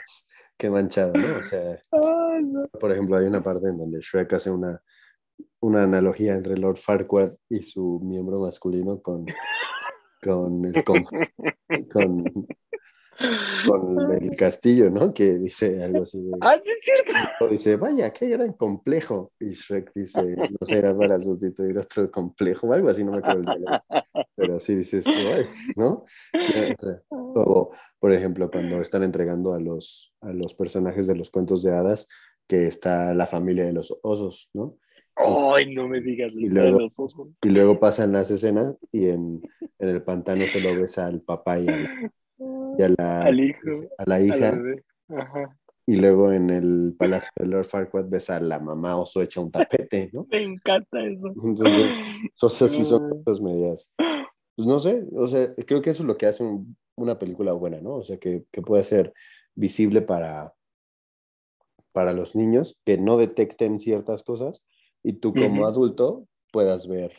qué 0.59 0.69
manchado, 0.69 1.15
¿no? 1.15 1.39
O 1.39 1.43
sea, 1.43 1.83
no. 2.43 2.69
por 2.79 2.93
ejemplo, 2.93 3.17
hay 3.17 3.25
una 3.25 3.43
parte 3.43 3.67
en 3.69 3.79
donde 3.79 4.01
Shrek 4.01 4.31
hace 4.35 4.51
una, 4.51 4.83
una 5.61 5.85
analogía 5.85 6.35
entre 6.35 6.59
Lord 6.59 6.77
Farquaad 6.77 7.31
y 7.49 7.63
su 7.63 7.99
miembro 8.05 8.41
masculino 8.41 9.01
con, 9.01 9.25
con 10.21 10.65
el 10.65 10.85
con, 11.93 12.25
con 13.67 14.13
el 14.13 14.37
castillo, 14.37 14.91
¿no? 14.91 15.13
Que 15.13 15.39
dice 15.39 15.83
algo 15.83 16.03
así 16.03 16.23
de... 16.23 16.33
Ah, 16.41 16.57
sí 16.63 16.71
es 16.71 16.81
cierto. 16.83 17.49
Dice, 17.49 17.77
vaya, 17.77 18.13
qué 18.13 18.29
gran 18.29 18.53
complejo. 18.55 19.33
Y 19.39 19.53
Shrek 19.53 19.93
dice, 19.95 20.37
no 20.37 20.59
será 20.63 20.97
para 20.97 21.19
sustituir 21.19 21.77
otro 21.79 22.11
complejo 22.11 22.69
o 22.69 22.73
algo 22.73 22.89
así, 22.89 23.05
no 23.05 23.13
me 23.13 23.19
acuerdo 23.19 23.41
el 23.41 23.61
diálogo. 23.61 23.85
Pero 24.35 24.59
sí 24.59 24.75
dices, 24.75 25.05
¿no? 25.77 26.05
O, 27.11 27.71
por 27.99 28.13
ejemplo, 28.13 28.51
cuando 28.51 28.81
están 28.81 29.03
entregando 29.03 29.55
a 29.55 29.61
los, 29.61 30.15
a 30.21 30.33
los 30.33 30.55
personajes 30.55 31.07
de 31.07 31.17
los 31.17 31.31
cuentos 31.31 31.63
de 31.63 31.73
hadas, 31.73 32.09
que 32.47 32.67
está 32.67 33.15
la 33.15 33.27
familia 33.27 33.65
de 33.65 33.73
los 33.73 33.97
osos, 34.03 34.51
¿no? 34.55 34.79
Ay, 35.55 35.75
no 35.75 35.89
me 35.89 36.01
digas 36.01 36.33
Y 36.35 36.49
luego-. 36.49 36.87
Y 37.43 37.49
luego 37.51 37.79
pasan 37.81 38.13
las 38.13 38.31
escenas 38.31 38.77
y 38.93 39.09
en, 39.09 39.43
en 39.79 39.89
el 39.89 40.03
pantano 40.03 40.47
solo 40.47 40.75
ves 40.75 40.99
al 40.99 41.21
papá 41.23 41.59
y 41.59 41.69
a 41.69 41.77
la, 41.77 42.13
y 42.79 42.83
a 42.83 42.89
la, 42.97 43.23
Al 43.25 43.41
hijo, 43.41 43.69
a 43.99 44.05
la 44.07 44.15
a 44.17 44.19
la 44.19 44.21
hija. 44.21 44.63
Ajá. 45.09 45.57
Y 45.87 45.97
luego 45.97 46.31
en 46.33 46.51
el 46.51 46.95
palacio 46.97 47.31
de 47.37 47.47
Lord 47.47 47.65
Farquaad 47.65 48.09
ves 48.09 48.31
a 48.31 48.39
la 48.41 48.61
mamá 48.61 48.97
oso 48.97 49.23
hecha 49.23 49.41
un 49.41 49.51
tapete, 49.51 50.09
¿no? 50.13 50.27
Me 50.31 50.43
encanta 50.43 51.05
eso. 51.05 51.33
Entonces, 51.43 51.93
Entonces 52.23 52.73
sí 52.73 52.85
son 52.85 53.09
cosas 53.25 53.41
medias. 53.43 53.93
Pues 54.57 54.69
no 54.69 54.79
sé, 54.79 55.05
o 55.17 55.27
sea, 55.27 55.55
creo 55.67 55.83
que 55.83 55.91
eso 55.91 56.03
es 56.03 56.07
lo 56.07 56.17
que 56.17 56.27
hace 56.27 56.45
un- 56.45 56.77
una 56.97 57.19
película 57.19 57.53
buena, 57.55 57.81
¿no? 57.81 57.95
O 57.97 58.05
sea, 58.05 58.19
que, 58.19 58.45
que 58.53 58.61
puede 58.63 58.85
ser 58.85 59.13
visible 59.55 60.03
para, 60.03 60.55
para 61.93 62.13
los 62.13 62.37
niños, 62.37 62.81
que 62.85 62.99
no 62.99 63.17
detecten 63.17 63.79
ciertas 63.79 64.23
cosas 64.23 64.63
y 65.03 65.15
tú 65.15 65.33
como 65.35 65.63
Ujú. 65.63 65.67
adulto 65.67 66.27
puedas 66.53 66.87
ver 66.89 67.13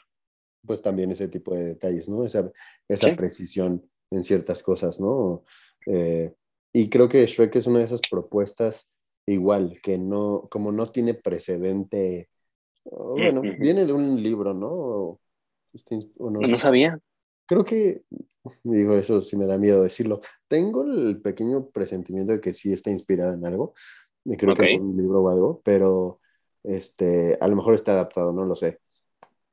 pues 0.66 0.82
también 0.82 1.12
ese 1.12 1.28
tipo 1.28 1.56
de 1.56 1.66
detalles, 1.66 2.08
¿no? 2.08 2.24
Esa, 2.24 2.52
esa 2.88 3.10
Sí. 3.10 3.16
precisión 3.16 3.90
en 4.12 4.24
ciertas 4.24 4.62
cosas, 4.62 5.00
¿no? 5.00 5.44
Eh, 5.88 6.34
y 6.74 6.90
creo 6.90 7.10
que 7.10 7.26
Shrek 7.26 7.56
es 7.56 7.66
una 7.68 7.80
de 7.80 7.86
esas 7.86 8.02
propuestas 8.10 8.88
igual, 9.28 9.80
que 9.82 9.98
no, 9.98 10.48
como 10.52 10.72
no 10.72 10.86
tiene 10.88 11.16
precedente, 11.16 12.30
bueno, 12.86 13.42
Ujú. 13.42 13.56
viene 13.60 13.86
de 13.86 13.94
un 13.94 14.22
libro, 14.22 14.54
¿no? 14.54 14.70
O- 14.70 15.20
este, 15.74 15.98
o 16.18 16.30
no, 16.30 16.42
No 16.42 16.60
sabía. 16.60 17.00
Creo 17.48 17.66
que, 17.66 18.04
digo, 18.64 18.96
eso 18.96 19.22
sí 19.22 19.36
me 19.36 19.46
da 19.46 19.58
miedo 19.58 19.84
decirlo. 19.84 20.22
Tengo 20.48 20.84
el 20.84 21.22
pequeño 21.22 21.70
presentimiento 21.70 22.32
de 22.34 22.40
que 22.40 22.54
sí 22.54 22.72
está 22.72 22.92
inspirada 22.92 23.34
en 23.34 23.46
algo, 23.46 23.74
Y 24.24 24.38
creo 24.38 24.52
Ok. 24.54 24.60
que 24.60 24.72
en 24.74 24.82
un 24.82 24.96
libro 24.96 25.22
o 25.24 25.30
algo, 25.30 25.62
pero 25.66 26.21
este, 26.64 27.38
a 27.40 27.48
lo 27.48 27.56
mejor 27.56 27.76
está 27.76 27.94
adaptado, 27.94 28.32
no 28.34 28.46
lo 28.46 28.56
sé. 28.56 28.80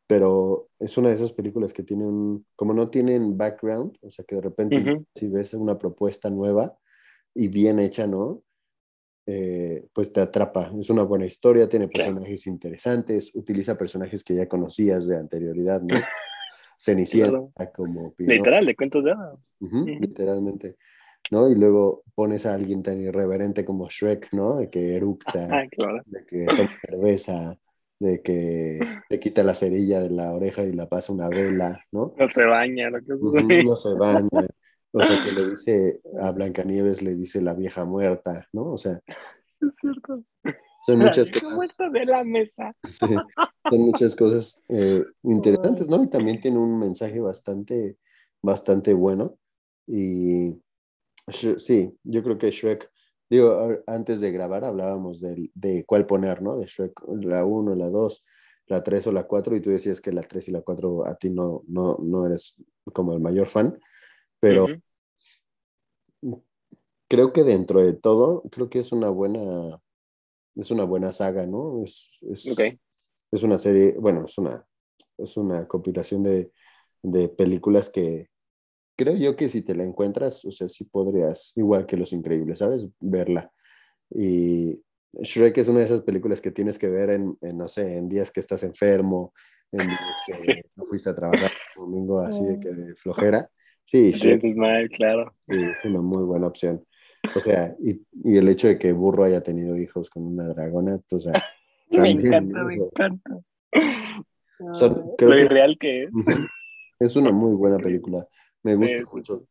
Pero 0.06 0.68
es 0.78 0.96
una 0.96 1.10
de 1.10 1.16
esas 1.16 1.32
películas 1.32 1.72
que 1.72 1.82
tienen, 1.82 2.46
como 2.56 2.72
no 2.72 2.88
tienen 2.88 3.36
background, 3.36 3.96
o 4.02 4.10
sea 4.10 4.24
que 4.24 4.36
de 4.36 4.40
repente 4.40 4.80
Ujú. 4.80 5.04
si 5.14 5.28
ves 5.28 5.54
una 5.54 5.78
propuesta 5.78 6.30
nueva 6.30 6.76
y 7.34 7.48
bien 7.48 7.78
hecha, 7.78 8.06
¿no? 8.06 8.42
Eh, 9.26 9.86
pues 9.92 10.10
te 10.10 10.22
atrapa. 10.22 10.72
Es 10.80 10.88
una 10.88 11.02
buena 11.02 11.26
historia, 11.26 11.68
tiene 11.68 11.88
personajes 11.88 12.46
interesantes, 12.46 13.34
utiliza 13.34 13.76
personajes 13.76 14.24
que 14.24 14.34
ya 14.34 14.48
conocías 14.48 15.06
de 15.06 15.18
anterioridad, 15.18 15.82
¿no? 15.82 15.94
Cenicienta 16.78 17.72
como 17.74 18.14
Pinocho. 18.14 18.38
Literal, 18.38 18.64
de 18.64 18.76
cuentos 18.76 19.04
de 19.04 19.12
hadas. 19.12 19.54
Ujú, 19.60 19.80
Ujú. 19.80 19.98
literalmente. 20.00 20.76
¿No? 21.30 21.48
Y 21.50 21.54
luego 21.54 22.02
pones 22.14 22.46
a 22.46 22.54
alguien 22.54 22.82
tan 22.82 23.00
irreverente 23.02 23.64
como 23.64 23.88
Shrek, 23.88 24.32
¿no? 24.32 24.56
De 24.56 24.70
que 24.70 24.96
eructa, 24.96 25.46
Ah, 25.50 25.66
claro. 25.70 26.02
de 26.06 26.24
que 26.26 26.46
toma 26.46 26.70
cerveza, 26.86 27.58
de 28.00 28.22
que 28.22 28.80
te 29.08 29.20
quita 29.20 29.42
la 29.42 29.54
cerilla 29.54 30.00
de 30.00 30.10
la 30.10 30.32
oreja 30.32 30.62
y 30.64 30.72
la 30.72 30.88
pasa 30.88 31.12
una 31.12 31.28
vela, 31.28 31.80
¿no? 31.92 32.14
No 32.16 32.28
se 32.28 32.44
baña, 32.44 32.88
lo 32.90 32.98
que 33.00 33.06
sea. 33.46 33.62
no 33.64 33.76
se 33.76 33.94
baña. 33.94 34.46
O 34.92 35.02
sea, 35.02 35.22
que 35.22 35.32
le 35.32 35.50
dice 35.50 36.00
a 36.20 36.32
Blancanieves, 36.32 37.02
le 37.02 37.14
dice 37.14 37.42
la 37.42 37.52
vieja 37.54 37.84
muerta, 37.84 38.48
¿no? 38.54 38.72
O 38.72 38.78
sea, 38.78 38.98
Es 39.60 39.68
cierto. 39.80 40.22
son 40.86 40.98
muchas 40.98 41.26
La 41.26 41.32
vieja 41.32 41.40
cosas, 41.40 41.54
muerta 41.56 41.90
de 41.90 42.04
la 42.06 42.24
mesa. 42.24 42.74
sí, 42.84 43.06
son 43.70 43.80
muchas 43.82 44.16
cosas 44.16 44.62
eh, 44.68 45.02
interesantes, 45.24 45.88
¿no? 45.88 46.02
Y 46.02 46.08
también 46.08 46.40
tiene 46.40 46.58
un 46.58 46.78
mensaje 46.78 47.20
bastante, 47.20 47.98
bastante 48.40 48.94
bueno. 48.94 49.36
Y 49.86 50.58
sí, 51.32 51.98
yo 52.04 52.22
creo 52.22 52.38
que 52.38 52.50
Shrek, 52.50 52.90
digo, 53.30 53.68
antes 53.86 54.20
de 54.20 54.30
grabar 54.32 54.64
hablábamos 54.64 55.20
del- 55.20 55.50
de, 55.54 55.84
cuál 55.86 56.06
poner, 56.06 56.42
¿no? 56.42 56.56
De 56.58 56.66
Shrek, 56.66 56.92
la 57.22 57.44
1, 57.44 57.74
la 57.74 57.90
2, 57.90 58.24
la 58.66 58.82
3 58.82 59.06
o 59.06 59.12
la 59.12 59.24
4, 59.26 59.56
y 59.56 59.60
tú 59.60 59.70
decías 59.70 60.00
que 60.00 60.12
la 60.12 60.22
3 60.22 60.48
y 60.48 60.52
la 60.52 60.62
4 60.62 61.06
a 61.06 61.16
ti 61.16 61.30
no, 61.30 61.62
no, 61.68 61.96
no 62.02 62.26
eres 62.26 62.62
como 62.92 63.12
el 63.12 63.20
mayor 63.20 63.46
fan, 63.48 63.78
pero 64.40 64.66
creo 67.08 67.32
que 67.32 67.44
dentro 67.44 67.80
de 67.80 67.94
todo, 67.94 68.42
creo 68.50 68.68
que 68.70 68.80
es 68.80 68.92
una 68.92 69.10
buena, 69.10 69.80
es 70.54 70.70
una 70.70 70.84
buena 70.84 71.12
saga, 71.12 71.46
¿no? 71.46 71.82
Es, 71.84 72.18
es, 72.22 72.46
es 73.32 73.42
una 73.42 73.58
serie, 73.58 73.96
bueno, 73.98 74.24
es 74.26 74.38
una, 74.38 74.66
es 75.18 75.36
una 75.36 75.66
compilación 75.68 76.22
de, 76.22 76.52
de 77.02 77.28
películas 77.28 77.88
que 77.88 78.28
creo 78.98 79.16
yo 79.16 79.36
que 79.36 79.48
si 79.48 79.62
te 79.62 79.74
la 79.74 79.84
encuentras, 79.84 80.44
o 80.44 80.50
sea, 80.50 80.68
sí 80.68 80.84
podrías, 80.84 81.52
igual 81.56 81.86
que 81.86 81.96
Los 81.96 82.12
Increíbles, 82.12 82.58
¿sabes? 82.58 82.88
Verla. 83.00 83.50
Y 84.10 84.80
Shrek 85.12 85.56
es 85.58 85.68
una 85.68 85.78
de 85.78 85.84
esas 85.86 86.00
películas 86.02 86.40
que 86.40 86.50
tienes 86.50 86.78
que 86.78 86.88
ver 86.88 87.10
en, 87.10 87.36
en, 87.40 87.56
no 87.56 87.68
sé, 87.68 87.96
en 87.96 88.08
días 88.08 88.30
que 88.30 88.40
estás 88.40 88.62
enfermo, 88.64 89.32
en 89.72 89.86
días 89.86 90.00
que 90.26 90.34
Sí. 90.34 90.52
no 90.76 90.84
fuiste 90.84 91.08
a 91.10 91.14
trabajar 91.14 91.50
un 91.76 91.84
domingo 91.92 92.20
así 92.20 92.44
de 92.44 92.58
que 92.60 92.68
de 92.70 92.94
flojera. 92.96 93.48
Sí, 93.84 94.10
Shrek 94.10 94.40
sientes 94.40 94.56
mal, 94.56 94.88
claro. 94.90 95.32
sí, 95.48 95.56
es 95.56 95.84
una 95.84 96.00
muy 96.02 96.24
buena 96.24 96.46
opción. 96.48 96.84
O 97.34 97.40
sea, 97.40 97.74
y, 97.82 98.00
y 98.24 98.36
el 98.36 98.48
hecho 98.48 98.68
de 98.68 98.78
que 98.78 98.92
Burro 98.92 99.24
haya 99.24 99.42
tenido 99.42 99.76
hijos 99.76 100.10
con 100.10 100.24
una 100.24 100.46
dragona, 100.48 101.00
o 101.10 101.18
sea, 101.18 101.32
Me 101.90 101.96
También, 101.98 102.26
encanta, 102.26 102.62
o 102.62 102.64
me 102.66 102.74
sea, 102.74 102.84
encanta. 102.84 103.30
son- 104.74 104.92
Ah, 104.92 105.14
creo 105.18 105.30
lo 105.30 105.36
que- 105.36 105.42
irreal 105.44 105.76
que 105.80 106.02
es. 106.04 106.10
Es 107.00 107.16
una 107.16 107.30
muy 107.30 107.54
buena 107.54 107.78
película. 107.78 108.26
Me 108.62 108.74
gusta 108.74 109.04
mucho. 109.12 109.46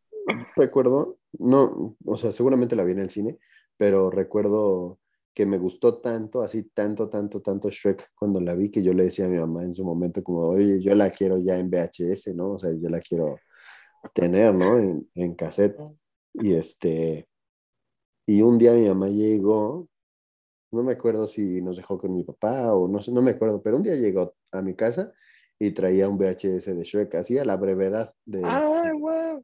Recuerdo, 0.56 1.20
no, 1.34 1.96
o 2.06 2.18
sea, 2.18 2.32
seguramente 2.32 2.76
la 2.76 2.84
vi 2.84 2.92
en 2.92 3.00
el 3.00 3.10
cine, 3.10 3.38
pero 3.78 4.10
recuerdo 4.10 5.00
que 5.34 5.46
me 5.46 5.58
gustó 5.58 6.00
tanto, 6.00 6.42
así 6.42 6.64
tanto, 6.64 7.10
tanto, 7.10 7.42
tanto 7.42 7.70
Shrek 7.70 8.12
cuando 8.16 8.42
la 8.42 8.56
vi 8.56 8.72
que 8.72 8.82
yo 8.82 8.92
le 8.94 9.06
decía 9.06 9.26
a 9.26 9.30
mi 9.30 9.38
mamá 9.38 9.64
en 9.64 9.74
su 9.74 9.86
momento 9.86 10.24
como, 10.24 10.42
oye, 10.42 10.82
yo 10.82 10.96
la 10.96 11.10
quiero 11.12 11.38
ya 11.38 11.58
en 11.60 11.70
VHS, 11.70 12.34
¿no? 12.34 12.54
O 12.54 12.60
sea, 12.60 12.72
yo 12.74 12.90
la 12.90 13.00
quiero 13.00 13.38
tener, 14.14 14.54
¿no? 14.54 14.78
En, 14.78 15.10
en 15.16 15.36
cassette. 15.36 15.78
Y 16.34 16.54
este, 16.54 17.28
y 18.26 18.42
un 18.42 18.58
día 18.58 18.74
mi 18.74 18.88
mamá 18.88 19.08
llegó, 19.10 19.88
no 20.72 20.84
me 20.84 20.94
acuerdo 20.94 21.28
si 21.28 21.62
nos 21.62 21.78
dejó 21.78 21.98
con 21.98 22.14
mi 22.14 22.24
papá 22.24 22.74
o 22.74 22.88
no 22.88 23.02
sé, 23.02 23.12
no 23.12 23.22
me 23.22 23.32
acuerdo, 23.32 23.62
pero 23.62 23.78
un 23.78 23.84
día 23.84 23.96
llegó 23.96 24.36
a 24.52 24.62
mi 24.62 24.76
casa 24.76 25.14
y 25.60 25.72
traía 25.72 26.08
un 26.08 26.18
VHS 26.18 26.76
de 26.76 26.84
Shrek, 26.84 27.16
así 27.16 27.38
a 27.38 27.46
la 27.46 27.56
brevedad 27.58 28.14
de... 28.26 28.42
¡Ah, 28.44 28.92
wow! 29.00 29.42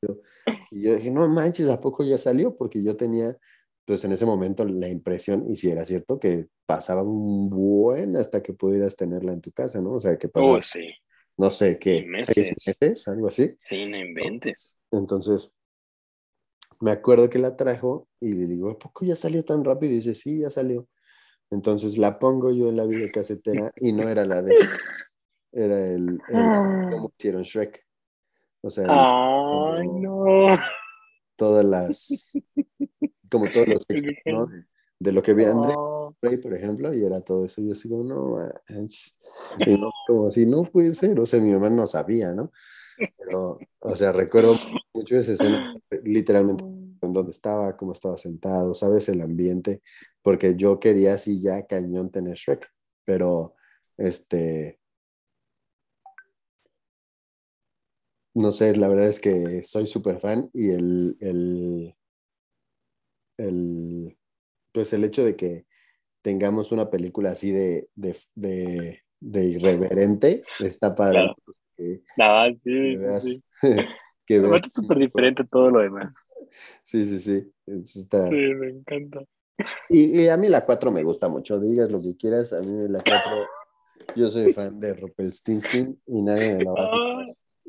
Y 0.71 0.81
yo 0.83 0.95
dije, 0.95 1.11
no 1.11 1.27
manches, 1.27 1.69
¿a 1.69 1.79
poco 1.79 2.03
ya 2.03 2.17
salió? 2.17 2.55
Porque 2.55 2.83
yo 2.83 2.95
tenía, 2.95 3.37
pues 3.85 4.03
en 4.05 4.11
ese 4.11 4.25
momento 4.25 4.65
la 4.65 4.87
impresión, 4.89 5.45
y 5.49 5.55
si 5.55 5.69
era 5.69 5.85
cierto, 5.85 6.19
que 6.19 6.47
pasaba 6.65 7.03
un 7.03 7.49
buen 7.49 8.15
hasta 8.15 8.41
que 8.43 8.53
pudieras 8.53 8.95
tenerla 8.95 9.33
en 9.33 9.41
tu 9.41 9.51
casa, 9.51 9.81
¿no? 9.81 9.93
O 9.93 9.99
sea, 9.99 10.17
que 10.17 10.27
pasaba, 10.29 10.57
Oh, 10.57 10.61
sí. 10.61 10.81
no 11.37 11.49
sé, 11.49 11.77
¿qué? 11.79 12.05
meses. 12.07 12.33
¿Seis 12.35 12.77
meses? 12.81 13.07
Algo 13.07 13.27
así. 13.27 13.53
Sí, 13.57 13.85
no 13.85 13.97
inventes. 13.97 14.77
Entonces, 14.91 15.51
me 16.79 16.91
acuerdo 16.91 17.29
que 17.29 17.39
la 17.39 17.55
trajo 17.55 18.07
y 18.19 18.33
le 18.33 18.45
digo, 18.47 18.69
¿a 18.69 18.77
poco 18.77 19.05
ya 19.05 19.15
salió 19.15 19.43
tan 19.45 19.63
rápido? 19.63 19.93
Y 19.93 19.97
dice, 19.97 20.15
sí, 20.15 20.39
ya 20.41 20.49
salió. 20.49 20.87
Entonces 21.49 21.97
la 21.97 22.17
pongo 22.19 22.51
yo 22.51 22.69
en 22.69 22.77
la 22.77 22.85
videocasetera 22.85 23.71
y 23.77 23.93
no 23.93 24.09
era 24.09 24.25
la 24.25 24.41
de 24.41 24.55
Shrek, 24.55 24.81
era 25.53 25.79
el, 25.87 26.19
el 26.29 26.89
cómo 26.91 27.11
hicieron 27.17 27.43
Shrek. 27.43 27.85
O 28.61 28.69
sea, 28.69 28.83
el- 28.85 28.91
¡Ay, 28.91 29.87
como- 29.87 29.99
no! 30.47 30.57
todas 31.35 31.65
las, 31.65 32.31
como 33.29 33.45
todos 33.49 33.67
los 33.67 33.85
textos, 33.87 34.13
¿no? 34.25 34.45
De, 34.45 34.65
de 34.99 35.11
lo 35.11 35.21
que 35.21 35.33
vi 35.33 35.43
André 35.45 35.73
Oh, 35.75 36.15
Rey, 36.21 36.37
por 36.37 36.53
ejemplo, 36.53 36.93
y 36.93 37.03
era 37.03 37.21
todo 37.21 37.45
eso. 37.45 37.61
Yo 37.61 37.73
como, 37.89 38.03
no. 38.03 38.37
Y 39.65 39.77
no, 39.77 39.89
como 40.07 40.27
así, 40.27 40.45
no 40.45 40.63
puede 40.63 40.91
ser. 40.93 41.19
O 41.19 41.25
sea, 41.25 41.41
mi 41.41 41.51
mamá 41.51 41.69
no 41.69 41.85
sabía, 41.87 42.33
¿no? 42.33 42.51
Pero, 43.17 43.59
o 43.79 43.95
sea, 43.95 44.11
recuerdo 44.11 44.55
mucho 44.93 45.17
esa 45.17 45.33
escena, 45.33 45.73
literalmente, 46.03 46.63
en 46.63 47.11
donde 47.13 47.31
estaba, 47.31 47.75
cómo 47.75 47.93
estaba 47.93 48.15
sentado, 48.17 48.73
¿sabes? 48.73 49.09
El 49.09 49.21
ambiente, 49.21 49.81
porque 50.21 50.55
yo 50.55 50.79
quería 50.79 51.15
así 51.15 51.41
ya 51.41 51.65
cañón 51.65 52.11
tener 52.11 52.35
Shrek, 52.35 52.69
pero, 53.03 53.55
este, 53.97 54.79
no 58.33 58.51
sé, 58.51 58.75
la 58.75 58.87
verdad 58.87 59.07
es 59.07 59.19
que 59.19 59.63
soy 59.63 59.87
súper 59.87 60.19
fan 60.19 60.49
y 60.53 60.71
el, 60.71 61.17
el, 61.19 61.95
el, 63.37 64.17
pues 64.71 64.93
el 64.93 65.03
hecho 65.03 65.23
de 65.23 65.35
que 65.35 65.65
tengamos 66.21 66.71
una 66.71 66.89
película 66.89 67.31
así 67.31 67.51
de, 67.51 67.89
de, 67.95 68.15
de, 68.35 69.01
de 69.19 69.45
irreverente 69.45 70.43
está 70.59 70.95
padre. 70.95 71.19
Claro. 71.19 71.35
Que, 71.75 72.03
no, 72.17 72.55
que 72.55 72.59
sí, 72.63 72.95
veas, 72.97 73.23
sí. 73.23 73.43
que 74.27 74.39
veas- 74.39 74.61
es 74.67 74.73
súper 74.73 74.97
diferente 74.99 75.43
todo 75.45 75.69
lo 75.69 75.79
demás. 75.79 76.13
Sí, 76.83 77.03
sí, 77.03 77.19
sí. 77.19 77.51
es- 77.65 77.95
está- 77.95 78.29
Sí, 78.29 78.35
me 78.35 78.69
encanta. 78.69 79.23
Y, 79.89 80.21
y 80.21 80.27
a 80.29 80.37
mí 80.37 80.49
la 80.49 80.65
4 80.65 80.91
me 80.91 81.01
gusta 81.03 81.27
mucho, 81.27 81.59
digas 81.59 81.89
lo 81.91 81.97
que 81.99 82.15
quieras, 82.15 82.53
a 82.53 82.59
mí 82.61 82.87
la 82.89 82.99
4, 82.99 83.47
yo 84.15 84.29
soy 84.29 84.51
fan 84.53 84.79
de 84.79 84.93
Rumpelstiltskin 84.93 85.99
y 86.05 86.21
nadie 86.21 86.55
me 86.57 86.63
la 86.63 86.71
va 86.71 86.83
a. 86.83 86.89
Ah, 86.93 87.12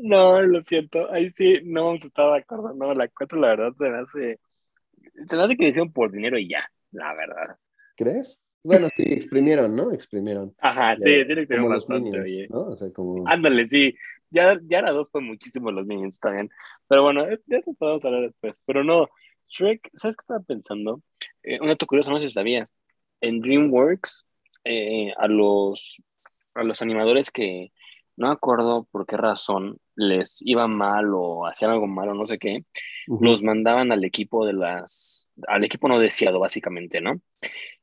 no, 0.05 0.43
lo 0.43 0.63
siento. 0.63 1.11
Ahí 1.11 1.31
sí 1.35 1.61
no 1.65 1.87
vamos 1.87 2.05
a 2.05 2.07
estar 2.09 2.33
de 2.33 2.39
acuerdo. 2.39 2.75
No, 2.75 2.95
la 2.95 3.09
4 3.09 3.41
la 3.41 3.49
verdad 3.49 3.73
se 3.77 3.85
me 3.89 3.99
hace... 3.99 4.41
Se 5.29 5.37
me 5.37 5.43
hace 5.43 5.57
que 5.57 5.69
hicieron 5.69 5.93
por 5.93 6.11
dinero 6.11 6.39
y 6.39 6.49
ya, 6.49 6.61
la 6.93 7.15
verdad. 7.15 7.57
¿Crees? 7.97 8.47
Bueno, 8.63 8.89
sí, 8.97 9.03
exprimieron, 9.13 9.77
¿no? 9.77 9.93
Exprimieron. 9.93 10.55
Ajá, 10.59 10.97
sí, 10.99 11.11
Eh, 11.11 11.25
sí, 11.27 11.47
como 11.47 11.69
los 11.69 11.87
bastante, 11.87 12.05
Minions, 12.05 12.29
oye. 12.29 12.49
¿no? 12.51 12.61
O 12.61 12.77
sea, 12.77 12.91
como... 12.93 13.29
Ándale, 13.29 13.67
sí. 13.67 13.95
Ya, 14.31 14.59
ya 14.65 14.83
la 14.83 14.93
dos 14.93 15.11
fue 15.11 15.21
muchísimo 15.21 15.71
los 15.71 15.87
Minions 15.87 16.19
también. 16.19 16.51
Pero 16.89 17.03
bueno, 17.03 17.25
de 17.27 17.57
eso 17.57 17.75
podemos 17.75 18.05
hablar 18.05 18.23
después. 18.23 18.61
Pero 18.67 18.83
no, 18.83 19.09
Shrek, 19.49 19.91
¿sabes 19.95 20.17
qué 20.17 20.23
estaba 20.23 20.41
pensando? 20.41 21.03
Eh, 21.43 21.61
un 21.61 21.69
dato 21.69 21.87
curioso, 21.87 22.11
no 22.11 22.19
sé 22.19 22.29
si 22.29 22.35
sabías. 22.35 22.77
En 23.21 23.41
DreamWorks, 23.41 24.27
eh, 24.65 25.13
a 25.17 25.29
los 25.29 26.03
a 26.55 26.63
los 26.63 26.81
animadores 26.83 27.31
que 27.31 27.73
no 28.17 28.29
me 28.29 28.33
acuerdo 28.33 28.87
por 28.91 29.07
qué 29.07 29.17
razón 29.17 29.79
les 29.97 30.41
iba 30.43 30.67
mal 30.69 31.13
o 31.15 31.47
hacían 31.47 31.71
algo 31.71 31.87
malo, 31.87 32.15
no 32.15 32.27
sé 32.27 32.39
qué, 32.39 32.65
los 33.07 33.43
mandaban 33.43 33.93
al 33.93 34.05
equipo 34.05 34.47
de 34.47 34.53
las, 34.55 35.29
al 35.49 35.65
equipo 35.65 35.89
no 35.89 35.99
deseado, 35.99 36.41
básicamente, 36.41 37.01
¿no? 37.01 37.21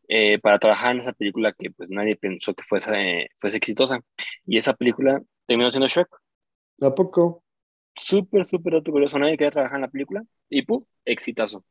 Eh, 0.07 0.39
para 0.39 0.59
trabajar 0.59 0.93
en 0.93 1.01
esa 1.01 1.13
película 1.13 1.53
que 1.53 1.71
pues 1.71 1.89
nadie 1.89 2.17
pensó 2.17 2.53
que 2.53 2.63
fuese, 2.67 3.29
fuese 3.37 3.57
exitosa. 3.57 4.01
Y 4.45 4.57
esa 4.57 4.73
película 4.73 5.21
terminó 5.47 5.71
siendo 5.71 5.87
Shrek. 5.87 6.09
¿A 6.81 6.93
poco? 6.93 7.43
Súper, 7.95 8.45
súper 8.45 8.73
dato 8.73 8.91
curioso. 8.91 9.17
Nadie 9.19 9.37
quería 9.37 9.51
trabajar 9.51 9.77
en 9.77 9.81
la 9.81 9.87
película. 9.89 10.23
Y 10.49 10.63
puf, 10.63 10.85
exitazo. 11.05 11.63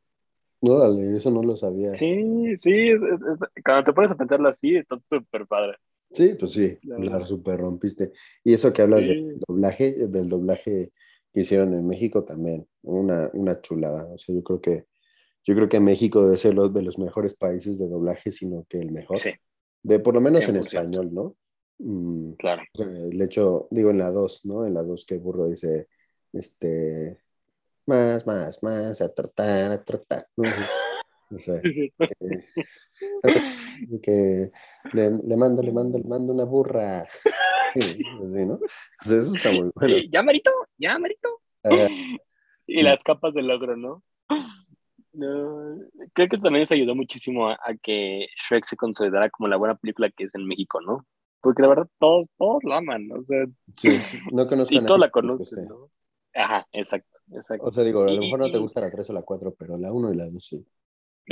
Órale, 0.61 1.17
eso 1.17 1.31
no 1.31 1.43
lo 1.43 1.55
sabía. 1.57 1.93
Sí, 1.95 2.07
Sí, 2.15 2.57
sí, 2.57 2.71
es- 2.89 3.01
es- 3.03 3.21
es- 3.21 3.63
cuando 3.63 3.83
te 3.83 3.93
pones 3.93 4.11
a 4.11 4.15
pensarlo 4.15 4.49
así, 4.49 4.75
está 4.75 4.97
súper 5.09 5.45
padre. 5.47 5.77
Pues 6.39 6.51
sí, 6.51 6.77
la 6.83 7.25
super 7.25 7.59
rompiste. 7.59 8.11
Y 8.43 8.53
eso 8.53 8.71
que 8.73 8.81
hablas 8.81 9.03
Sí. 9.05 9.09
del 9.15 9.39
doblaje, 9.47 10.07
del 10.07 10.27
doblaje 10.27 10.91
que 11.33 11.41
hicieron 11.41 11.73
en 11.73 11.87
México 11.87 12.23
también, 12.23 12.67
una, 12.83 13.29
una 13.33 13.61
chulada. 13.61 14.05
O 14.05 14.17
sea, 14.17 14.35
yo 14.35 14.43
creo 14.43 14.61
que 14.61 14.85
yo 15.43 15.55
creo 15.55 15.67
que 15.69 15.79
México 15.79 16.23
debe 16.23 16.37
ser 16.37 16.51
uno 16.53 16.69
de 16.69 16.83
los 16.83 16.99
mejores 16.99 17.33
países 17.33 17.79
de 17.79 17.89
doblaje, 17.89 18.31
sino 18.31 18.63
que 18.69 18.77
el 18.77 18.91
mejor. 18.91 19.17
Sí, 19.17 19.31
De 19.81 19.97
por 19.99 20.13
lo 20.13 20.21
menos 20.21 20.41
en 20.47 20.55
100%. 20.55 20.59
español, 20.67 21.13
¿no? 21.13 21.35
Mm, 21.79 22.33
claro. 22.33 22.61
o 22.75 22.77
sea, 22.77 22.87
el 23.07 23.19
hecho, 23.21 23.67
digo 23.71 23.89
en 23.89 23.97
la 23.97 24.11
2, 24.11 24.45
¿no? 24.45 24.67
En 24.67 24.75
la 24.75 24.83
2 24.83 25.03
que 25.07 25.17
burro 25.17 25.47
dice, 25.47 25.87
este, 26.31 27.21
más, 27.87 28.27
más, 28.27 28.61
más, 28.61 29.01
a 29.01 29.09
tratar, 29.11 29.71
a 29.71 29.83
tratar, 29.83 30.27
¿no? 30.37 30.43
O 31.33 31.39
sea, 31.39 31.55
eh, 31.55 32.43
que 34.01 34.51
le, 34.93 35.09
le 35.11 35.37
mando, 35.37 35.61
le 35.63 35.71
mando, 35.71 35.97
le 35.97 36.03
mando 36.07 36.33
una 36.33 36.45
burra. 36.45 37.05
Sí, 37.73 38.03
así, 38.25 38.45
¿no? 38.45 38.55
O 38.55 38.59
sea, 39.05 39.17
eso 39.17 39.33
está 39.33 39.49
muy 39.53 39.71
bueno. 39.73 39.95
Ya, 40.11 40.21
Marito, 40.21 40.51
ya, 40.77 40.99
Marito. 40.99 41.29
Y 42.67 42.73
Sí. 42.75 42.81
las 42.81 43.01
capas 43.01 43.33
de 43.33 43.43
logro, 43.43 43.77
¿no? 43.77 44.03
No, 45.13 45.77
creo 46.11 46.27
que 46.27 46.37
también 46.37 46.63
eso 46.63 46.73
ayudó 46.73 46.95
muchísimo 46.95 47.47
a, 47.47 47.53
a 47.53 47.73
que 47.81 48.27
Shrek 48.45 48.65
se 48.65 48.75
considerara 48.75 49.29
como 49.29 49.47
la 49.47 49.55
buena 49.55 49.75
película 49.75 50.09
que 50.09 50.25
es 50.25 50.35
en 50.35 50.45
México, 50.47 50.81
¿no? 50.81 51.05
Porque 51.39 51.61
la 51.61 51.69
verdad 51.69 51.87
todos, 51.97 52.27
todos 52.37 52.61
la 52.65 52.77
aman, 52.79 53.09
o 53.13 53.23
sea, 53.23 53.45
Sí, 53.77 53.97
no 54.33 54.45
conozco 54.47 54.73
y 54.75 54.77
a 54.79 54.85
todos 54.85 54.99
la 54.99 55.05
le 55.05 55.11
conocen. 55.11 55.65
¿no? 55.65 55.89
Ajá, 56.33 56.67
exacto, 56.73 57.17
exacto. 57.31 57.65
O 57.65 57.71
sea, 57.71 57.85
digo, 57.85 58.03
a 58.03 58.11
lo 58.11 58.19
mejor 58.19 58.39
no 58.39 58.51
te 58.51 58.57
gusta 58.57 58.81
la 58.81 58.91
3 58.91 59.09
o 59.09 59.13
la 59.13 59.21
4, 59.21 59.55
pero 59.57 59.77
la 59.77 59.93
1 59.93 60.11
y 60.11 60.15
la 60.17 60.29
2 60.29 60.43
sí. 60.43 60.65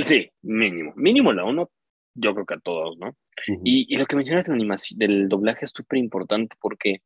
Sí, 0.02 0.30
mínimo, 0.42 0.92
mínimo 0.96 1.32
la 1.32 1.44
uno, 1.44 1.70
yo 2.14 2.34
creo 2.34 2.46
que 2.46 2.54
a 2.54 2.60
todos, 2.60 2.98
¿no? 2.98 3.16
Y, 3.64 3.86
y 3.92 3.96
lo 3.96 4.06
que 4.06 4.16
mencionas 4.16 4.44
de 4.44 4.50
la 4.50 4.56
animación, 4.56 4.98
del 4.98 5.28
doblaje 5.28 5.64
es 5.64 5.72
súper 5.74 5.98
importante 5.98 6.56
porque, 6.60 7.02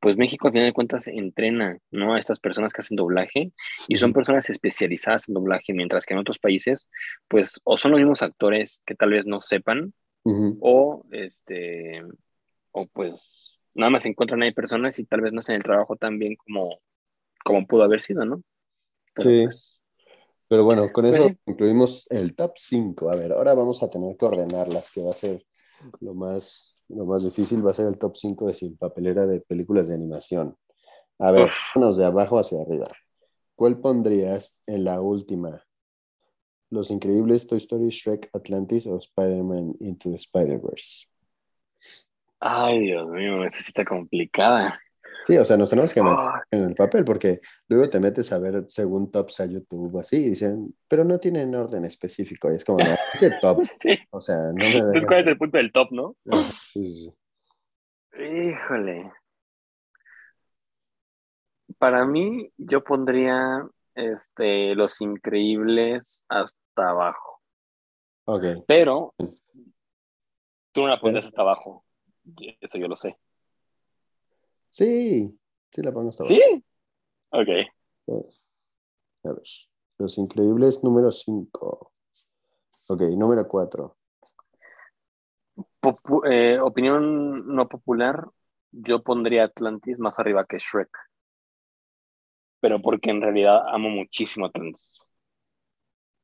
pues 0.00 0.16
México, 0.16 0.46
al 0.48 0.52
final 0.52 0.68
de 0.68 0.72
cuentas, 0.72 1.08
entrena, 1.08 1.78
¿no? 1.90 2.14
A 2.14 2.18
estas 2.18 2.38
personas 2.38 2.72
que 2.72 2.82
hacen 2.82 2.96
doblaje 2.96 3.52
y 3.88 3.96
son 3.96 4.12
personas 4.12 4.48
especializadas 4.50 5.28
en 5.28 5.34
doblaje, 5.34 5.72
mientras 5.72 6.04
que 6.06 6.14
en 6.14 6.20
otros 6.20 6.38
países, 6.38 6.90
pues, 7.28 7.60
o 7.64 7.76
son 7.76 7.92
los 7.92 8.00
mismos 8.00 8.22
actores 8.22 8.82
que 8.84 8.94
tal 8.94 9.10
vez 9.10 9.26
no 9.26 9.40
sepan, 9.40 9.94
o, 10.60 11.04
este, 11.10 12.02
o 12.72 12.86
pues, 12.86 13.58
nada 13.74 13.90
más 13.90 14.06
encuentran 14.06 14.42
ahí 14.42 14.52
personas 14.52 14.98
y 14.98 15.04
tal 15.04 15.20
vez 15.22 15.32
no 15.32 15.40
hacen 15.40 15.56
el 15.56 15.62
trabajo 15.62 15.96
tan 15.96 16.18
bien 16.18 16.36
como, 16.36 16.80
como 17.44 17.66
pudo 17.66 17.82
haber 17.82 18.00
sido, 18.02 18.24
¿no? 18.24 18.42
Pero, 19.14 19.30
Sí. 19.30 19.42
pues, 19.44 19.80
Pero 20.48 20.64
bueno, 20.64 20.92
con 20.92 21.04
Pues 21.04 21.16
eso 21.16 21.28
sí. 21.28 21.38
incluimos 21.46 22.06
el 22.10 22.34
top 22.34 22.52
5. 22.56 23.10
A 23.10 23.16
ver, 23.16 23.32
ahora 23.32 23.54
vamos 23.54 23.82
a 23.82 23.88
tener 23.88 24.16
que 24.16 24.24
ordenarlas, 24.26 24.90
que 24.92 25.02
va 25.02 25.10
a 25.10 25.14
ser 25.14 25.44
lo 26.00 26.14
más, 26.14 26.76
lo 26.88 27.06
más 27.06 27.24
difícil, 27.24 27.66
va 27.66 27.70
a 27.70 27.74
ser 27.74 27.86
el 27.86 27.98
top 27.98 28.14
5 28.14 28.46
de 28.46 28.54
sin 28.54 28.76
papelera 28.76 29.26
de 29.26 29.40
películas 29.40 29.88
de 29.88 29.94
animación. 29.94 30.56
A 31.18 31.30
ver, 31.30 31.46
Uf. 31.46 31.54
vámonos 31.74 31.96
de 31.96 32.04
abajo 32.04 32.38
hacia 32.38 32.60
arriba. 32.60 32.86
¿Cuál 33.56 33.80
pondrías 33.80 34.60
en 34.66 34.84
la 34.84 35.00
última? 35.00 35.64
¿Los 36.70 36.90
Increíbles, 36.90 37.46
Toy 37.46 37.58
Story, 37.58 37.88
Shrek, 37.90 38.28
Atlantis 38.32 38.86
o 38.86 38.96
Spider-Man 38.96 39.76
Into 39.80 40.10
the 40.10 40.16
Spider-Verse? 40.16 41.06
ay, 42.40 42.80
Dios 42.80 43.08
mío, 43.08 43.44
esta 43.44 43.58
sí 43.58 43.64
está 43.68 43.84
complicada. 43.84 44.78
Sí, 45.26 45.38
o 45.38 45.44
sea, 45.44 45.56
nos 45.56 45.70
tenemos 45.70 45.92
que 45.92 46.02
meter 46.02 46.16
Ah, 46.18 46.42
en 46.50 46.64
el 46.64 46.74
papel, 46.74 47.04
porque 47.04 47.40
luego 47.68 47.88
te 47.88 47.98
metes 47.98 48.30
a 48.32 48.38
ver 48.38 48.64
según 48.66 49.10
tops 49.10 49.40
a 49.40 49.46
YouTube 49.46 49.98
así 49.98 50.16
y 50.16 50.30
dicen, 50.30 50.74
pero 50.86 51.04
no 51.04 51.18
tienen 51.18 51.54
orden 51.54 51.84
específico. 51.84 52.52
Y 52.52 52.56
es 52.56 52.64
como, 52.64 52.78
no, 52.78 52.94
ese 53.14 53.30
top, 53.40 53.64
sí. 53.64 53.98
o 54.10 54.20
sea, 54.20 54.36
no 54.36 54.52
me 54.52 54.66
Entonces, 54.66 55.06
¿cuál 55.06 55.20
es 55.20 55.26
el 55.26 55.38
punto 55.38 55.56
del 55.56 55.72
top, 55.72 55.92
no? 55.92 56.16
Ah, 56.30 56.50
sí, 56.72 56.84
sí, 56.84 57.04
sí. 57.04 57.14
Híjole. 58.22 59.12
Para 61.78 62.04
mí, 62.04 62.50
yo 62.56 62.84
pondría 62.84 63.66
este, 63.94 64.74
Los 64.74 65.00
Increíbles 65.00 66.24
hasta 66.28 66.90
abajo. 66.90 67.40
Ok, 68.26 68.44
Pero 68.66 69.14
tú 70.72 70.82
no 70.82 70.88
la 70.88 71.00
pondrías 71.00 71.26
hasta 71.26 71.42
abajo. 71.42 71.84
Eso 72.60 72.78
yo 72.78 72.88
lo 72.88 72.96
sé. 72.96 73.16
Sí, 74.74 75.38
sí 75.70 75.82
la 75.82 75.92
pongo 75.92 76.08
hasta 76.10 76.24
¿Sí? 76.24 76.40
Ok. 77.30 77.48
abajo. 78.08 78.28
A 79.24 79.28
ver, 79.32 79.42
Los 79.98 80.18
Increíbles 80.18 80.82
número 80.82 81.12
5. 81.12 81.92
Ok, 82.88 83.02
número 83.16 83.46
4. 83.46 83.96
Popu- 85.80 86.26
eh, 86.28 86.58
opinión 86.60 87.54
no 87.54 87.68
popular, 87.68 88.26
yo 88.72 89.02
pondría 89.02 89.44
Atlantis 89.44 90.00
más 90.00 90.18
arriba 90.18 90.44
que 90.44 90.58
Shrek. 90.58 90.90
Pero 92.60 92.82
porque 92.82 93.10
en 93.10 93.22
realidad 93.22 93.62
amo 93.68 93.90
muchísimo 93.90 94.46
Atlantis. 94.46 95.08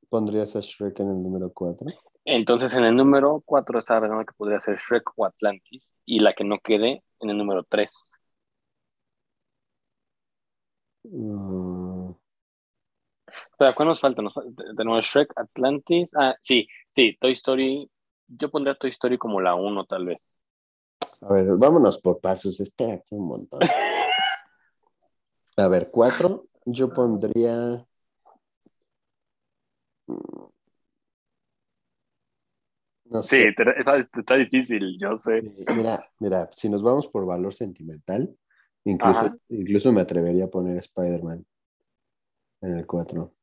¿Pondrías 0.08 0.56
a 0.56 0.60
Shrek 0.60 0.98
en 1.00 1.10
el 1.10 1.22
número 1.22 1.52
4? 1.52 1.86
Entonces, 2.24 2.74
en 2.74 2.84
el 2.84 2.96
número 2.96 3.42
4 3.46 3.78
estaba 3.78 4.00
pensando 4.00 4.24
que 4.24 4.34
podría 4.34 4.58
ser 4.58 4.76
Shrek 4.78 5.04
o 5.16 5.24
Atlantis, 5.24 5.92
y 6.04 6.18
la 6.18 6.34
que 6.34 6.44
no 6.44 6.58
quede 6.58 7.02
en 7.20 7.30
el 7.30 7.38
número 7.38 7.64
3. 7.64 8.10
Mm, 11.10 12.12
Pero 13.58 13.74
¿cuál 13.74 13.88
nos 13.88 14.00
falta? 14.00 14.22
Nos 14.22 14.32
falta- 14.34 14.64
tenemos 14.76 15.04
Shrek, 15.04 15.32
Atlantis. 15.36 16.10
Ah, 16.16 16.34
sí, 16.40 16.66
sí, 16.90 17.16
Toy 17.20 17.32
Story. 17.32 17.90
Yo 18.28 18.50
pondría 18.50 18.74
Toy 18.76 18.90
Story 18.90 19.18
como 19.18 19.40
la 19.40 19.54
1, 19.54 19.84
tal 19.84 20.06
vez. 20.06 20.24
a 21.22 21.32
ver, 21.32 21.46
vámonos 21.56 21.98
por 21.98 22.20
pasos, 22.20 22.60
espérate 22.60 23.14
un 23.14 23.26
montón. 23.26 23.60
A 25.56 25.68
ver, 25.68 25.90
4, 25.90 26.46
yo 26.64 26.92
pondría... 26.92 27.84
mm, 30.06 30.44
No 33.06 33.22
sé. 33.22 33.46
Sí, 33.46 33.54
te- 33.56 33.78
está, 33.78 33.98
está 33.98 34.36
difícil, 34.36 34.96
yo 34.98 35.18
sé. 35.18 35.42
Mira, 35.74 36.08
mira, 36.20 36.48
si 36.52 36.68
nos 36.70 36.82
vamos 36.82 37.08
por 37.08 37.26
valor 37.26 37.52
sentimental, 37.52 38.34
incluso, 38.84 39.20
Ajá. 39.20 39.36
incluso 39.48 39.92
me 39.92 40.00
atrevería 40.00 40.44
a 40.46 40.50
poner 40.50 40.76
Spider-Man 40.78 41.44
en 42.62 42.76
el 42.76 42.86
4. 42.86 43.34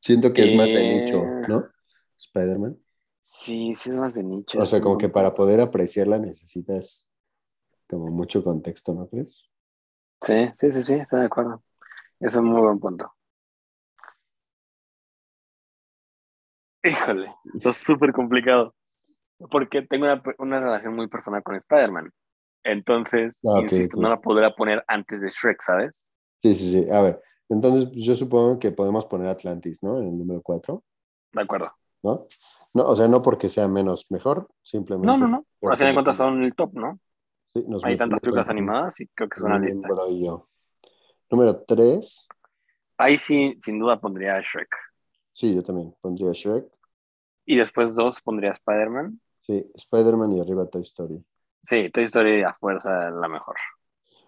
Siento 0.00 0.32
que 0.32 0.44
es 0.44 0.54
más 0.54 0.66
de 0.68 0.80
Eh. 0.80 0.88
nicho, 0.88 1.22
¿no? 1.48 1.68
Spider-Man. 2.18 2.78
Sí, 3.24 3.74
sí 3.74 3.90
es 3.90 3.96
más 3.96 4.14
de 4.14 4.22
nicho. 4.22 4.58
O 4.58 4.66
sea, 4.66 4.80
como 4.80 4.98
que 4.98 5.08
para 5.08 5.34
poder 5.34 5.60
apreciarla 5.60 6.18
necesitas 6.18 7.08
como 7.88 8.06
mucho 8.06 8.42
contexto, 8.42 8.94
¿no 8.94 9.08
crees? 9.08 9.48
Sí, 10.22 10.34
sí, 10.56 10.72
sí, 10.72 10.82
sí, 10.84 10.94
estoy 10.94 11.20
de 11.20 11.26
acuerdo. 11.26 11.62
Es 12.18 12.34
un 12.36 12.46
muy 12.46 12.60
buen 12.60 12.78
punto. 12.78 13.12
Híjole, 16.82 17.34
está 17.54 17.72
súper 17.74 18.12
complicado. 18.12 18.74
Porque 19.50 19.82
tengo 19.82 20.04
una, 20.04 20.22
una 20.38 20.60
relación 20.60 20.94
muy 20.94 21.08
personal 21.08 21.42
con 21.42 21.54
Spider-Man. 21.56 22.12
Entonces, 22.62 23.40
Ah, 23.46 23.60
insisto, 23.62 23.96
no 23.98 24.08
la 24.08 24.20
podría 24.20 24.50
poner 24.50 24.84
antes 24.86 25.20
de 25.20 25.28
Shrek, 25.28 25.62
¿sabes? 25.62 26.04
Sí, 26.42 26.54
sí, 26.54 26.72
sí. 26.72 26.90
A 26.90 27.02
ver, 27.02 27.20
entonces 27.48 27.86
pues, 27.86 28.04
yo 28.04 28.14
supongo 28.14 28.58
que 28.58 28.70
podemos 28.70 29.06
poner 29.06 29.28
Atlantis, 29.28 29.82
¿no? 29.82 29.98
En 29.98 30.08
el 30.08 30.18
número 30.18 30.42
4, 30.42 30.82
De 31.32 31.42
acuerdo. 31.42 31.72
¿no? 32.02 32.26
No, 32.72 32.84
o 32.84 32.96
sea, 32.96 33.08
no 33.08 33.22
porque 33.22 33.48
sea 33.48 33.68
menos 33.68 34.06
mejor, 34.10 34.46
simplemente. 34.62 35.06
No, 35.06 35.18
no, 35.18 35.28
no. 35.28 35.46
Porque 35.58 35.76
final 35.78 35.90
de 35.90 35.94
cuentas 35.94 36.16
son 36.16 36.42
el 36.44 36.54
top, 36.54 36.74
¿no? 36.74 37.00
sí, 37.54 37.64
nos 37.66 37.84
Hay 37.84 37.96
tantas 37.96 38.20
películas 38.20 38.48
animadas 38.48 39.00
y 39.00 39.06
creo 39.08 39.28
que 39.28 39.34
es 39.36 39.42
una 39.42 39.56
un 39.56 39.62
lista. 39.62 39.88
Número 41.30 41.62
3, 41.62 42.28
Ahí 42.98 43.16
sí, 43.16 43.56
sin 43.62 43.78
duda 43.78 43.98
pondría 43.98 44.36
a 44.36 44.40
Shrek. 44.40 44.68
sí, 45.32 45.54
yo 45.54 45.62
también 45.62 45.94
pondría 46.00 46.32
Shrek. 46.32 46.66
Y 47.46 47.56
después 47.56 47.94
dos 47.94 48.20
pondría 48.20 48.50
Spider-Man. 48.50 49.20
Sí, 49.50 49.68
Spider-Man 49.74 50.36
y 50.36 50.40
arriba 50.40 50.66
Toy 50.66 50.82
Story. 50.82 51.24
Sí, 51.64 51.90
Toy 51.90 52.04
Story 52.04 52.44
a 52.44 52.54
fuerza 52.54 53.10
la 53.10 53.26
mejor. 53.26 53.56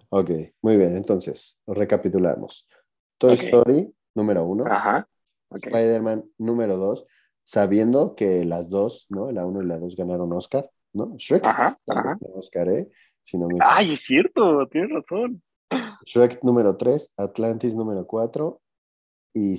Ok, 0.08 0.30
muy 0.62 0.76
bien, 0.76 0.96
entonces, 0.96 1.60
recapitulamos. 1.64 2.68
Toy. 3.18 3.34
Story, 3.34 3.94
número 4.16 4.42
1. 4.42 4.64
Ajá. 4.66 5.06
Ok. 5.48 5.66
Spider-Man, 5.66 6.24
número 6.38 6.76
2, 6.76 7.06
sabiendo 7.44 8.16
que 8.16 8.44
las 8.44 8.68
dos, 8.68 9.06
¿no? 9.10 9.30
La 9.30 9.46
1 9.46 9.62
y 9.62 9.66
la 9.66 9.78
2 9.78 9.94
ganaron 9.94 10.32
Oscar, 10.32 10.68
¿no? 10.92 11.14
Shrek 11.16 11.46
Ajá, 11.46 11.78
ajá. 11.86 12.18
Oscar, 12.34 12.68
¿eh? 12.70 12.88
Si 13.22 13.38
no 13.38 13.46
me 13.46 13.58
Ay, 13.60 13.92
es 13.92 14.00
cierto, 14.00 14.66
tienes 14.66 14.90
razón. 14.90 15.40
Shrek 16.04 16.42
número 16.42 16.76
3, 16.76 17.14
Atlantis 17.16 17.76
número 17.76 18.04
4 18.08 18.60
y 19.34 19.56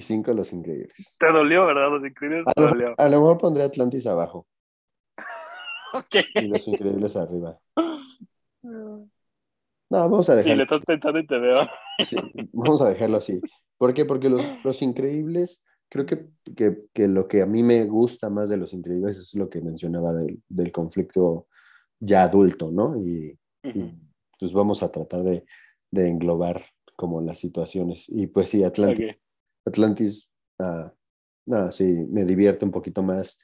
5 0.00 0.32
Los 0.32 0.52
Increíbles. 0.52 1.16
Te 1.18 1.32
dolió, 1.32 1.66
¿verdad? 1.66 1.90
Los 1.90 2.04
increíbles 2.04 2.44
A 2.46 2.52
te 2.52 2.60
lo, 2.62 2.68
dolió. 2.68 2.94
a 2.96 3.08
lo 3.08 3.20
mejor 3.20 3.38
pondré 3.38 3.62
Atlantis 3.64 4.06
abajo 4.06 4.46
Ok. 5.94 6.16
y 6.34 6.46
Los 6.48 6.66
Increíbles 6.68 7.16
arriba. 7.16 7.58
No, 9.88 9.98
vamos 10.00 10.28
a 10.28 10.32
Sí, 10.42 10.54
le 10.54 10.56
dejarlo, 10.56 10.62
estás 10.64 10.80
pensando 10.84 11.18
y 11.20 11.26
te 11.26 11.38
veo. 11.38 11.60
sí, 12.04 12.16
vamos 12.52 12.82
a 12.82 12.88
dejarlo 12.88 13.18
así. 13.18 13.40
¿Por 13.78 13.94
qué? 13.94 14.04
Porque 14.04 14.28
los, 14.28 14.42
los 14.64 14.82
Increíbles, 14.82 15.64
creo 15.88 16.06
que, 16.06 16.26
que, 16.56 16.78
que 16.92 17.06
lo 17.06 17.28
que 17.28 17.42
a 17.42 17.46
mí 17.46 17.62
me 17.62 17.84
gusta 17.84 18.28
más 18.28 18.48
de 18.48 18.56
Los 18.56 18.72
Increíbles 18.74 19.16
es 19.16 19.34
lo 19.36 19.48
que 19.48 19.60
mencionaba 19.60 20.12
del, 20.12 20.42
del 20.48 20.72
conflicto 20.72 21.46
ya 22.00 22.24
adulto, 22.24 22.72
¿no? 22.72 22.96
Y, 22.96 23.38
y, 23.62 23.94
pues 24.38 24.52
vamos 24.52 24.82
a 24.82 24.90
tratar 24.90 25.22
de, 25.22 25.44
de 25.92 26.08
englobar 26.08 26.62
como 26.96 27.20
las 27.20 27.38
situaciones. 27.38 28.06
Y 28.08 28.26
pues 28.26 28.48
sí, 28.48 28.64
Atlantis, 28.64 29.10
Ok. 29.10 29.16
Atlantis, 29.66 30.32
nada, 31.46 31.72
sí, 31.72 32.06
me 32.10 32.24
divierte 32.24 32.64
un 32.64 32.70
poquito 32.70 33.02
más 33.02 33.40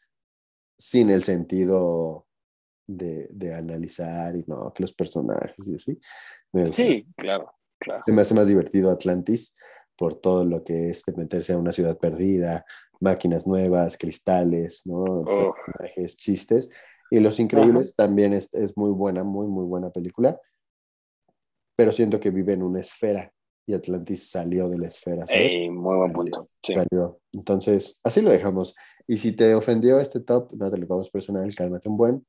sin 0.78 1.10
el 1.10 1.22
sentido 1.22 2.26
de, 2.86 3.28
de 3.30 3.54
analizar 3.54 4.34
y 4.36 4.44
no, 4.46 4.72
que 4.72 4.82
los 4.82 4.92
personajes 4.92 5.68
y 5.68 5.74
así. 5.74 5.98
Sí, 6.72 7.06
claro, 7.16 7.52
claro. 7.78 8.02
Se 8.04 8.12
me 8.12 8.22
hace 8.22 8.34
más 8.34 8.48
divertido 8.48 8.90
Atlantis 8.90 9.56
por 9.96 10.20
todo 10.20 10.44
lo 10.44 10.64
que 10.64 10.90
es 10.90 11.04
de 11.04 11.12
meterse 11.12 11.52
a 11.52 11.58
una 11.58 11.72
ciudad 11.72 11.98
perdida, 11.98 12.64
máquinas 13.00 13.46
nuevas, 13.46 13.96
cristales, 13.96 14.82
¿no? 14.86 15.02
Oh. 15.02 15.54
Personajes, 15.54 16.16
chistes. 16.16 16.68
Y 17.10 17.20
Los 17.20 17.38
Increíbles 17.38 17.94
también 17.94 18.32
es, 18.32 18.54
es 18.54 18.76
muy 18.76 18.90
buena, 18.90 19.22
muy, 19.22 19.46
muy 19.46 19.66
buena 19.66 19.90
película. 19.90 20.40
Pero 21.76 21.92
siento 21.92 22.18
que 22.18 22.30
vive 22.30 22.54
en 22.54 22.62
una 22.62 22.80
esfera 22.80 23.32
y 23.66 23.74
Atlantis 23.74 24.30
salió 24.30 24.68
de 24.68 24.78
la 24.78 24.88
esfera. 24.88 25.24
Ey, 25.28 25.70
muy 25.70 25.96
buen 25.96 26.12
punto. 26.12 26.48
Sí. 26.62 26.72
Salió. 26.72 27.20
Entonces, 27.32 28.00
así 28.02 28.20
lo 28.20 28.30
dejamos. 28.30 28.74
Y 29.06 29.18
si 29.18 29.32
te 29.32 29.54
ofendió 29.54 30.00
este 30.00 30.20
top, 30.20 30.52
no 30.54 30.70
te 30.70 30.78
lo 30.78 30.86
tomes 30.86 31.10
personal, 31.10 31.52
cálmate 31.54 31.88
un 31.88 31.96
buen. 31.96 32.26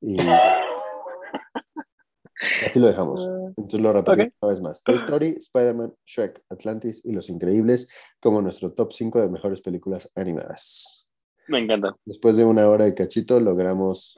Y 0.00 0.16
así 2.64 2.80
lo 2.80 2.86
dejamos. 2.86 3.28
Entonces 3.56 3.80
lo 3.80 3.92
repetimos 3.92 4.28
Ok. 4.28 4.34
una 4.42 4.50
vez 4.50 4.60
más. 4.60 4.82
Toy 4.82 4.96
Story, 4.96 5.36
Spider-Man, 5.38 5.94
Shrek, 6.04 6.42
Atlantis 6.50 7.04
y 7.04 7.12
Los 7.12 7.28
Increíbles 7.28 7.88
como 8.20 8.42
nuestro 8.42 8.72
top 8.72 8.92
5 8.92 9.20
de 9.20 9.28
mejores 9.28 9.60
películas 9.60 10.10
animadas. 10.14 11.08
Me 11.48 11.60
encanta. 11.60 11.94
Después 12.04 12.36
de 12.36 12.44
una 12.44 12.68
hora 12.68 12.84
de 12.84 12.94
cachito 12.94 13.38
logramos, 13.40 14.16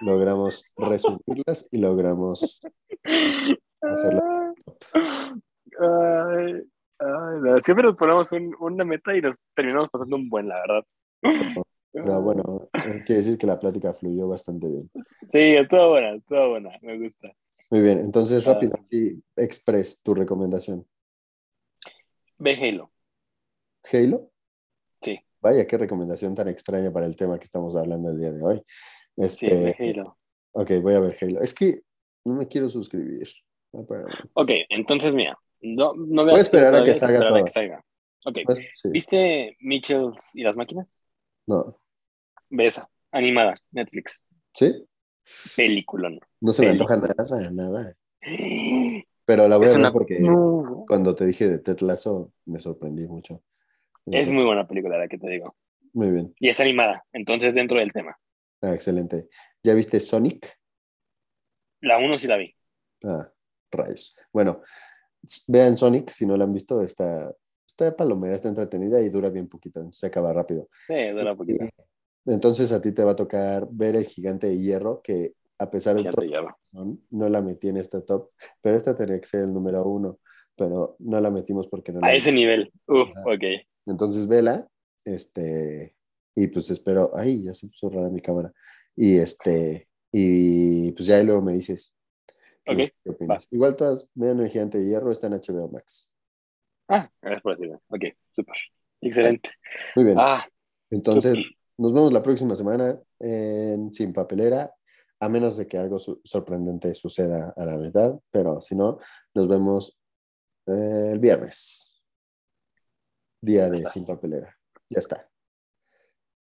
logramos 0.00 0.64
resumirlas 0.76 1.68
y 1.70 1.78
logramos 1.78 2.60
hacerla. 3.80 4.54
Ay, 5.80 6.62
ay, 6.98 7.40
no, 7.42 7.60
Siempre 7.60 7.84
nos 7.86 7.96
ponemos 7.96 8.30
un- 8.32 8.54
una 8.60 8.84
meta 8.84 9.16
y 9.16 9.20
nos 9.20 9.36
terminamos 9.54 9.88
pasando 9.90 10.16
un 10.16 10.28
buen, 10.28 10.48
la 10.48 10.56
verdad. 10.60 10.84
Bueno, 11.94 12.68
eh, 12.74 13.02
quiere 13.04 13.22
decir 13.22 13.38
que 13.38 13.46
la 13.46 13.58
plática 13.58 13.92
fluyó 13.92 14.28
bastante 14.28 14.68
bien. 14.68 14.88
Sí, 15.32 15.38
estuvo 15.56 15.88
buena, 15.90 16.14
estuvo 16.14 16.50
buena, 16.50 16.70
me 16.82 16.98
gusta. 16.98 17.32
Muy 17.70 17.80
bien, 17.80 17.98
entonces 17.98 18.46
Ah. 18.46 18.52
rápido, 18.52 18.74
sí, 18.88 19.20
Express, 19.34 20.00
tu 20.02 20.14
recomendación. 20.14 20.86
Ve 22.38 22.54
Halo. 22.54 22.92
¿Halo? 23.90 24.30
Sí. 25.00 25.18
Vaya, 25.40 25.66
qué 25.66 25.76
recomendación 25.78 26.34
tan 26.34 26.46
extraña 26.48 26.92
para 26.92 27.06
el 27.06 27.16
tema 27.16 27.38
que 27.38 27.44
estamos 27.46 27.74
hablando 27.74 28.10
el 28.10 28.18
día 28.18 28.32
de 28.32 28.42
hoy. 28.42 28.62
Sí, 29.16 29.46
Este, 29.46 29.74
ve 29.76 29.76
Halo. 29.96 30.18
ok, 30.52 30.70
voy 30.82 30.94
a 30.94 31.00
ver 31.00 31.16
Halo. 31.20 31.40
Es 31.40 31.54
que 31.54 31.80
no 32.24 32.34
me 32.34 32.46
quiero 32.46 32.68
suscribir. 32.68 33.26
No, 33.72 33.84
pero- 33.86 34.06
Ok, 34.34 34.50
entonces 34.68 35.14
mira, 35.14 35.36
no, 35.60 35.94
no 35.94 36.24
Voy 36.24 36.34
a 36.34 36.40
esperar 36.40 36.74
a 36.74 36.84
que 36.84 36.94
salga 36.94 37.26
todo. 37.26 37.44
que 37.44 37.50
salga. 37.50 37.84
Ok, 38.24 38.38
pues, 38.44 38.58
sí, 38.74 38.88
¿viste 38.90 39.56
Mitchells 39.60 40.34
y 40.34 40.42
las 40.42 40.56
máquinas? 40.56 41.02
no. 41.46 41.80
Ve 42.50 42.66
esa, 42.66 42.88
animada, 43.12 43.54
Netflix, 43.72 44.22
¿Sí? 44.54 44.86
película. 45.56 46.10
No 46.40 46.52
se 46.52 46.62
me 46.62 46.68
Película. 46.68 46.94
antoja 46.94 47.14
nada, 47.36 47.50
nada. 47.50 47.94
Pero 49.26 49.46
la 49.48 49.58
voy 49.58 49.66
a 49.66 49.70
ver 49.70 49.78
una... 49.78 49.92
porque 49.92 50.18
No. 50.20 50.84
cuando 50.88 51.14
te 51.14 51.26
dije 51.26 51.46
de 51.46 51.58
Ted 51.58 51.80
Lasso 51.80 52.32
me 52.46 52.58
sorprendí 52.58 53.06
mucho. 53.06 53.42
Es 54.06 54.30
muy 54.30 54.44
buena 54.44 54.66
película 54.66 54.96
la 54.96 55.06
que 55.08 55.18
te 55.18 55.28
digo. 55.28 55.54
Muy 55.92 56.10
bien. 56.10 56.34
Y 56.40 56.48
es 56.48 56.58
animada, 56.60 57.04
entonces 57.12 57.54
dentro 57.54 57.78
del 57.78 57.92
tema. 57.92 58.16
Ah, 58.62 58.72
excelente. 58.72 59.28
¿Ya 59.62 59.74
viste 59.74 60.00
Sonic? 60.00 60.58
La 61.80 61.98
uno 61.98 62.18
sí 62.18 62.26
la 62.26 62.36
vi. 62.38 62.54
Ah, 63.04 63.30
rayos. 63.70 64.16
Bueno, 64.32 64.62
vean 65.46 65.76
Sonic, 65.76 66.10
si 66.10 66.26
no 66.26 66.36
la 66.36 66.44
han 66.44 66.52
visto, 66.52 66.82
está, 66.82 67.34
está 67.66 67.96
palomera, 67.96 68.36
está 68.36 68.48
entretenida 68.48 69.00
y 69.00 69.08
dura 69.08 69.30
bien 69.30 69.48
poquito, 69.48 69.86
se 69.92 70.06
acaba 70.06 70.32
rápido. 70.32 70.68
Sí, 70.86 71.08
dura 71.10 71.36
poquito. 71.36 71.64
Y- 71.64 71.68
entonces 72.26 72.72
a 72.72 72.80
ti 72.80 72.92
te 72.92 73.04
va 73.04 73.12
a 73.12 73.16
tocar 73.16 73.66
ver 73.70 73.96
el 73.96 74.04
gigante 74.04 74.48
de 74.48 74.58
hierro, 74.58 75.00
que 75.02 75.34
a 75.58 75.70
pesar 75.70 75.96
de 75.96 76.10
todo, 76.10 76.26
va. 76.44 76.56
no 77.10 77.28
la 77.28 77.40
metí 77.40 77.68
en 77.68 77.78
este 77.78 78.00
top, 78.02 78.30
pero 78.60 78.76
esta 78.76 78.94
tenía 78.94 79.20
que 79.20 79.26
ser 79.26 79.42
el 79.44 79.52
número 79.52 79.84
uno, 79.84 80.18
pero 80.54 80.96
no 80.98 81.20
la 81.20 81.30
metimos 81.30 81.66
porque 81.68 81.92
no 81.92 82.00
la 82.00 82.08
A 82.08 82.14
ese 82.14 82.30
nivel. 82.32 82.72
Uf, 82.86 83.08
Ajá. 83.16 83.22
ok. 83.34 83.44
Entonces 83.86 84.28
vela, 84.28 84.68
este, 85.04 85.96
y 86.34 86.46
pues 86.48 86.70
espero, 86.70 87.10
ay, 87.14 87.44
ya 87.44 87.54
se 87.54 87.66
puso 87.66 87.88
rara 87.88 88.10
mi 88.10 88.20
cámara, 88.20 88.52
y 88.94 89.16
este, 89.16 89.88
y 90.12 90.92
pues 90.92 91.06
ya 91.06 91.22
luego 91.22 91.42
me 91.42 91.54
dices. 91.54 91.94
Ok, 92.68 92.76
¿Qué 93.04 93.10
opinas? 93.10 93.48
Igual 93.50 93.76
todas, 93.76 94.08
vean 94.14 94.40
el 94.40 94.48
gigante 94.48 94.78
de 94.78 94.86
hierro, 94.86 95.10
está 95.10 95.26
en 95.28 95.34
HBO 95.34 95.68
Max. 95.68 96.12
Ah, 96.88 97.10
gracias 97.20 97.42
por 97.42 97.56
decirme. 97.56 97.78
Ok, 97.88 98.04
súper. 98.34 98.56
Excelente. 99.00 99.50
Muy 99.96 100.04
bien. 100.04 100.18
Ah, 100.18 100.46
Entonces, 100.90 101.36
nos 101.76 101.92
vemos 101.92 102.12
la 102.12 102.22
próxima 102.22 102.56
semana 102.56 102.98
en 103.20 103.92
Sin 103.94 104.12
Papelera, 104.12 104.74
a 105.20 105.28
menos 105.28 105.56
de 105.56 105.66
que 105.66 105.78
algo 105.78 105.98
su- 105.98 106.20
sorprendente 106.24 106.94
suceda 106.94 107.52
a 107.56 107.64
la 107.64 107.76
mitad, 107.78 108.18
pero 108.30 108.60
si 108.60 108.74
no, 108.76 108.98
nos 109.34 109.48
vemos 109.48 109.98
eh, 110.66 111.10
el 111.12 111.18
viernes, 111.18 112.02
día 113.40 113.68
de. 113.70 113.86
Sin 113.88 114.06
Papelera. 114.06 114.54
Ya 114.90 114.98
está. 115.00 115.28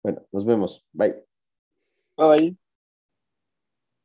Bueno, 0.04 0.26
nos 0.32 0.46
vemos. 0.46 0.88
Bye. 0.94 1.26
bye 2.18 2.28
bye. 2.38 2.58